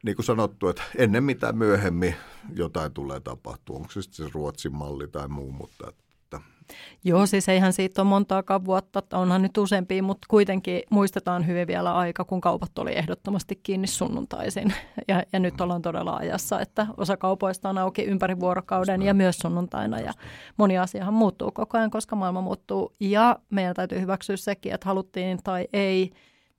niin 0.05 0.17
kuin 0.17 0.27
sanottu, 0.27 0.69
että 0.69 0.83
ennen 0.97 1.25
mitä 1.25 1.53
myöhemmin 1.53 2.15
jotain 2.57 2.93
tulee 2.93 3.21
tapahtua. 3.21 3.77
Onko 3.77 3.91
se 3.91 4.03
sitten 4.03 4.27
se 4.27 4.33
Ruotsin 4.35 4.75
malli 4.75 5.09
tai 5.09 5.29
muu, 5.29 5.53
mutta 5.53 5.89
että 5.89 6.05
Joo, 7.05 7.27
siis 7.27 7.49
eihän 7.49 7.73
siitä 7.73 8.03
ole 8.03 8.09
montaakaan 8.09 8.65
vuotta, 8.65 9.03
onhan 9.13 9.43
nyt 9.43 9.59
useampia, 9.59 10.03
mutta 10.03 10.27
kuitenkin 10.31 10.83
muistetaan 10.91 11.47
hyvin 11.47 11.67
vielä 11.67 11.95
aika, 11.95 12.25
kun 12.25 12.41
kaupat 12.41 12.79
oli 12.79 12.99
ehdottomasti 12.99 13.61
kiinni 13.63 13.87
sunnuntaisin. 13.87 14.75
Ja, 15.09 15.23
ja 15.33 15.39
nyt 15.39 15.61
ollaan 15.61 15.83
todella 15.83 16.17
ajassa, 16.17 16.61
että 16.61 16.87
osa 16.97 17.17
kaupoista 17.17 17.69
on 17.69 17.79
auki 17.79 18.03
ympäri 18.03 18.41
vuorokauden 18.41 19.03
ja 19.03 19.15
myös 19.15 19.37
sunnuntaina. 19.37 20.01
Ja 20.01 20.13
moni 20.57 20.79
asiahan 20.79 21.15
muuttuu 21.15 21.51
koko 21.51 21.79
ajan, 21.79 21.91
koska 21.91 22.17
maailma 22.17 22.41
muuttuu. 22.41 22.95
Ja 23.01 23.39
meidän 23.51 23.75
täytyy 23.75 24.01
hyväksyä 24.01 24.37
sekin, 24.37 24.75
että 24.75 24.89
haluttiin 24.89 25.39
tai 25.45 25.69
ei, 25.73 26.11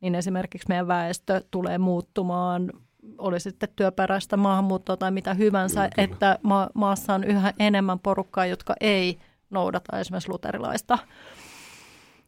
niin 0.01 0.15
esimerkiksi 0.15 0.67
meidän 0.69 0.87
väestö 0.87 1.41
tulee 1.51 1.77
muuttumaan 1.77 2.71
oli 3.17 3.39
sitten 3.39 3.69
työperäistä 3.75 4.37
maahanmuuttoa 4.37 4.97
tai 4.97 5.11
mitä 5.11 5.33
hyvänsä, 5.33 5.89
kyllä, 5.89 6.03
että 6.03 6.39
ma- 6.43 6.69
maassa 6.73 7.13
on 7.13 7.23
yhä 7.23 7.53
enemmän 7.59 7.99
porukkaa, 7.99 8.45
jotka 8.45 8.73
ei 8.81 9.19
noudata 9.49 9.99
esimerkiksi 9.99 10.29
luterilaista 10.29 10.97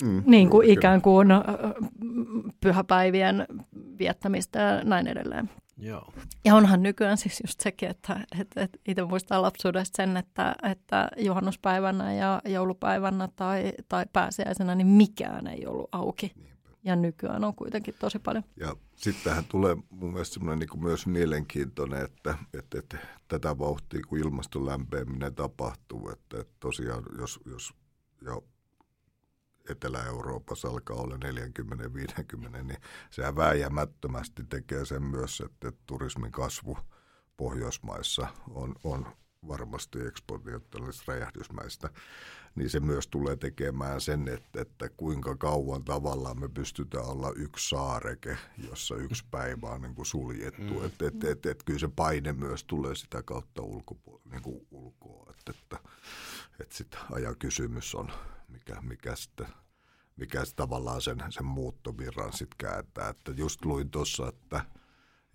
mm, 0.04 0.24
niin 0.26 0.50
kuin 0.50 0.70
ikään 0.70 1.02
kuin 1.02 1.28
pyhäpäivien 2.62 3.46
viettämistä 4.00 4.60
ja 4.60 4.84
näin 4.84 5.08
edelleen. 5.08 5.50
Joo. 5.78 6.13
Ja 6.46 6.56
onhan 6.56 6.84
nykyään 6.84 7.18
siis 7.18 7.42
just 7.48 7.60
sekin, 7.60 7.90
että, 7.90 8.20
että, 8.40 8.62
että 8.62 8.80
itse 8.88 9.04
muistaa 9.04 9.42
lapsuudesta 9.42 9.98
sen, 9.98 10.18
että, 10.18 10.56
että 10.63 11.10
juhannuspäivänä 11.18 12.13
ja 12.13 12.42
joulupäivänä 12.46 13.30
tai, 13.36 13.74
tai 13.90 14.06
pääsiäisenä 14.13 14.76
niin 14.76 14.88
mikään 14.88 15.48
ei 15.48 15.66
ollut 15.66 15.90
auki. 15.92 16.32
Niin 16.36 16.57
ja 16.88 16.95
nykyään 16.95 17.43
on 17.43 17.56
kuitenkin 17.56 17.95
tosi 18.00 18.19
paljon. 18.19 18.43
Ja 18.56 18.76
sitten 18.95 19.23
tähän 19.23 19.45
tulee 19.45 19.76
mun 19.89 20.12
mielestä 20.13 20.39
niin 20.39 20.84
myös 20.84 21.08
mielenkiintoinen, 21.08 22.06
että, 22.06 22.38
että, 22.54 22.80
että 22.80 22.97
tätä 23.28 23.58
vauhtia, 23.58 24.02
kun 24.08 24.19
ilmaston 24.19 24.65
lämpeäminen 24.65 25.36
tapahtuu, 25.36 26.10
että, 26.10 26.39
että 26.39 26.54
tosiaan 26.60 27.04
jos, 27.17 27.39
jos 27.45 27.73
jo 28.21 28.43
Etelä-Euroopassa 29.69 30.67
alkaa 30.67 30.97
olla 30.97 31.15
40-50, 31.15 32.63
niin 32.63 32.78
sehän 33.10 33.36
vääjäämättömästi 33.36 34.43
tekee 34.50 34.86
sen 34.86 35.04
myös, 35.04 35.41
että 35.41 35.71
turismin 35.86 36.32
kasvu 36.32 36.78
Pohjoismaissa 37.38 38.28
on, 38.50 38.76
on 38.84 39.06
varmasti 39.48 40.00
eksponentiaalisesti 40.08 41.12
räjähdysmäistä, 41.12 41.90
niin 42.56 42.70
se 42.70 42.80
myös 42.80 43.08
tulee 43.08 43.36
tekemään 43.36 44.02
sen, 44.02 44.28
että, 44.28 44.62
että 44.62 44.90
kuinka 44.90 45.36
kauan 45.36 45.84
tavallaan 45.84 46.40
me 46.40 46.50
pystytään 46.50 47.06
olla 47.06 47.32
yksi 47.36 47.70
saareke, 47.70 48.38
jossa 48.70 48.96
yksi 48.96 49.26
päivä 49.32 49.68
on 49.68 49.82
niin 49.82 49.96
kuin 49.96 50.06
suljettu. 50.06 50.80
Mm. 50.80 50.86
Että 50.86 51.08
et, 51.08 51.24
et, 51.24 51.46
et, 51.46 51.64
kyllä 51.64 51.80
se 51.80 51.88
paine 51.96 52.34
myös 52.34 52.64
tulee 52.64 52.96
sitä 52.96 53.24
kautta 53.24 53.62
ulkopuolella, 53.62 54.32
niin 54.32 54.42
kuin 54.42 54.68
ulkoa. 54.72 55.34
Että, 55.38 55.52
että, 55.60 55.90
että 56.60 56.76
sitten 56.76 57.00
ajan 57.12 57.38
kysymys 57.40 57.96
on, 57.96 58.12
mikä, 58.48 58.82
mikä 58.82 59.16
sitten 59.16 59.48
mikä 60.16 60.44
tavallaan 60.56 61.02
sen, 61.02 61.18
sen 61.30 61.46
muuttovirran 61.46 62.34
sitten 62.34 62.58
kääntää. 62.58 63.10
Että 63.10 63.32
just 63.32 63.66
luin 63.66 63.90
tuossa, 63.90 64.28
että– 64.28 64.62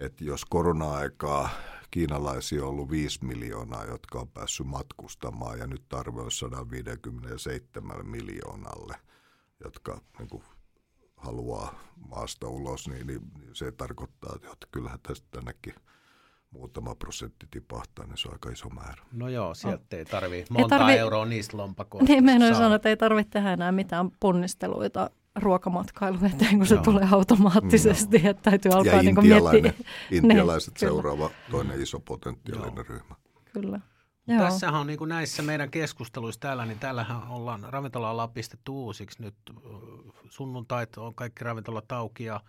että 0.04 0.24
jos 0.24 0.44
korona-aikaa 0.44 1.48
kiinalaisia 1.90 2.62
on 2.62 2.68
ollut 2.68 2.90
5 2.90 3.24
miljoonaa, 3.24 3.84
jotka 3.84 4.20
on 4.20 4.28
päässyt 4.28 4.66
matkustamaan 4.66 5.58
ja 5.58 5.66
nyt 5.66 5.82
tarve 5.88 6.20
on 6.20 6.30
157 6.30 8.06
miljoonalle, 8.06 8.96
jotka 9.64 10.00
niin 10.18 10.28
kuin, 10.28 10.42
haluaa 11.16 11.74
maasta 12.08 12.48
ulos, 12.48 12.88
niin, 12.88 13.06
niin 13.06 13.20
se 13.52 13.72
tarkoittaa, 13.72 14.36
että 14.36 14.66
kyllähän 14.72 14.98
tästä 15.02 15.26
tännekin 15.30 15.74
muutama 16.50 16.94
prosentti 16.94 17.46
tipahtaa, 17.50 18.06
niin 18.06 18.18
se 18.18 18.28
on 18.28 18.34
aika 18.34 18.50
iso 18.50 18.68
määrä. 18.68 19.02
No 19.12 19.28
joo, 19.28 19.54
sieltä 19.54 19.84
oh. 19.92 19.98
ei 19.98 20.04
tarvii 20.04 20.44
monta 20.50 20.74
ei 20.74 20.78
tarvi... 20.78 20.92
euroa 20.92 21.24
niistä 21.24 21.56
lompakoista. 21.56 22.12
Niin, 22.12 22.24
meidän 22.24 22.54
sanoa, 22.54 22.74
että 22.74 22.88
ei 22.88 22.96
tarvitse 22.96 23.30
tehdä 23.30 23.52
enää 23.52 23.72
mitään 23.72 24.10
ponnisteluita 24.20 25.10
ruokamatkailu 25.36 26.18
eteen, 26.26 26.56
kun 26.58 26.66
se 26.66 26.74
Joo. 26.74 26.84
tulee 26.84 27.08
automaattisesti, 27.12 28.18
no. 28.18 28.30
että 28.30 28.50
täytyy 28.50 28.72
alkaa 28.72 28.94
ja 28.94 29.02
niin 29.02 29.16
miettiä. 29.22 29.72
Intialaiset 30.10 30.74
niin, 30.74 30.80
seuraava 30.80 31.30
toinen 31.50 31.82
iso 31.82 32.00
potentiaalinen 32.00 32.74
Joo. 32.76 32.84
ryhmä. 32.88 33.14
Kyllä. 33.52 33.80
Joo. 34.26 34.38
Tässähän 34.40 34.80
on 34.80 34.86
niin 34.86 34.98
kuin 34.98 35.08
näissä 35.08 35.42
meidän 35.42 35.70
keskusteluissa 35.70 36.40
täällä, 36.40 36.66
niin 36.66 36.78
täällähän 36.78 37.28
ollaan, 37.28 37.66
ravintola 37.68 38.22
on 38.22 38.30
pistetty 38.30 38.70
uusiksi 38.70 39.22
nyt. 39.22 39.34
Sunnuntait 40.28 40.96
on 40.96 41.14
kaikki 41.14 41.44
ravintolat 41.44 41.92
auki 41.92 42.24
ja 42.24 42.40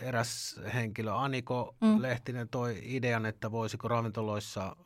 eräs 0.00 0.60
henkilö, 0.74 1.12
Aniko 1.14 1.76
mm. 1.80 2.02
Lehtinen, 2.02 2.48
toi 2.48 2.78
idean, 2.82 3.26
että 3.26 3.50
voisiko 3.50 3.88
ravintoloissa 3.88 4.76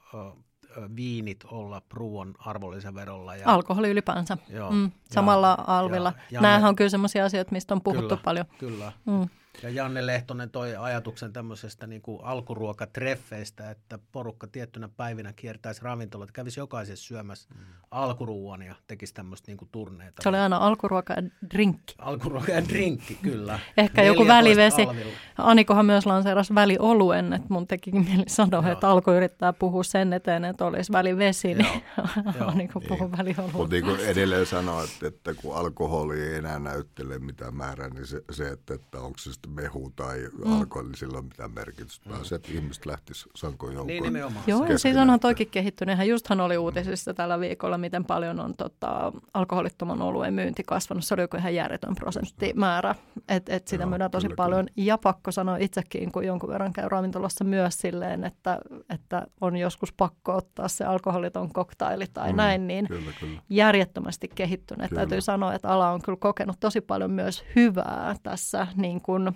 viinit 0.96 1.44
olla 1.44 1.82
ruoan 1.92 2.34
arvonlisäverolla. 2.38 3.36
Ja, 3.36 3.52
Alkoholi 3.52 3.90
ylipäänsä. 3.90 4.38
Joo, 4.48 4.70
mm, 4.70 4.90
samalla 5.10 5.48
ja, 5.58 5.64
alvilla. 5.66 6.12
Ja, 6.16 6.22
ja 6.30 6.40
Nämähän 6.40 6.68
on 6.68 6.76
kyllä 6.76 6.90
sellaisia 6.90 7.24
asioita, 7.24 7.52
mistä 7.52 7.74
on 7.74 7.82
puhuttu 7.82 8.08
kyllä, 8.08 8.22
paljon. 8.24 8.46
Kyllä. 8.58 8.92
Mm. 9.04 9.28
Ja 9.62 9.70
Janne 9.70 10.06
Lehtonen 10.06 10.50
toi 10.50 10.76
ajatuksen 10.76 11.32
tämmöisestä 11.32 11.86
niin 11.86 12.02
kuin 12.02 12.18
alkuruokatreffeistä, 12.22 13.70
että 13.70 13.98
porukka 14.12 14.46
tiettynä 14.46 14.88
päivinä 14.96 15.32
kiertäisi 15.32 15.82
ravintolat, 15.84 16.32
kävisi 16.32 16.60
jokaisessa 16.60 17.06
syömässä 17.06 17.48
mm. 17.54 17.60
alkuruuan 17.90 18.62
ja 18.62 18.74
tekisi 18.86 19.14
tämmöistä 19.14 19.50
niin 19.50 19.56
kuin 19.56 19.68
turneita. 19.72 20.22
Se 20.22 20.28
oli 20.28 20.36
aina 20.36 20.56
alkuruoka 20.56 21.14
ja 21.14 21.22
drinkki. 21.54 21.94
Alkuruoka 21.98 22.52
ja 22.52 22.68
drinkki, 22.68 23.18
kyllä. 23.22 23.58
Ehkä 23.76 24.02
joku 24.02 24.26
välivesi. 24.26 24.82
Alvilla. 24.82 25.12
Anikohan 25.38 25.86
myös 25.86 26.06
lanseerasi 26.06 26.54
välioluen, 26.54 27.32
että 27.32 27.46
mun 27.50 27.66
tekikin 27.66 28.04
mieli 28.04 28.24
sanoa, 28.28 28.62
Joo. 28.62 28.72
että 28.72 28.88
alkoi 28.88 29.16
yrittää 29.16 29.52
puhua 29.52 29.82
sen 29.82 30.12
eteen, 30.12 30.44
että 30.44 30.64
olisi 30.64 30.92
välivesi, 30.92 31.54
niin 31.54 31.82
Aniko 32.46 32.80
puhuu 32.80 33.08
niin. 33.08 33.18
välioluen. 33.18 33.56
Mutta 33.56 33.74
niin 33.74 33.84
kuin 33.84 34.00
edelleen 34.00 34.46
sanoa, 34.46 34.84
että, 34.84 35.06
että 35.06 35.34
kun 35.34 35.56
alkoholi 35.56 36.20
ei 36.20 36.34
enää 36.34 36.58
näyttele 36.58 37.18
mitään 37.18 37.56
määrää, 37.56 37.88
niin 37.88 38.06
se, 38.06 38.22
se 38.30 38.48
että, 38.48 38.74
että 38.74 39.00
onko 39.00 39.18
se 39.18 39.30
mehu 39.46 39.92
tai 39.96 40.28
mm. 40.44 40.52
alkoholi, 40.52 40.88
niin 40.88 40.98
sillä 40.98 41.18
on 41.18 41.24
mitään 41.24 41.50
merkitystä, 41.50 42.10
vaan 42.10 42.24
se, 42.24 42.34
että 42.34 42.52
ihmiset 42.52 42.86
lähtisivät 42.86 43.32
sankoon 43.36 43.72
joukkoon. 43.72 43.86
Niin 43.86 44.02
nimenomaan. 44.02 44.44
Joo, 44.46 44.64
ja 44.64 44.78
siis 44.78 44.96
onhan 44.96 45.20
toikin 45.20 45.50
kehittynyt. 45.50 45.98
Hän 45.98 46.08
justhan 46.08 46.40
oli 46.40 46.56
uutisissa 46.56 47.14
tällä 47.14 47.40
viikolla, 47.40 47.78
miten 47.78 48.04
paljon 48.04 48.40
on 48.40 48.54
tota, 48.56 49.12
alkoholittoman 49.34 50.02
oluen 50.02 50.34
myynti 50.34 50.62
kasvanut. 50.66 51.04
Se 51.04 51.14
oli 51.14 51.22
joku 51.22 51.36
ihan 51.36 51.54
järjetön 51.54 51.94
prosenttimäärä, 51.94 52.94
että 53.28 53.56
et 53.56 53.68
sitä 53.68 53.82
Joo, 53.82 53.90
myydään 53.90 54.10
tosi 54.10 54.26
kyllä, 54.26 54.36
paljon. 54.36 54.66
Kyllä. 54.74 54.86
Ja 54.86 54.98
pakko 54.98 55.32
sanoa 55.32 55.56
itsekin, 55.56 56.12
kun 56.12 56.26
jonkun 56.26 56.50
verran 56.50 56.72
käy 56.72 56.88
ravintolassa 56.88 57.44
myös 57.44 57.78
silleen, 57.78 58.24
että, 58.24 58.58
että 58.90 59.26
on 59.40 59.56
joskus 59.56 59.92
pakko 59.92 60.36
ottaa 60.36 60.68
se 60.68 60.84
alkoholiton 60.84 61.52
koktaili 61.52 62.04
tai 62.14 62.32
mm, 62.32 62.36
näin, 62.36 62.66
niin 62.66 62.86
kyllä, 62.88 63.12
kyllä. 63.20 63.40
järjettömästi 63.50 64.28
kehittynyt. 64.34 64.88
Kyllä. 64.88 65.00
Täytyy 65.00 65.20
sanoa, 65.20 65.54
että 65.54 65.68
ala 65.68 65.90
on 65.90 66.02
kyllä 66.02 66.18
kokenut 66.20 66.60
tosi 66.60 66.80
paljon 66.80 67.10
myös 67.10 67.44
hyvää 67.56 68.14
tässä 68.22 68.66
niin 68.76 69.00
kuin, 69.00 69.35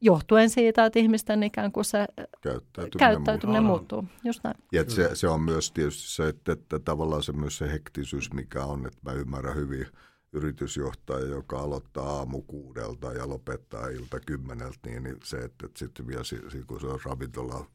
johtuen 0.00 0.50
siitä, 0.50 0.84
että 0.84 0.98
ihmisten 0.98 1.42
ikään 1.42 1.72
kuin 1.72 1.84
se 1.84 2.06
käyttäytyminen, 2.40 2.98
käyttäytyminen 2.98 3.62
muuttuu. 3.62 4.02
muuttuu. 4.02 4.18
Just 4.24 4.40
näin. 4.44 4.56
Ja 4.72 4.90
se, 4.90 5.10
se 5.14 5.28
on 5.28 5.40
myös 5.40 5.72
tietysti 5.72 6.10
se, 6.10 6.28
että, 6.28 6.52
että 6.52 6.78
tavallaan 6.78 7.22
se 7.22 7.32
myös 7.32 7.58
se 7.58 7.72
hektisyys, 7.72 8.32
mikä 8.32 8.64
on, 8.64 8.86
että 8.86 8.98
mä 9.04 9.12
ymmärrän 9.12 9.56
hyvin 9.56 9.86
yritysjohtaja, 10.32 11.26
joka 11.26 11.58
aloittaa 11.58 12.16
aamu 12.16 12.42
kuudelta 12.42 13.12
ja 13.12 13.28
lopettaa 13.28 13.88
ilta 13.88 14.20
kymmeneltä, 14.20 14.78
niin, 14.86 15.02
niin 15.02 15.16
se, 15.24 15.36
että, 15.36 15.66
että 15.66 15.78
sitten 15.78 16.06
vielä 16.06 16.22
kun 16.66 16.80
se 16.80 16.86
on 16.86 17.00
ravintola 17.04 17.66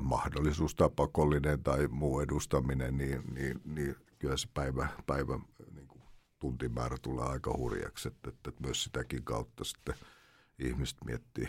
mahdollisuus 0.00 0.74
tai 0.74 0.90
pakollinen 0.96 1.62
tai 1.62 1.88
muu 1.88 2.20
edustaminen, 2.20 2.96
niin, 2.96 3.22
niin, 3.34 3.60
niin 3.64 3.96
kyllä 4.18 4.36
se 4.36 4.48
päivä, 4.54 4.88
päivä 5.06 5.38
tuntimäärä 6.42 6.96
tulee 7.02 7.24
aika 7.24 7.56
hurjaksi, 7.56 8.08
että, 8.08 8.28
että 8.28 8.52
myös 8.60 8.84
sitäkin 8.84 9.24
kautta 9.24 9.64
sitten– 9.64 9.94
ihmiset 10.58 10.98
miettii, 11.04 11.48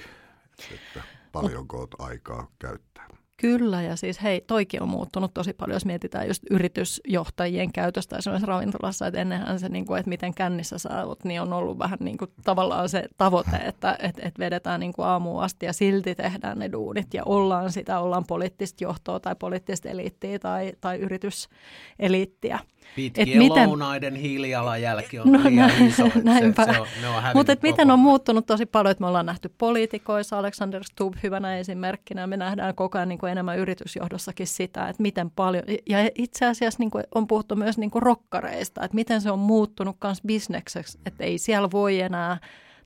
että 0.74 1.04
paljonko 1.32 1.80
olet 1.80 1.96
aikaa 2.00 2.48
käyttää. 2.60 3.08
Kyllä, 3.38 3.82
ja 3.82 3.96
siis 3.96 4.24
hei, 4.24 4.42
toikin 4.42 4.82
on 4.82 4.90
muuttunut 4.90 5.34
tosi 5.34 5.54
paljon, 5.54 5.76
jos 5.76 5.86
mietitään 5.86 6.28
just 6.28 6.44
yritysjohtajien 6.52 7.72
käytöstä 7.72 8.18
esimerkiksi 8.18 8.46
ravintolassa, 8.46 9.08
että 9.08 9.22
ennenhän 9.22 9.60
se, 9.60 9.70
niin 9.70 9.86
kuin, 9.86 10.00
että 10.00 10.10
miten 10.10 10.34
kännissä 10.34 10.78
sä 10.78 11.06
olet, 11.06 11.24
niin 11.24 11.42
on 11.42 11.54
ollut 11.54 11.80
vähän 11.80 11.98
niin 12.02 12.18
kuin, 12.18 12.32
tavallaan 12.44 12.90
se 12.90 13.04
tavoite, 13.18 13.56
että 13.56 13.98
että 14.00 14.22
että 14.26 14.40
vedetään 14.40 14.80
niin 14.80 14.94
kuin 14.94 15.06
aamuun 15.06 15.44
asti 15.44 15.66
ja 15.66 15.74
silti 15.74 16.16
tehdään 16.16 16.60
ne 16.60 16.72
duunit 16.72 17.14
ja 17.14 17.24
ollaan 17.26 17.72
sitä, 17.72 18.00
ollaan 18.00 18.26
poliittista 18.26 18.84
johtoa 18.84 19.20
tai 19.20 19.36
poliittista 19.36 19.90
eliittiä 19.90 20.40
tai, 20.40 20.74
tai 20.82 20.98
yrityseliittiä. 20.98 22.60
Pitkien 22.96 23.38
miten... 23.38 23.68
lounaiden 23.68 24.16
hiilijalanjälki 24.16 25.20
on 25.20 25.32
no, 25.32 25.40
liian 25.44 25.68
näin, 25.68 25.88
iso. 25.88 26.04
Näinpä. 26.24 26.66
Se, 26.66 26.72
se 26.74 26.80
on, 26.80 26.88
Mutta 27.34 27.56
miten 27.62 27.92
on 27.92 28.00
muuttunut 28.00 28.46
tosi 28.46 28.66
paljon, 28.66 28.92
että 28.92 29.02
me 29.02 29.08
ollaan 29.08 29.26
nähty 29.26 29.50
poliitikoissa, 29.58 30.40
Alexander 30.40 30.84
Stubb 30.84 31.16
hyvänä 31.24 31.58
esimerkkinä, 31.58 32.28
me 32.28 32.38
nähdään 32.38 32.76
koko 32.76 32.98
ajan 32.98 33.10
niin 33.10 33.20
kuin 33.20 33.32
enemmän 33.32 33.60
yritysjohdossakin 33.60 34.48
sitä, 34.48 34.90
että 34.90 35.02
miten 35.02 35.32
paljon, 35.32 35.64
ja 35.90 35.98
itse 36.16 36.46
asiassa 36.46 36.80
niin 36.80 36.92
kuin 36.92 37.04
on 37.16 37.28
puhuttu 37.28 37.56
myös 37.56 37.78
niin 37.78 37.92
kuin 37.92 38.04
rokkareista, 38.04 38.84
että 38.86 38.96
miten 38.96 39.22
se 39.22 39.32
on 39.32 39.40
muuttunut 39.40 39.98
myös 40.04 40.22
bisnekseksi, 40.28 41.00
että 41.06 41.24
ei 41.24 41.38
siellä 41.38 41.72
voi 41.72 42.00
enää 42.00 42.38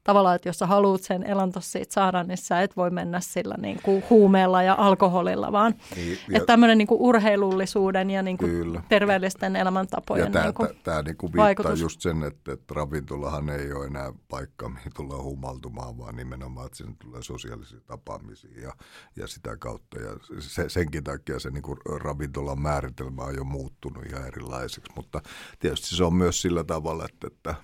tavallaan, 0.07 0.35
että 0.35 0.49
jos 0.49 0.59
sä 0.59 0.65
haluat 0.65 1.03
sen 1.03 1.23
elantos 1.23 1.71
siitä 1.71 1.93
saada, 1.93 2.23
niin 2.23 2.37
sä 2.37 2.61
et 2.61 2.77
voi 2.77 2.89
mennä 2.89 3.19
sillä 3.19 3.55
niin 3.57 3.79
kuin 3.83 4.03
huumeella 4.09 4.63
ja 4.63 4.75
alkoholilla, 4.77 5.51
vaan 5.51 5.73
niin, 5.95 6.17
että 6.31 6.45
tämmöinen 6.45 6.77
niin 6.77 6.87
kuin 6.87 7.01
urheilullisuuden 7.01 8.09
ja 8.09 8.21
niin 8.21 8.37
kuin 8.37 8.81
terveellisten 8.89 9.55
elämäntapojen 9.55 10.25
ja 10.25 10.31
tämä, 10.31 10.45
niin 10.45 10.53
kuin 10.53 10.69
tämä 10.83 11.01
niin 11.01 11.17
kuin 11.17 11.33
viittaa 11.33 11.73
just 11.73 12.01
sen, 12.01 12.23
että, 12.23 12.53
että 12.53 12.73
ravintolahan 12.73 13.49
ei 13.49 13.73
ole 13.73 13.85
enää 13.85 14.13
paikka, 14.29 14.69
mihin 14.69 14.91
tulee 14.95 15.17
humaltumaan, 15.17 15.97
vaan 15.97 16.15
nimenomaan, 16.15 16.65
että 16.65 16.77
sinne 16.77 16.95
tulee 16.99 17.23
sosiaalisia 17.23 17.79
tapaamisia 17.87 18.61
ja, 18.61 18.73
ja 19.15 19.27
sitä 19.27 19.57
kautta. 19.57 19.99
Ja 19.99 20.11
se, 20.39 20.69
senkin 20.69 21.03
takia 21.03 21.39
se 21.39 21.49
niin 21.49 21.63
kuin 21.63 21.77
ravintolan 22.01 22.61
määritelmä 22.61 23.23
on 23.23 23.35
jo 23.35 23.43
muuttunut 23.43 24.05
ihan 24.05 24.27
erilaiseksi, 24.27 24.93
mutta 24.95 25.21
tietysti 25.59 25.95
se 25.95 26.03
on 26.03 26.13
myös 26.13 26.41
sillä 26.41 26.63
tavalla, 26.63 27.05
että, 27.05 27.27
että 27.27 27.55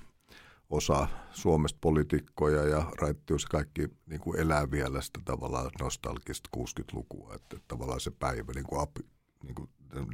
osa 0.74 1.07
Suomesta 1.32 1.78
poliitikkoja 1.82 2.63
ja 2.63 2.91
raittius 3.01 3.45
kaikki 3.45 3.88
niin 4.05 4.21
kuin 4.21 4.39
elää 4.39 4.71
vielä 4.71 5.01
sitä 5.01 5.19
tavallaan 5.26 5.71
nostalgista 5.82 6.49
60-lukua, 6.57 7.36
että, 7.36 7.55
että 7.55 7.67
tavallaan 7.67 7.99
se 7.99 8.11
päivä 8.19 8.51
niin 8.55 8.65
kuin, 8.65 8.82
api, 8.82 9.01
niin 9.43 9.55
kuin 9.55 9.69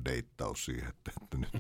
deittaus 0.06 0.66
siihen, 0.66 0.90
että, 0.90 1.12
että 1.24 1.38
nyt 1.38 1.54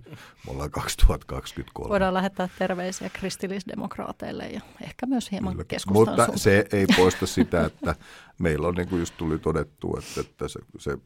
me 0.45 0.51
ollaan 0.51 0.71
2023. 0.71 1.89
Voidaan 1.89 2.13
lähettää 2.13 2.49
terveisiä 2.59 3.09
kristillisdemokraateille 3.09 4.47
ja 4.47 4.61
ehkä 4.83 5.05
myös 5.05 5.31
hieman 5.31 5.53
Kyllä, 5.53 5.65
keskustelua. 5.65 6.25
Mutta 6.25 6.37
se 6.37 6.65
ei 6.71 6.85
poista 6.97 7.27
sitä, 7.27 7.65
että 7.65 7.95
meillä 8.39 8.67
on 8.67 8.75
niin 8.75 8.89
kuin 8.89 8.99
just 8.99 9.17
tuli 9.17 9.39
todettu, 9.39 9.97
että, 9.97 10.21
että 10.21 10.47
se, 10.47 10.59
se 10.77 10.97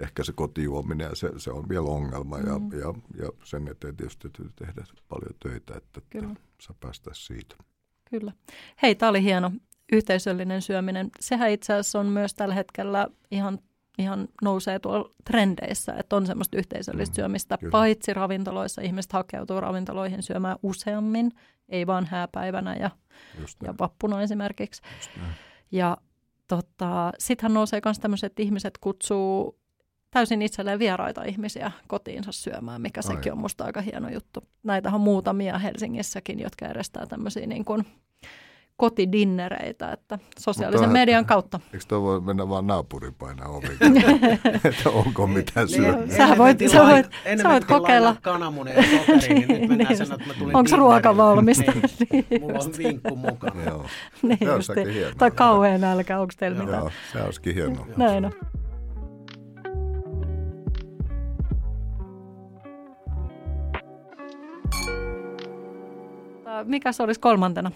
ehkä 0.00 0.24
se 0.24 0.32
kotijuominen 0.32 1.08
ja 1.08 1.16
se, 1.16 1.30
se 1.36 1.50
on 1.50 1.68
vielä 1.68 1.86
ongelma 1.86 2.38
ja, 2.38 2.58
mm. 2.58 2.72
ja, 2.72 2.94
ja 3.24 3.32
sen 3.44 3.68
eteen 3.68 3.96
tietysti 3.96 4.28
täytyy 4.28 4.50
tehdä 4.56 4.84
paljon 5.08 5.34
töitä, 5.42 5.74
että, 5.76 6.00
että 6.14 6.40
saa 6.60 6.76
päästä 6.80 7.10
siitä. 7.14 7.56
Kyllä. 8.10 8.32
Hei, 8.82 8.94
tämä 8.94 9.10
oli 9.10 9.22
hieno 9.22 9.50
yhteisöllinen 9.92 10.62
syöminen. 10.62 11.10
Sehän 11.20 11.50
itse 11.50 11.72
asiassa 11.72 12.00
on 12.00 12.06
myös 12.06 12.34
tällä 12.34 12.54
hetkellä 12.54 13.08
ihan, 13.30 13.58
ihan 13.98 14.28
nousee 14.42 14.78
tuolla 14.78 15.10
trendeissä, 15.24 15.94
että 15.98 16.16
on 16.16 16.26
semmoista 16.26 16.58
yhteisöllistä 16.58 17.12
mm, 17.12 17.16
syömistä. 17.16 17.58
Kyllä. 17.58 17.70
Paitsi 17.70 18.14
ravintoloissa 18.14 18.82
ihmiset 18.82 19.12
hakeutuu 19.12 19.60
ravintoloihin 19.60 20.22
syömään 20.22 20.56
useammin, 20.62 21.32
ei 21.68 21.86
vaan 21.86 22.06
hääpäivänä 22.06 22.76
ja, 22.76 22.90
ja 23.62 23.74
vappuna 23.78 24.22
esimerkiksi. 24.22 24.82
Ja 25.72 25.96
tota, 26.48 27.12
sittenhän 27.18 27.54
nousee 27.54 27.80
myös 27.84 27.98
tämmöiset 27.98 28.40
ihmiset 28.40 28.78
kutsuu 28.78 29.59
täysin 30.10 30.42
itselleen 30.42 30.78
vieraita 30.78 31.24
ihmisiä 31.24 31.72
kotiinsa 31.86 32.32
syömään, 32.32 32.80
mikä 32.80 32.98
Ai. 32.98 33.02
sekin 33.02 33.32
on 33.32 33.38
musta 33.38 33.64
aika 33.64 33.80
hieno 33.80 34.08
juttu. 34.08 34.42
Näitä 34.62 34.90
on 34.92 35.00
muutamia 35.00 35.58
Helsingissäkin, 35.58 36.40
jotka 36.40 36.64
järjestää 36.64 37.06
tämmöisiä 37.06 37.46
niin 37.46 37.64
kuin 37.64 37.86
kotidinnereitä, 38.76 39.92
että 39.92 40.18
sosiaalisen 40.38 40.80
Mutta, 40.80 40.92
median 40.92 41.26
kautta. 41.26 41.60
Eikö 41.72 41.84
tuo 41.88 42.02
voi 42.02 42.20
mennä 42.20 42.48
vaan 42.48 42.66
naapuri 42.66 43.10
painaa 43.10 43.48
ovi, 43.48 43.66
että 44.68 44.90
onko 44.90 45.26
mitään 45.26 45.68
syömää? 45.68 46.06
Sä 46.16 46.38
voit, 46.38 46.58
sä 46.72 46.82
voit, 46.82 47.06
sä 47.42 47.48
voit 47.48 47.64
kokeilla. 47.64 48.16
kananmunia 48.22 48.74
ja 48.74 48.82
sokeriin, 48.82 49.48
niin 49.48 49.60
nyt 49.60 49.68
mennään 49.68 49.96
sen, 49.96 50.12
että 50.12 50.26
mä 50.26 50.34
tulin 50.34 50.56
Onko 50.56 50.76
ruoka 50.76 51.16
valmis? 51.16 51.58
niin, 52.10 52.26
mulla 52.40 52.58
on 52.58 52.72
vinkku 52.78 53.16
mukana. 53.16 53.62
Joo, 53.62 53.86
niin 54.22 54.38
se 54.38 54.52
olisikin 54.52 54.88
hienoa. 54.88 55.14
Tai 55.18 55.30
kauhean 55.30 55.80
nälkä, 55.80 56.20
onko 56.20 56.32
teillä 56.38 56.58
mitään? 56.58 56.80
Joo, 56.80 56.90
se 57.12 57.22
olisikin 57.22 57.54
hienoa. 57.54 57.86
Näin 57.96 58.24
on. 58.24 58.32
Mikä 66.64 66.92
se 66.92 67.02
olisi 67.02 67.20
kolmantena? 67.20 67.72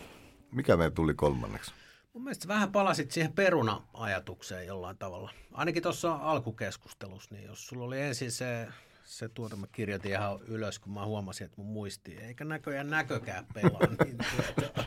Mikä 0.52 0.76
meillä 0.76 0.94
tuli 0.94 1.14
kolmanneksi? 1.14 1.72
Mun 2.12 2.24
mielestä 2.24 2.48
vähän 2.48 2.72
palasit 2.72 3.10
siihen 3.10 3.32
peruna-ajatukseen 3.32 4.66
jollain 4.66 4.98
tavalla. 4.98 5.30
Ainakin 5.52 5.82
tuossa 5.82 6.14
alkukeskustelussa, 6.14 7.34
niin 7.34 7.46
jos 7.46 7.66
sulla 7.66 7.84
oli 7.84 8.00
ensin 8.00 8.32
se, 8.32 8.68
se 9.04 9.28
tuota, 9.28 9.56
mä 9.56 9.66
kirjoitin 9.72 10.10
ihan 10.10 10.40
ylös, 10.46 10.78
kun 10.78 10.92
mä 10.92 11.04
huomasin, 11.04 11.44
että 11.44 11.56
mun 11.56 11.72
muisti, 11.72 12.16
eikä 12.16 12.44
näköjään 12.44 12.90
näkökään 12.90 13.46
pelaa, 13.54 14.04
niin 14.04 14.18
tuota, 14.60 14.84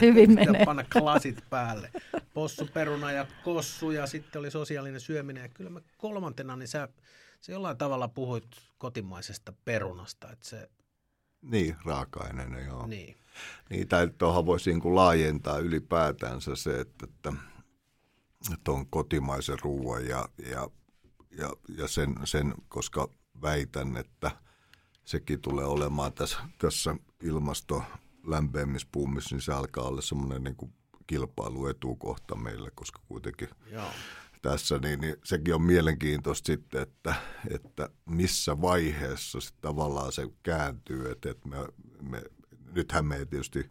Hyvin 0.00 0.32
menee. 0.34 0.64
panna 0.64 0.84
klasit 0.92 1.44
päälle. 1.50 1.90
Possu, 2.34 2.68
peruna 2.74 3.12
ja 3.12 3.26
kossu 3.44 3.90
ja 3.90 4.06
sitten 4.06 4.38
oli 4.40 4.50
sosiaalinen 4.50 5.00
syöminen. 5.00 5.42
Ja 5.42 5.48
kyllä 5.48 5.70
mä 5.70 5.80
kolmantena, 5.98 6.56
niin 6.56 6.68
sä 6.68 6.88
Se 7.40 7.52
jollain 7.52 7.76
tavalla 7.78 8.08
puhuit 8.08 8.46
kotimaisesta 8.78 9.52
perunasta, 9.64 10.32
että 10.32 10.48
se... 10.48 10.70
Niin, 11.50 11.76
raaka-aineena, 11.84 12.60
joo. 12.60 12.86
Niin. 12.86 13.16
Niin, 13.70 13.88
tai 13.88 14.08
tuohon 14.18 14.46
voisi 14.46 14.72
niin 14.72 14.94
laajentaa 14.94 15.58
ylipäätänsä 15.58 16.56
se, 16.56 16.80
että, 16.80 17.06
että, 17.06 17.32
että 18.52 18.70
on 18.70 18.86
kotimaisen 18.86 19.58
ruoan 19.62 20.06
ja, 20.06 20.28
ja, 20.50 20.70
ja, 21.38 21.50
ja 21.78 21.88
sen, 21.88 22.14
sen, 22.24 22.54
koska 22.68 23.08
väitän, 23.42 23.96
että 23.96 24.30
sekin 25.04 25.40
tulee 25.40 25.64
olemaan 25.64 26.12
tässä, 26.12 26.38
tässä 26.58 26.96
ilmasto 27.22 27.82
lämpenemispuumissa, 28.26 29.34
niin 29.34 29.42
se 29.42 29.52
alkaa 29.52 29.84
olla 29.84 30.00
semmoinen 30.00 30.44
niin 30.44 30.72
kilpailuetukohta 31.06 32.36
meillä, 32.36 32.70
koska 32.74 33.00
kuitenkin 33.08 33.48
Joo. 33.70 33.90
Tässä, 34.50 34.78
niin, 34.78 35.00
niin 35.00 35.16
sekin 35.24 35.54
on 35.54 35.62
mielenkiintoista 35.62 36.46
sitten, 36.46 36.82
että, 36.82 37.14
että 37.50 37.90
missä 38.04 38.60
vaiheessa 38.60 39.40
se 39.40 39.50
tavallaan 39.60 40.12
se 40.12 40.28
kääntyy, 40.42 41.10
että, 41.10 41.30
että 41.30 41.48
me, 41.48 41.56
me, 42.02 42.22
nythän 42.72 43.06
me 43.06 43.16
ei 43.16 43.26
tietysti 43.26 43.70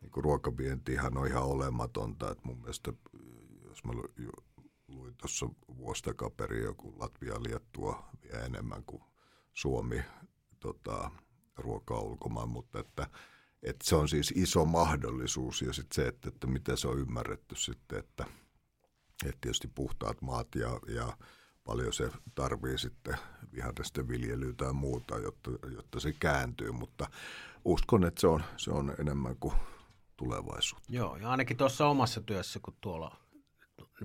niin 0.00 0.10
kuin 0.10 0.26
on 1.16 1.26
ihan 1.26 1.42
olematonta, 1.42 2.30
että 2.30 2.42
mun 2.44 2.60
mielestä, 2.60 2.92
jos 3.68 3.84
mä 3.84 3.92
luin 4.88 5.14
tuossa 5.16 5.48
vuosi 5.76 6.02
takaperin 6.02 6.64
joku 6.64 6.94
Latvia 6.98 7.42
Liettua 7.42 8.08
vie 8.22 8.44
enemmän 8.44 8.84
kuin 8.84 9.02
Suomi 9.52 10.02
tota, 10.60 11.10
ruokaa 11.56 12.00
ulkomaan, 12.00 12.48
mutta 12.48 12.80
että, 12.80 13.06
että 13.62 13.88
se 13.88 13.96
on 13.96 14.08
siis 14.08 14.32
iso 14.36 14.64
mahdollisuus 14.64 15.62
ja 15.62 15.72
sitten 15.72 15.94
se, 15.94 16.08
että, 16.08 16.28
että 16.28 16.46
miten 16.46 16.76
se 16.76 16.88
on 16.88 16.98
ymmärretty 16.98 17.56
sitten, 17.56 17.98
että, 17.98 18.26
että 19.28 19.40
tietysti 19.40 19.68
puhtaat 19.68 20.22
maat 20.22 20.48
ja, 20.54 20.78
ja 20.94 21.16
paljon 21.64 21.92
se 21.92 22.10
tarvii 22.34 22.78
sitten 22.78 23.16
vihannesten 23.52 24.08
viljelyä 24.08 24.52
tai 24.56 24.72
muuta, 24.72 25.18
jotta, 25.18 25.50
jotta 25.74 26.00
se 26.00 26.12
kääntyy, 26.12 26.72
mutta 26.72 27.10
uskon, 27.64 28.04
että 28.04 28.20
se 28.20 28.26
on, 28.26 28.44
se 28.56 28.70
on 28.70 28.94
enemmän 28.98 29.36
kuin 29.36 29.54
tulevaisuutta. 30.16 30.92
Joo, 30.92 31.16
ja 31.16 31.30
ainakin 31.30 31.56
tuossa 31.56 31.86
omassa 31.86 32.20
työssä, 32.20 32.60
kun 32.62 32.76
tuolla 32.80 33.16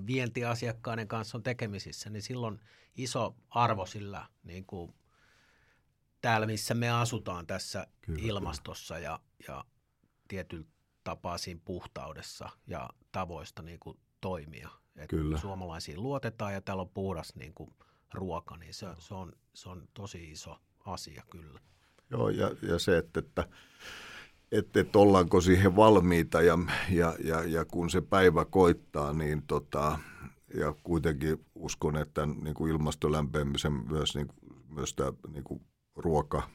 vientiasiakkaiden 0.08 1.08
kanssa 1.08 1.38
on 1.38 1.44
tekemisissä, 1.44 2.10
niin 2.10 2.22
silloin 2.22 2.60
iso 2.96 3.36
arvo 3.50 3.86
sillä 3.86 4.28
niin 4.44 4.66
kuin 4.66 4.94
täällä, 6.22 6.48
missä 6.48 6.74
me 6.74 6.90
asutaan 6.90 7.48
tässä 7.48 7.88
kyllä, 8.02 8.20
ilmastossa 8.22 8.96
kyllä. 8.96 9.08
ja, 9.08 9.20
ja 9.48 9.66
tietyllä 10.28 10.68
tapaa 11.04 11.38
siinä 11.38 11.62
puhtaudessa 11.66 12.50
ja 12.68 12.90
tavoista 13.12 13.62
niin 13.62 13.80
kuin 13.80 14.00
toimia. 14.22 14.70
Et 14.98 15.10
kyllä. 15.10 15.38
Suomalaisiin 15.38 16.04
luotetaan 16.04 16.54
ja 16.54 16.62
täällä 16.62 16.82
on 16.82 16.90
puhdas 16.90 17.36
niin 17.36 17.54
kuin 17.54 17.70
ruoka, 18.14 18.58
niin 18.58 18.74
se, 18.74 18.88
se, 19.00 19.14
on, 19.14 19.34
se 19.54 19.70
on 19.70 19.88
tosi 19.94 20.32
iso 20.32 20.58
asia 20.86 21.24
kyllä. 21.30 21.60
Joo, 22.10 22.30
ja, 22.30 22.52
ja 22.62 22.80
se, 22.80 22.98
että, 22.98 23.20
että 23.20 23.48
että, 24.52 24.80
että 24.80 25.00
ollaanko 25.00 25.42
siihen 25.42 25.76
valmiita 25.76 26.42
ja, 26.42 26.60
ja, 26.90 27.16
ja, 27.24 27.44
ja 27.44 27.66
kun 27.66 27.90
se 27.90 28.02
päivä 28.02 28.46
koittaa, 28.46 29.14
niin 29.14 29.44
tota, 29.48 30.00
ja 30.54 30.76
kuitenkin 30.84 31.46
uskon, 31.56 31.98
että 31.98 32.26
niin 32.26 32.54
kuin 32.54 32.72
ilmastolämpenemisen 32.72 33.74
myös, 33.74 34.16
niin, 34.16 34.28
myös 34.70 34.94
tämä 34.94 35.14
niin 35.34 35.44
kuin 35.44 35.62
ruoka, 35.96 36.50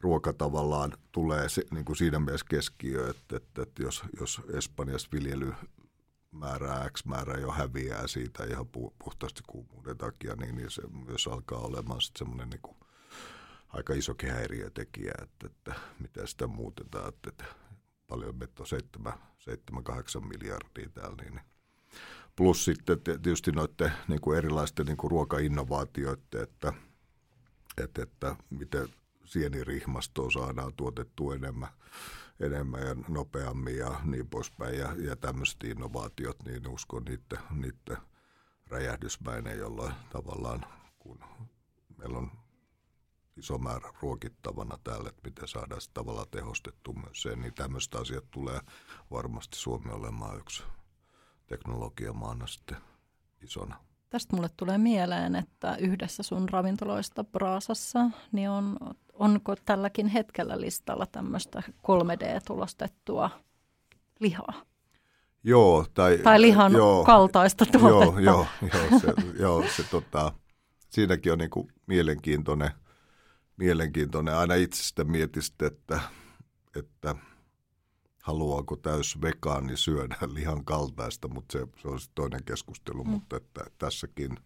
ruoka 0.00 0.32
tavallaan 0.32 0.92
tulee 1.12 1.48
se, 1.48 1.62
niin 1.70 1.84
kuin 1.84 1.96
siinä 1.96 2.18
mielessä 2.18 2.46
keskiö, 2.48 3.10
että, 3.10 3.36
että, 3.36 3.62
että 3.62 3.82
jos, 3.82 4.02
jos 4.20 4.40
Espanjassa 4.54 5.08
viljely 5.12 5.52
määrää 6.32 6.90
X 6.90 7.04
määrä 7.04 7.40
jo 7.40 7.50
häviää 7.50 8.06
siitä 8.06 8.44
ihan 8.44 8.66
puhtaasti 8.98 9.40
kuumuuden 9.46 9.98
takia, 9.98 10.34
niin, 10.36 10.56
niin 10.56 10.70
se 10.70 10.82
myös 11.06 11.26
alkaa 11.26 11.58
olemaan 11.58 12.00
sitten 12.00 12.18
semmoinen 12.18 12.50
niin 12.50 12.62
kuin 12.62 12.76
aika 13.68 13.94
isokin 13.94 14.30
häiriötekijä, 14.30 15.12
että, 15.22 15.46
että 15.46 15.74
miten 15.98 16.28
sitä 16.28 16.46
muutetaan, 16.46 17.08
että, 17.08 17.30
että 17.30 17.44
paljon 18.08 18.36
me 18.36 18.48
on 18.58 18.66
7-8 20.20 20.20
miljardia 20.20 20.88
täällä, 20.94 21.16
niin 21.22 21.40
plus 22.36 22.64
sitten 22.64 23.00
tietysti 23.00 23.52
noiden 23.52 23.92
niin 24.08 24.20
kuin 24.20 24.38
erilaisten 24.38 24.86
niin 24.86 24.96
kuin 24.96 25.10
ruokainnovaatioiden, 25.10 26.42
että, 26.42 26.72
että, 27.78 28.02
että 28.02 28.36
miten 28.50 28.88
sienirihmastoa 29.24 30.30
saadaan 30.30 30.72
tuotettua 30.76 31.34
enemmän, 31.34 31.68
enemmän 32.42 32.86
ja 32.86 32.94
nopeammin 33.08 33.76
ja 33.76 34.00
niin 34.04 34.28
poispäin. 34.28 34.78
Ja, 34.78 34.92
ja 34.98 35.16
tämmöiset 35.16 35.64
innovaatiot, 35.64 36.44
niin 36.44 36.68
uskon 36.68 37.04
niiden, 37.04 37.38
niiden 37.50 37.96
räjähdysmäinen, 38.66 39.58
jolloin 39.58 39.94
tavallaan 40.12 40.66
kun 40.98 41.18
meillä 41.98 42.18
on 42.18 42.30
iso 43.36 43.58
määrä 43.58 43.92
ruokittavana 44.02 44.78
täällä, 44.84 45.08
että 45.08 45.22
miten 45.24 45.48
saadaan 45.48 45.80
sitä 45.80 45.94
tavallaan 45.94 46.26
tehostettua 46.30 46.94
myös 46.94 47.22
sen, 47.22 47.40
niin 47.40 47.54
tämmöistä 47.54 47.98
asiat 47.98 48.30
tulee 48.30 48.60
varmasti 49.10 49.56
Suomi 49.56 49.92
olemaan 49.92 50.38
yksi 50.38 50.62
teknologiamaana 51.46 52.46
sitten 52.46 52.76
isona. 53.42 53.76
Tästä 54.10 54.36
mulle 54.36 54.48
tulee 54.56 54.78
mieleen, 54.78 55.36
että 55.36 55.76
yhdessä 55.76 56.22
sun 56.22 56.48
ravintoloista 56.48 57.24
Braasassa, 57.24 58.10
niin 58.32 58.50
on, 58.50 58.76
onko 59.12 59.56
tälläkin 59.64 60.06
hetkellä 60.06 60.60
listalla 60.60 61.06
tämmöistä 61.06 61.62
3D-tulostettua 61.70 63.30
lihaa? 64.20 64.62
Joo, 65.44 65.86
tai, 65.94 66.18
tai 66.18 66.40
lihan 66.40 66.72
joo, 66.72 67.04
kaltaista 67.04 67.66
tuotetta. 67.66 68.20
Joo, 68.20 68.46
joo, 68.46 68.46
joo, 68.74 69.00
se, 69.00 69.14
joo, 69.38 69.64
se 69.76 69.82
tota, 69.82 70.32
siinäkin 70.90 71.32
on 71.32 71.38
niin 71.38 71.50
kuin 71.50 71.68
mielenkiintoinen– 71.86 72.70
mielenkiintoinen. 73.56 74.34
Aina 74.34 74.54
itse 74.54 74.82
sitä 74.82 75.04
mietistä, 75.04 75.66
että, 75.66 76.00
että 76.76 77.14
haluaako 78.22 78.76
täys 78.76 79.20
vegaani 79.20 79.76
syödä 79.76 80.16
lihan 80.26 80.64
kaltaista, 80.64 81.28
mutta 81.28 81.52
se, 81.52 81.66
se 81.82 81.88
on 81.88 82.00
sitten 82.00 82.14
toinen 82.14 82.44
keskustelu. 82.44 83.04
Mm. 83.04 83.10
Mutta 83.10 83.36
että 83.36 83.64
tässäkin 83.78 84.36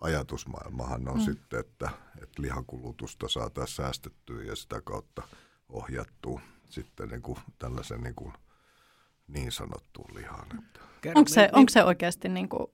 ajatusmaailmahan 0.00 1.08
on 1.08 1.18
mm. 1.18 1.24
sitten, 1.24 1.60
että, 1.60 1.90
että 2.22 2.42
lihankulutusta 2.42 3.28
saataisiin 3.28 3.76
säästettyä 3.76 4.42
ja 4.42 4.56
sitä 4.56 4.80
kautta 4.80 5.22
ohjattua 5.68 6.40
sitten 6.70 7.08
niin 7.08 7.22
kuin 7.22 7.38
tällaisen 7.58 8.00
niin, 8.00 8.14
kuin 8.14 8.32
niin 9.28 9.52
sanottuun 9.52 10.14
lihaan. 10.14 10.58
Että. 10.58 10.80
Onko 11.14 11.28
se, 11.28 11.48
onko 11.52 11.70
se 11.70 11.84
oikeasti 11.84 12.28
niin 12.28 12.48
kuin 12.48 12.66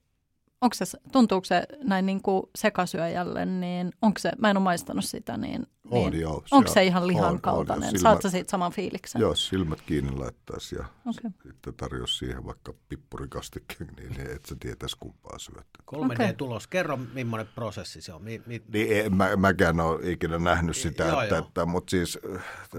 onko 0.64 0.74
se, 0.74 0.98
tuntuuko 1.12 1.44
se 1.44 1.62
näin 1.82 2.06
niin 2.06 2.22
kuin 2.22 2.42
sekasyöjälle, 2.56 3.46
niin 3.46 3.92
onko 4.02 4.18
se, 4.18 4.32
mä 4.38 4.50
en 4.50 4.56
ole 4.56 4.64
maistanut 4.64 5.04
sitä, 5.04 5.36
niin, 5.36 5.66
on, 5.90 6.10
niin 6.10 6.20
joo, 6.20 6.44
onko 6.50 6.68
se, 6.68 6.74
se 6.74 6.84
ihan 6.84 7.06
lihan 7.06 7.30
on, 7.30 7.40
kaltainen? 7.40 7.88
On, 7.88 7.98
Saatko 7.98 8.30
siitä 8.30 8.50
saman 8.50 8.72
fiiliksen? 8.72 9.20
Joo, 9.20 9.34
silmät 9.34 9.80
kiinni 9.80 10.16
laittaisi 10.16 10.76
ja 10.76 10.84
okay. 11.06 11.30
sitten 11.42 11.74
tarjosi 11.74 12.18
siihen 12.18 12.46
vaikka 12.46 12.74
pippurikastikkeen, 12.88 13.90
niin, 13.96 14.20
et 14.20 14.44
sä 14.44 14.56
tietäisi 14.60 14.96
kumpaa 15.00 15.38
syöt. 15.38 15.66
3D-tulos, 15.94 16.66
kerro 16.66 16.96
millainen 16.96 17.52
prosessi 17.54 18.02
se 18.02 18.12
on. 18.12 18.22
Mi, 18.22 18.42
mi... 18.46 18.62
Niin, 18.72 19.06
en, 19.06 19.16
mä, 19.16 19.36
mäkään 19.36 19.80
ole 19.80 20.10
ikinä 20.10 20.38
nähnyt 20.38 20.76
sitä, 20.76 21.04
joo, 21.04 21.20
että, 21.20 21.34
joo. 21.34 21.46
että, 21.46 21.66
mutta 21.66 21.90
siis... 21.90 22.18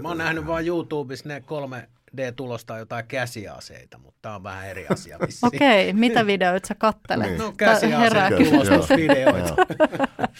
Mä 0.00 0.08
oon 0.08 0.18
nähnyt 0.18 0.46
vaan 0.46 0.66
YouTubessa 0.66 1.28
ne 1.28 1.40
kolme 1.40 1.88
D-tulosta 2.16 2.78
jotain 2.78 3.06
käsiaseita, 3.06 3.98
mutta 3.98 4.18
tämä 4.22 4.34
on 4.34 4.42
vähän 4.42 4.68
eri 4.68 4.86
asia. 4.88 5.18
Okei, 5.42 5.90
okay, 5.90 6.00
mitä 6.00 6.26
videoita 6.26 6.68
sä 6.68 6.74
kattelet? 6.74 7.28
Niin. 7.28 7.38
No 7.38 7.52
käsiaseita, 7.52 8.50
tulostusvideoita. 8.50 9.54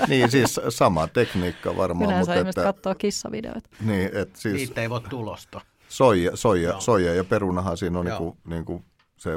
niin, 0.09 0.31
siis 0.31 0.61
sama 0.69 1.07
tekniikka 1.09 1.77
varmaan. 1.77 2.11
Yleensä 2.11 2.35
mutta 2.35 2.49
että, 2.49 2.63
katsoa 2.63 2.95
kissavideoita. 2.95 3.71
Niin, 3.81 4.11
et 4.17 4.37
siis, 4.37 4.55
Niitä 4.55 4.83
ei 4.83 4.91
voi 4.91 5.01
tulosta. 5.01 5.61
Soija, 5.89 6.37
soija, 6.37 6.81
soija 6.81 7.15
ja 7.15 7.25
perunahan 7.25 7.77
siinä 7.77 7.99
on 7.99 8.05
niinku, 8.05 8.37
niinku 8.45 8.85
se 9.17 9.31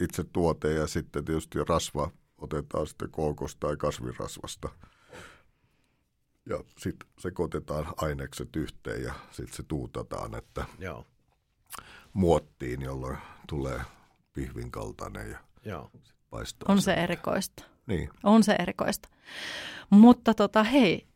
itse 0.00 0.24
tuote 0.32 0.72
ja 0.72 0.86
sitten 0.86 1.24
tietysti 1.24 1.58
rasva 1.68 2.10
otetaan 2.38 2.86
sitten 2.86 3.10
kookosta 3.10 3.66
tai 3.66 3.76
kasvirasvasta. 3.76 4.68
Ja 6.48 6.64
sitten 6.78 7.08
sekoitetaan 7.18 7.86
ainekset 7.96 8.56
yhteen 8.56 9.02
ja 9.02 9.14
sitten 9.30 9.56
se 9.56 9.62
tuutataan, 9.62 10.34
että 10.34 10.64
Joo 10.78 11.04
muottiin, 12.12 12.82
jolloin 12.82 13.18
tulee 13.48 13.80
pihvin 14.32 14.70
kaltainen 14.70 15.30
ja 15.30 15.38
Joo. 15.64 15.90
paistaa. 16.30 16.72
On 16.72 16.82
se 16.82 16.92
erikoista. 16.94 17.64
Niin. 17.86 18.10
On 18.22 18.44
se 18.44 18.56
erikoista. 18.58 19.08
Mutta 19.90 20.34
tota, 20.34 20.62
hei, 20.62 21.06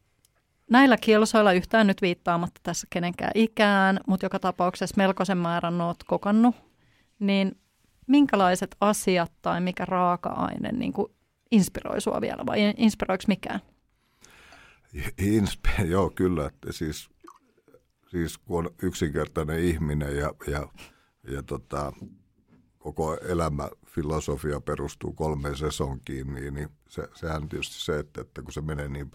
näillä 0.71 0.97
kielsoilla 0.97 1.53
yhtään 1.53 1.87
nyt 1.87 2.03
viittaamatta 2.03 2.61
tässä 2.63 2.87
kenenkään 2.91 3.33
ikään, 3.35 4.01
mutta 4.07 4.27
joka 4.27 4.39
tapauksessa 4.39 4.95
melkoisen 4.97 5.39
määrän 5.39 5.81
oot 5.81 6.05
kokannut, 6.05 6.57
niin 7.19 7.59
minkälaiset 8.07 8.77
asiat 8.81 9.33
tai 9.43 9.61
mikä 9.61 9.85
raaka-aine 9.85 10.73
niin 10.73 10.93
kuin 10.93 11.13
inspiroi 11.51 12.01
sua 12.01 12.21
vielä 12.21 12.47
vai 12.47 12.75
inspiroiko 12.77 13.25
mikään? 13.29 13.61
Insp- 15.21 15.85
joo, 15.95 16.11
kyllä. 16.11 16.47
Että 16.47 16.73
siis 16.73 17.11
siis 18.13 18.39
kun 18.39 18.59
on 18.59 18.75
yksinkertainen 18.83 19.59
ihminen 19.59 20.17
ja, 20.17 20.35
ja, 20.47 20.69
ja 21.29 21.43
tota, 21.43 21.93
koko 22.79 23.15
elämäfilosofia 23.15 24.61
perustuu 24.61 25.13
kolmeen 25.13 25.57
sesonkiin, 25.57 26.35
niin, 26.35 26.55
niin 26.55 26.69
se, 26.89 27.09
sehän 27.15 27.49
tietysti 27.49 27.85
se, 27.85 27.99
että, 27.99 28.21
että 28.21 28.43
kun 28.43 28.53
se 28.53 28.61
menee 28.61 28.89
niin 28.89 29.11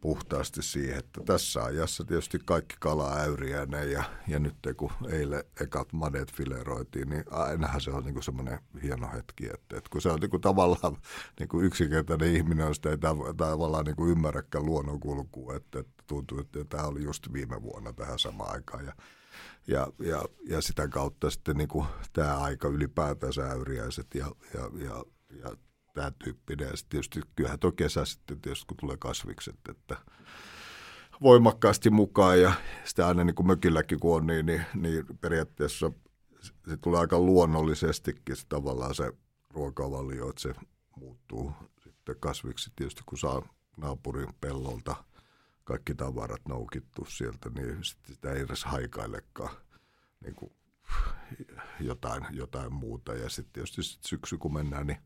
puhtaasti 0.00 0.62
siihen, 0.62 0.98
että 0.98 1.20
tässä 1.26 1.64
ajassa 1.64 2.04
tietysti 2.04 2.38
kaikki 2.44 2.76
kala 2.80 3.16
äyriäinen 3.16 3.92
ja, 3.92 4.04
ja 4.28 4.38
nyt 4.38 4.54
kun 4.76 4.90
eilen 5.10 5.44
ekat 5.60 5.92
madet 5.92 6.32
fileroitiin, 6.32 7.08
niin 7.08 7.24
ainahan 7.30 7.80
se 7.80 7.90
on 7.90 8.04
niin 8.04 8.22
semmoinen 8.22 8.58
hieno 8.82 9.08
hetki, 9.12 9.46
että, 9.46 9.76
että 9.76 9.90
kun 9.90 10.02
se 10.02 10.08
on 10.08 10.20
niin 10.20 10.30
kuin 10.30 10.40
tavallaan 10.40 10.96
niin 11.38 11.48
kuin 11.48 11.66
yksinkertainen 11.66 12.36
ihminen, 12.36 12.66
on 12.66 12.74
sitä 12.74 12.90
ei 12.90 12.98
tavallaan 13.36 13.84
niin 13.84 13.96
kuin 13.96 14.10
ymmärräkään 14.10 14.66
luonnonkulkua, 14.66 15.54
että, 15.54 15.78
että 15.78 15.93
tuntuu, 16.06 16.40
että 16.40 16.64
tämä 16.64 16.82
oli 16.82 17.04
just 17.04 17.32
viime 17.32 17.62
vuonna 17.62 17.92
tähän 17.92 18.18
samaan 18.18 18.52
aikaan 18.52 18.84
ja 18.84 18.92
ja, 19.66 19.86
ja, 19.98 20.22
ja 20.48 20.62
sitä 20.62 20.88
kautta 20.88 21.30
sitten 21.30 21.56
niin 21.56 21.68
kuin 21.68 21.86
tämä 22.12 22.38
aika 22.38 22.68
ylipäätänsä 22.68 23.50
äyriäiset 23.50 24.06
ja, 24.14 24.26
ja, 24.54 24.70
ja, 24.84 25.04
ja 25.38 25.56
tämä 25.94 26.10
tyyppinen. 26.24 26.68
Ja 26.68 26.76
sitten 26.76 26.90
tietysti 26.90 27.20
kyllähän 27.36 27.58
tuo 27.58 27.72
kesä 27.72 28.04
sitten 28.04 28.40
tietysti, 28.40 28.66
kun 28.66 28.76
tulee 28.76 28.96
kasvikset, 28.96 29.58
että 29.68 29.96
voimakkaasti 31.22 31.90
mukaan 31.90 32.40
ja 32.40 32.52
sitten 32.84 33.06
aina 33.06 33.24
niin 33.24 33.34
kuin 33.34 33.46
mökilläkin 33.46 34.00
kun 34.00 34.16
on, 34.16 34.26
niin, 34.26 34.46
niin, 34.46 34.64
niin 34.74 35.04
periaatteessa 35.20 35.92
se 36.68 36.76
tulee 36.76 37.00
aika 37.00 37.18
luonnollisestikin 37.18 38.36
se, 38.36 38.46
tavallaan 38.48 38.94
se 38.94 39.12
ruokavalio, 39.50 40.28
että 40.28 40.42
se 40.42 40.54
muuttuu 40.96 41.52
sitten 41.78 42.16
kasviksi 42.20 42.72
tietysti, 42.76 43.02
kun 43.06 43.18
saa 43.18 43.42
naapurin 43.76 44.34
pellolta 44.40 44.96
kaikki 45.64 45.94
tavarat 45.94 46.48
noukittu 46.48 47.04
sieltä, 47.04 47.50
niin 47.50 47.84
sitten 47.84 48.14
sitä 48.14 48.32
ei 48.32 48.40
edes 48.40 48.64
haikailekaan 48.64 49.56
niin 50.20 50.34
kuin 50.34 50.52
jotain, 51.80 52.26
jotain 52.30 52.72
muuta. 52.72 53.14
Ja 53.14 53.28
sitten 53.28 53.52
tietysti 53.52 53.82
sit 53.82 54.04
syksy, 54.04 54.38
kun 54.38 54.54
mennään, 54.54 54.86
niin 54.86 54.98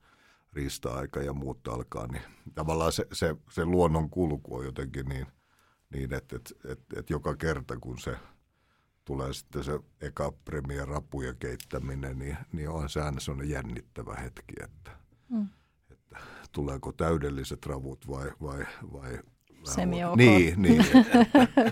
riista-aika 0.53 1.21
ja 1.21 1.33
muut 1.33 1.69
alkaa, 1.69 2.07
niin 2.07 2.23
tavallaan 2.55 2.93
se, 2.93 3.07
se, 3.13 3.37
se 3.51 3.65
luonnon 3.65 4.11
kulku 4.11 4.57
on 4.57 4.65
jotenkin 4.65 5.07
niin, 5.07 5.27
niin 5.91 6.15
että 6.15 6.37
et, 6.37 6.53
et, 6.65 6.81
et 6.97 7.11
joka 7.11 7.37
kerta 7.37 7.77
kun 7.77 7.99
se 7.99 8.17
tulee 9.05 9.33
sitten 9.33 9.65
se 9.65 9.81
eka 10.01 10.33
premia 10.45 10.85
rapuja 10.85 11.35
keittäminen, 11.35 12.19
niin, 12.19 12.37
niin 12.53 12.69
on 12.69 12.89
se 12.89 13.03
aina 13.03 13.21
sellainen 13.21 13.51
jännittävä 13.51 14.15
hetki, 14.15 14.55
että, 14.65 14.91
mm. 15.29 15.49
että 15.91 16.17
tuleeko 16.53 16.93
täydelliset 16.93 17.67
ravut 17.67 18.09
vai, 18.09 18.31
vai, 18.43 18.67
vai 18.93 19.19
semi 19.75 19.97
Niin, 20.16 20.62
niin. 20.62 20.81
Että, 20.81 20.99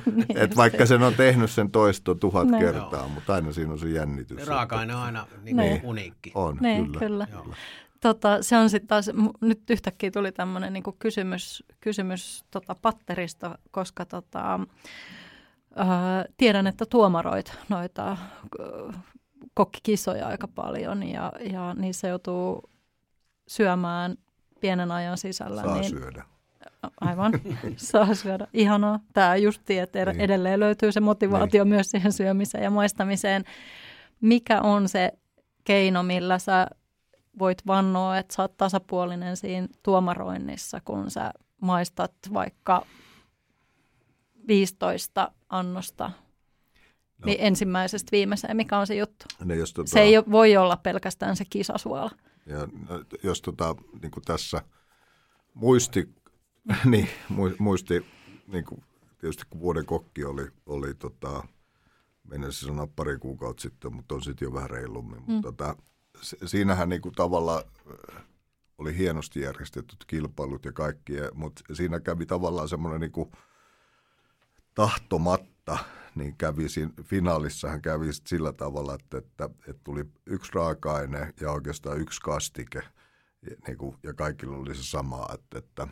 niin 0.17 0.39
et 0.39 0.57
vaikka 0.57 0.87
sen 0.87 1.03
on 1.03 1.15
tehnyt 1.15 1.51
sen 1.51 1.71
toisto 1.71 2.15
tuhat 2.15 2.49
ne. 2.49 2.59
kertaa, 2.59 3.09
mutta 3.09 3.35
aina 3.35 3.53
siinä 3.53 3.73
on 3.73 3.79
se 3.79 3.89
jännitys. 3.89 4.47
Raaka-aine 4.47 4.95
on 4.95 5.01
aina 5.01 5.27
niin 5.43 5.57
niin. 5.57 5.81
uniikki. 5.85 6.33
On, 6.35 6.59
niin, 6.61 6.85
kyllä. 6.85 6.99
kyllä. 6.99 7.27
Tota, 8.01 8.43
se 8.43 8.57
on 8.57 8.71
sitten 8.71 8.89
taas, 8.89 9.11
nyt 9.41 9.71
yhtäkkiä 9.71 10.11
tuli 10.11 10.33
tämmöinen 10.33 10.73
niinku 10.73 10.97
kysymys, 10.99 11.65
kysymys 11.81 12.45
tota 12.51 12.77
patterista, 12.83 13.59
koska 13.71 14.05
tota, 14.05 14.61
ää, 15.77 16.25
tiedän, 16.37 16.67
että 16.67 16.87
tuomaroit 16.91 17.53
noita 17.69 18.07
ää, 18.07 19.03
kokkikisoja 19.55 20.27
aika 20.27 20.49
paljon 20.49 21.03
ja, 21.03 21.33
ja 21.41 21.75
niissä 21.75 22.09
joutuu 22.09 22.71
syömään 23.49 24.17
pienen 24.61 24.91
ajan 24.91 25.19
sisällä. 25.19 25.63
Saa 25.63 25.75
niin, 25.75 25.91
syödä. 25.91 26.25
Aivan, 27.01 27.33
saa 27.77 28.15
syödä. 28.15 28.47
Ihanaa. 28.53 29.01
Tämä 29.13 29.37
just 29.37 29.71
että 29.71 30.05
niin. 30.05 30.21
edelleen 30.21 30.61
löytyy 30.61 30.93
se 30.93 31.01
motivaatio 31.01 31.65
niin. 31.65 31.75
myös 31.75 31.91
siihen 31.91 32.13
syömiseen 32.13 32.65
ja 32.65 32.71
maistamiseen. 32.71 33.45
Mikä 34.21 34.61
on 34.61 34.89
se 34.89 35.13
keino, 35.65 36.03
millä 36.03 36.39
sä 36.39 36.67
voit 37.39 37.67
vannoa, 37.67 38.19
että 38.19 38.35
sä 38.35 38.43
oot 38.43 38.57
tasapuolinen 38.57 39.37
siinä 39.37 39.69
tuomaroinnissa, 39.83 40.81
kun 40.85 41.11
sä 41.11 41.33
maistat 41.61 42.13
vaikka 42.33 42.87
15 44.49 45.33
annosta 45.49 46.11
no. 47.19 47.25
niin 47.27 47.39
ensimmäisestä 47.41 48.09
viimeiseen. 48.13 48.57
Mikä 48.57 48.79
on 48.79 48.87
se 48.87 48.95
juttu? 48.95 49.25
No, 49.45 49.55
jos 49.55 49.73
tota, 49.73 49.91
se 49.91 50.01
ei 50.01 50.17
voi 50.31 50.57
olla 50.57 50.77
pelkästään 50.77 51.37
se 51.37 51.45
kisasuola. 51.51 52.11
Ja, 52.47 52.59
no, 52.59 53.05
jos 53.23 53.43
tota, 53.43 53.75
niin 54.03 54.11
kuin 54.11 54.25
tässä 54.25 54.63
muisti, 55.55 56.09
niin, 56.85 57.09
muisti 57.59 58.07
niin 58.47 58.65
kuin, 58.65 58.85
tietysti 59.19 59.45
kun 59.51 59.61
vuoden 59.61 59.87
kokki 59.87 60.25
oli, 60.25 60.49
oli 60.67 60.95
tota, 60.95 61.45
mennessä 62.25 62.67
sanoa 62.67 62.89
pari 62.97 63.19
kuukautta 63.19 63.61
sitten, 63.61 63.95
mutta 63.95 64.15
on 64.15 64.23
sitten 64.23 64.47
jo 64.47 64.53
vähän 64.53 64.71
reilummin. 64.71 65.19
Mm. 65.19 65.33
Mutta 65.33 65.53
tota, 65.53 65.77
siinähän 66.47 66.89
niin 66.89 67.03
kuin 67.03 67.15
tavallaan 67.15 67.63
äh, 68.17 68.23
oli 68.79 68.97
hienosti 68.97 69.41
järjestetyt 69.41 70.05
kilpailut 70.07 70.65
ja 70.65 70.73
kaikki, 70.73 71.13
mutta 71.35 71.63
siinä 71.75 72.01
kävi 72.01 72.27
tavallaan 72.27 72.69
semmoinen 72.69 73.01
niin 73.01 73.31
tahtomatta, 74.75 75.79
niin 76.15 76.37
kävi 76.37 76.69
siinä, 76.69 76.93
finaalissahan 77.03 77.83
kävi 77.83 78.13
sillä 78.13 78.53
tavalla, 78.53 78.95
että, 78.95 79.19
että, 79.19 79.51
että 79.69 79.83
tuli 79.85 80.05
yksi 80.27 80.53
raaka-aine 80.55 81.35
ja 81.41 81.53
oikeastaan 81.53 82.01
yksi 82.01 82.21
kastike, 82.21 82.83
ja, 83.51 83.57
niin 83.67 83.79
kuin, 83.79 83.97
ja 84.03 84.15
kaikilla 84.15 84.57
oli 84.57 84.75
se 84.75 84.83
sama, 84.83 85.27
että, 85.35 85.59
että 85.59 85.89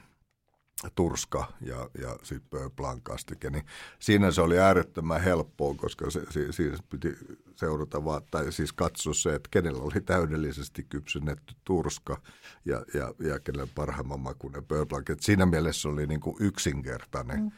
Turska 0.94 1.52
ja, 1.60 1.90
ja 2.00 2.16
sitten 2.22 2.50
Pööplan 2.50 3.02
kastike, 3.02 3.50
niin 3.50 3.64
siinä 3.98 4.30
se 4.30 4.40
oli 4.40 4.58
äärettömän 4.58 5.22
helppoa, 5.22 5.74
koska 5.74 6.10
se, 6.10 6.22
si, 6.30 6.52
siinä 6.52 6.76
piti 6.90 7.16
seurata 7.56 8.04
vaan, 8.04 8.22
tai 8.30 8.52
siis 8.52 8.72
katsoa 8.72 9.14
se, 9.14 9.34
että 9.34 9.48
kenellä 9.50 9.82
oli 9.82 10.00
täydellisesti 10.00 10.86
kypsennetty 10.88 11.54
Turska 11.64 12.22
ja, 12.64 12.84
ja, 12.94 13.14
ja 13.18 13.40
kenellä 13.40 13.68
parhaimman 13.74 14.20
makuinen 14.20 14.64
Pööplan. 14.64 15.04
Siinä 15.20 15.46
mielessä 15.46 15.88
oli 15.88 16.06
niin 16.06 16.20
kuin 16.20 16.36
yksinkertainen 16.40 17.40
mm. 17.40 17.50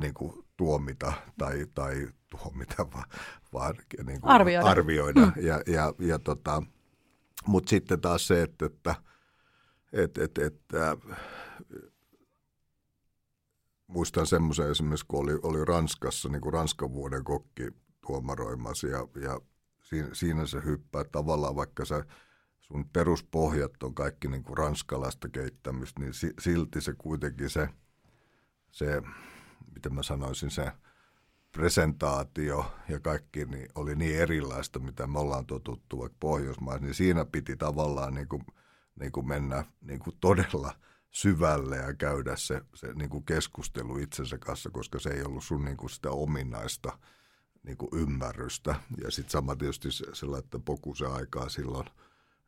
niin 0.00 0.14
kuin 0.14 0.44
tuomita 0.56 1.12
tai, 1.38 1.66
tai 1.74 2.08
tuomita, 2.30 2.92
vaan, 2.92 3.08
vaan 3.52 3.74
niin 4.06 4.20
kuin 4.20 4.30
arvioida. 4.30 4.70
arvioida. 4.70 5.20
Mm. 5.20 5.32
Ja, 5.42 5.60
ja, 5.66 5.94
ja 5.98 6.18
tota, 6.18 6.62
Mutta 7.46 7.70
sitten 7.70 8.00
taas 8.00 8.26
se, 8.26 8.42
että, 8.42 8.66
että 8.66 8.94
et, 9.92 10.18
et, 10.18 10.38
et, 10.38 10.60
muistan 13.90 14.26
semmoisen 14.26 14.70
esimerkiksi, 14.70 15.06
kun 15.08 15.20
oli, 15.20 15.38
oli 15.42 15.64
Ranskassa, 15.64 16.28
niin 16.28 16.40
kuin 16.40 16.52
Ranskan 16.52 16.92
vuoden 16.92 17.24
kokki 17.24 17.70
tuomaroimassa 18.06 18.86
ja, 18.86 19.08
ja 19.22 19.40
siinä, 19.82 20.08
siinä 20.12 20.46
se 20.46 20.64
hyppää 20.64 21.04
tavallaan, 21.04 21.56
vaikka 21.56 21.84
sä, 21.84 22.04
sun 22.60 22.88
peruspohjat 22.92 23.82
on 23.82 23.94
kaikki 23.94 24.28
niin 24.28 24.42
kuin 24.42 24.58
ranskalaista 24.58 25.28
keittämistä, 25.28 26.00
niin 26.00 26.14
si, 26.14 26.32
silti 26.40 26.80
se 26.80 26.94
kuitenkin 26.98 27.50
se, 27.50 27.68
se, 28.70 29.02
miten 29.74 29.94
mä 29.94 30.02
sanoisin, 30.02 30.50
se 30.50 30.72
presentaatio 31.52 32.72
ja 32.88 33.00
kaikki 33.00 33.44
niin 33.44 33.68
oli 33.74 33.96
niin 33.96 34.16
erilaista, 34.16 34.78
mitä 34.78 35.06
me 35.06 35.18
ollaan 35.18 35.46
totuttu 35.46 35.98
vaikka 35.98 36.16
Pohjoismaissa, 36.20 36.84
niin 36.84 36.94
siinä 36.94 37.24
piti 37.24 37.56
tavallaan 37.56 38.14
niin 38.14 38.28
kuin, 38.28 38.42
niin 39.00 39.12
kuin 39.12 39.28
mennä 39.28 39.64
niin 39.80 40.00
kuin 40.00 40.16
todella– 40.20 40.74
syvälle 41.10 41.76
ja 41.76 41.94
käydä 41.94 42.36
se, 42.36 42.60
se 42.74 42.92
niin 42.94 43.10
kuin 43.10 43.24
keskustelu 43.24 43.98
itsensä 43.98 44.38
kanssa, 44.38 44.70
koska 44.70 44.98
se 44.98 45.10
ei 45.10 45.22
ollut 45.22 45.44
sun 45.44 45.64
niin 45.64 45.76
kuin 45.76 45.90
sitä 45.90 46.10
ominaista 46.10 46.98
niin 47.62 47.76
kuin 47.76 47.90
ymmärrystä. 47.94 48.74
Ja 49.04 49.10
sitten 49.10 49.30
sama 49.30 49.56
tietysti 49.56 49.92
se, 49.92 50.06
että 50.38 50.58
pokuse 50.58 51.06
aikaa 51.06 51.48
silloin, 51.48 51.86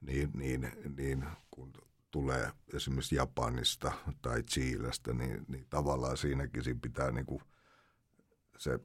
niin, 0.01 0.31
niin, 0.35 0.73
niin 0.97 1.25
kun 1.51 1.73
tulee 2.11 2.53
esimerkiksi 2.75 3.17
Japanista 3.17 3.93
tai 4.23 4.43
Chiilestä, 4.43 5.13
niin, 5.13 5.45
niin 5.49 5.67
tavallaan 5.71 6.17
siinäkin 6.17 6.65
siinä 6.65 6.81
pitää 6.83 7.11
niin 7.11 7.27
kuin 7.27 7.43
se 8.59 8.79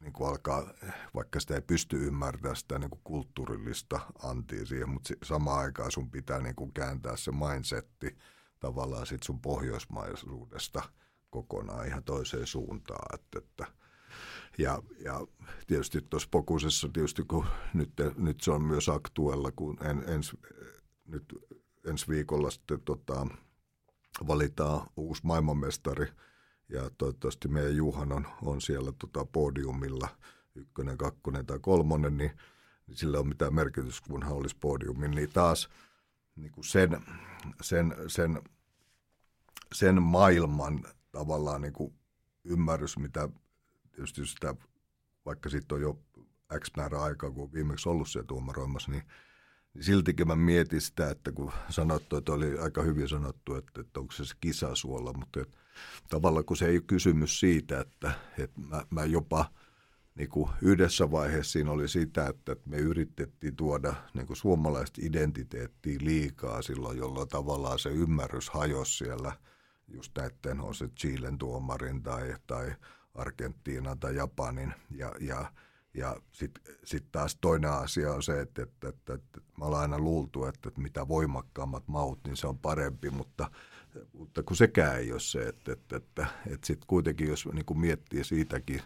niin 0.00 0.12
kuin 0.12 0.28
alkaa, 0.28 0.70
vaikka 1.14 1.40
sitä 1.40 1.54
ei 1.54 1.60
pysty 1.60 2.06
ymmärtämään 2.06 2.56
sitä 2.56 2.78
niin 2.78 2.90
kuin 2.90 3.00
kulttuurillista 3.04 4.00
antia 4.22 4.66
siihen, 4.66 4.88
mutta 4.88 5.14
samaan 5.22 5.60
aikaan 5.60 5.92
sun 5.92 6.10
pitää 6.10 6.40
niin 6.40 6.54
kuin 6.54 6.72
kääntää 6.72 7.16
se 7.16 7.30
mindsetti– 7.32 8.16
tavallaan 8.60 9.06
sit 9.06 9.22
sun 9.22 9.40
pohjoismaisuudesta 9.40 10.82
kokonaan 11.30 11.86
ihan 11.86 12.04
toiseen 12.04 12.46
suuntaan. 12.46 13.20
Että, 13.20 13.38
että, 13.38 13.66
ja, 14.58 14.82
ja 15.04 15.26
tietysti 15.66 16.02
tuossa 16.10 16.28
Pokusessa, 16.30 16.88
tietysti 16.92 17.22
kun 17.22 17.46
nyt, 17.74 17.90
nyt 18.16 18.40
se 18.40 18.50
on 18.50 18.62
myös 18.62 18.88
aktuella, 18.88 19.52
kun 19.52 19.78
en, 19.84 20.04
ens, 20.06 20.36
nyt 21.04 21.24
ensi 21.86 22.08
viikolla 22.08 22.50
sitten 22.50 22.80
tota, 22.80 23.26
valitaan 24.26 24.86
uusi 24.96 25.20
maailmanmestari 25.24 26.06
ja 26.68 26.90
toivottavasti 26.98 27.48
meidän 27.48 27.76
Juhan 27.76 28.12
on, 28.12 28.26
on 28.42 28.60
siellä 28.60 28.92
tota 28.98 29.24
podiumilla 29.24 30.08
ykkönen, 30.54 30.98
kakkonen 30.98 31.46
tai 31.46 31.58
kolmonen, 31.58 32.16
niin, 32.16 32.30
niin 32.86 32.96
sillä 32.96 33.18
on 33.18 33.28
mitään 33.28 33.54
merkitystä, 33.54 34.08
kun 34.08 34.22
hän 34.22 34.32
olisi 34.32 34.56
podiumin, 34.60 35.10
niin 35.10 35.30
taas 35.32 35.68
niin 36.36 36.52
kuin 36.52 36.64
sen, 36.64 37.04
sen, 37.60 37.94
sen, 38.06 38.42
sen 39.72 40.02
maailman 40.02 40.84
tavallaan 41.12 41.62
niin 41.62 41.72
kuin 41.72 41.94
ymmärrys, 42.44 42.98
mitä 42.98 43.28
tietysti 43.92 44.26
sitä, 44.26 44.54
vaikka 45.26 45.48
sitten 45.48 45.76
on 45.76 45.82
jo 45.82 45.98
X 46.60 46.70
määrä 46.76 47.02
aikaa, 47.02 47.30
kun 47.30 47.42
on 47.42 47.52
viimeksi 47.52 47.88
ollut 47.88 48.08
siellä 48.08 48.26
tuomaroimassa, 48.26 48.90
niin 48.90 49.02
niin 49.74 49.84
siltikin 49.84 50.26
mä 50.26 50.36
mietin 50.36 50.80
sitä, 50.80 51.10
että 51.10 51.32
kun 51.32 51.52
sanottu, 51.68 52.16
että 52.16 52.32
oli 52.32 52.58
aika 52.58 52.82
hyvin 52.82 53.08
sanottu, 53.08 53.54
että, 53.54 53.80
että 53.80 54.00
onko 54.00 54.12
se 54.12 54.24
se 54.24 54.34
kisasuola, 54.40 55.12
mutta 55.12 55.40
että 55.40 55.56
tavallaan 56.08 56.44
kun 56.44 56.56
se 56.56 56.66
ei 56.66 56.76
ole 56.76 56.84
kysymys 56.86 57.40
siitä, 57.40 57.80
että, 57.80 58.12
että 58.38 58.60
mä, 58.60 58.82
mä 58.90 59.04
jopa 59.04 59.50
niin 60.18 60.28
kuin 60.28 60.50
yhdessä 60.62 61.10
vaiheessa 61.10 61.52
siinä 61.52 61.70
oli 61.70 61.88
sitä, 61.88 62.26
että 62.26 62.56
me 62.66 62.76
yritettiin 62.76 63.56
tuoda 63.56 63.94
niin 64.14 64.26
kuin 64.26 64.36
suomalaista 64.36 65.00
identiteettiä 65.04 65.98
liikaa 66.00 66.62
silloin, 66.62 66.98
jolloin 66.98 67.28
tavallaan 67.28 67.78
se 67.78 67.88
ymmärrys 67.88 68.50
hajosi 68.50 68.96
siellä 68.96 69.32
just 69.88 70.12
näiden 70.18 70.60
on 70.60 70.74
se 70.74 70.88
Chilen 70.88 71.38
tuomarin 71.38 72.02
tai, 72.02 72.34
tai 72.46 72.74
Argentiinan 73.14 73.98
tai 73.98 74.16
Japanin. 74.16 74.74
Ja, 74.90 75.12
ja 75.20 75.52
ja 75.94 76.16
sitten 76.32 76.74
sit 76.84 77.04
taas 77.12 77.38
toinen 77.40 77.70
asia 77.70 78.12
on 78.12 78.22
se, 78.22 78.40
että, 78.40 78.62
että, 78.62 78.88
että, 78.88 79.14
että 79.14 79.40
mä 79.58 79.64
olen 79.64 79.78
aina 79.78 79.98
luultu, 79.98 80.44
että, 80.44 80.68
että 80.68 80.80
mitä 80.80 81.08
voimakkaammat 81.08 81.88
maut, 81.88 82.20
niin 82.24 82.36
se 82.36 82.46
on 82.46 82.58
parempi, 82.58 83.10
mutta, 83.10 83.50
mutta 84.12 84.42
kun 84.42 84.56
sekään 84.56 84.98
ei 84.98 85.12
ole 85.12 85.20
se, 85.20 85.48
että, 85.48 85.72
että, 85.72 85.96
että, 85.96 86.26
että 86.46 86.66
sitten 86.66 86.86
kuitenkin 86.86 87.28
jos 87.28 87.48
niin 87.52 87.64
kuin 87.64 87.80
miettii 87.80 88.24
siitäkin 88.24 88.82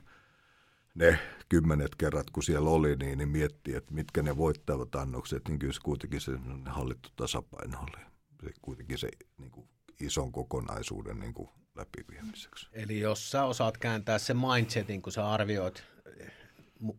ne 0.94 1.18
kymmenet 1.48 1.94
kerrat, 1.94 2.30
kun 2.30 2.42
siellä 2.42 2.70
oli, 2.70 2.96
niin, 2.96 3.18
niin 3.18 3.28
miettii, 3.28 3.74
että 3.74 3.94
mitkä 3.94 4.22
ne 4.22 4.36
voittavat 4.36 4.94
annokset, 4.94 5.48
niin 5.48 5.58
kyllä 5.58 5.72
se 5.72 5.80
kuitenkin 5.80 6.20
se 6.20 6.32
hallittu 6.66 7.08
tasapaino 7.16 7.78
oli. 7.80 8.04
Se 8.44 8.50
kuitenkin 8.62 8.98
se 8.98 9.08
niin 9.38 9.50
kuin 9.50 9.68
ison 10.00 10.32
kokonaisuuden 10.32 11.20
niin 11.20 11.34
kuin 11.34 11.48
läpiviemiseksi. 11.74 12.68
Eli 12.72 13.00
jos 13.00 13.30
sä 13.30 13.44
osaat 13.44 13.78
kääntää 13.78 14.18
se 14.18 14.34
mindsetin, 14.34 15.02
kun 15.02 15.12
sä 15.12 15.30
arvioit 15.30 15.84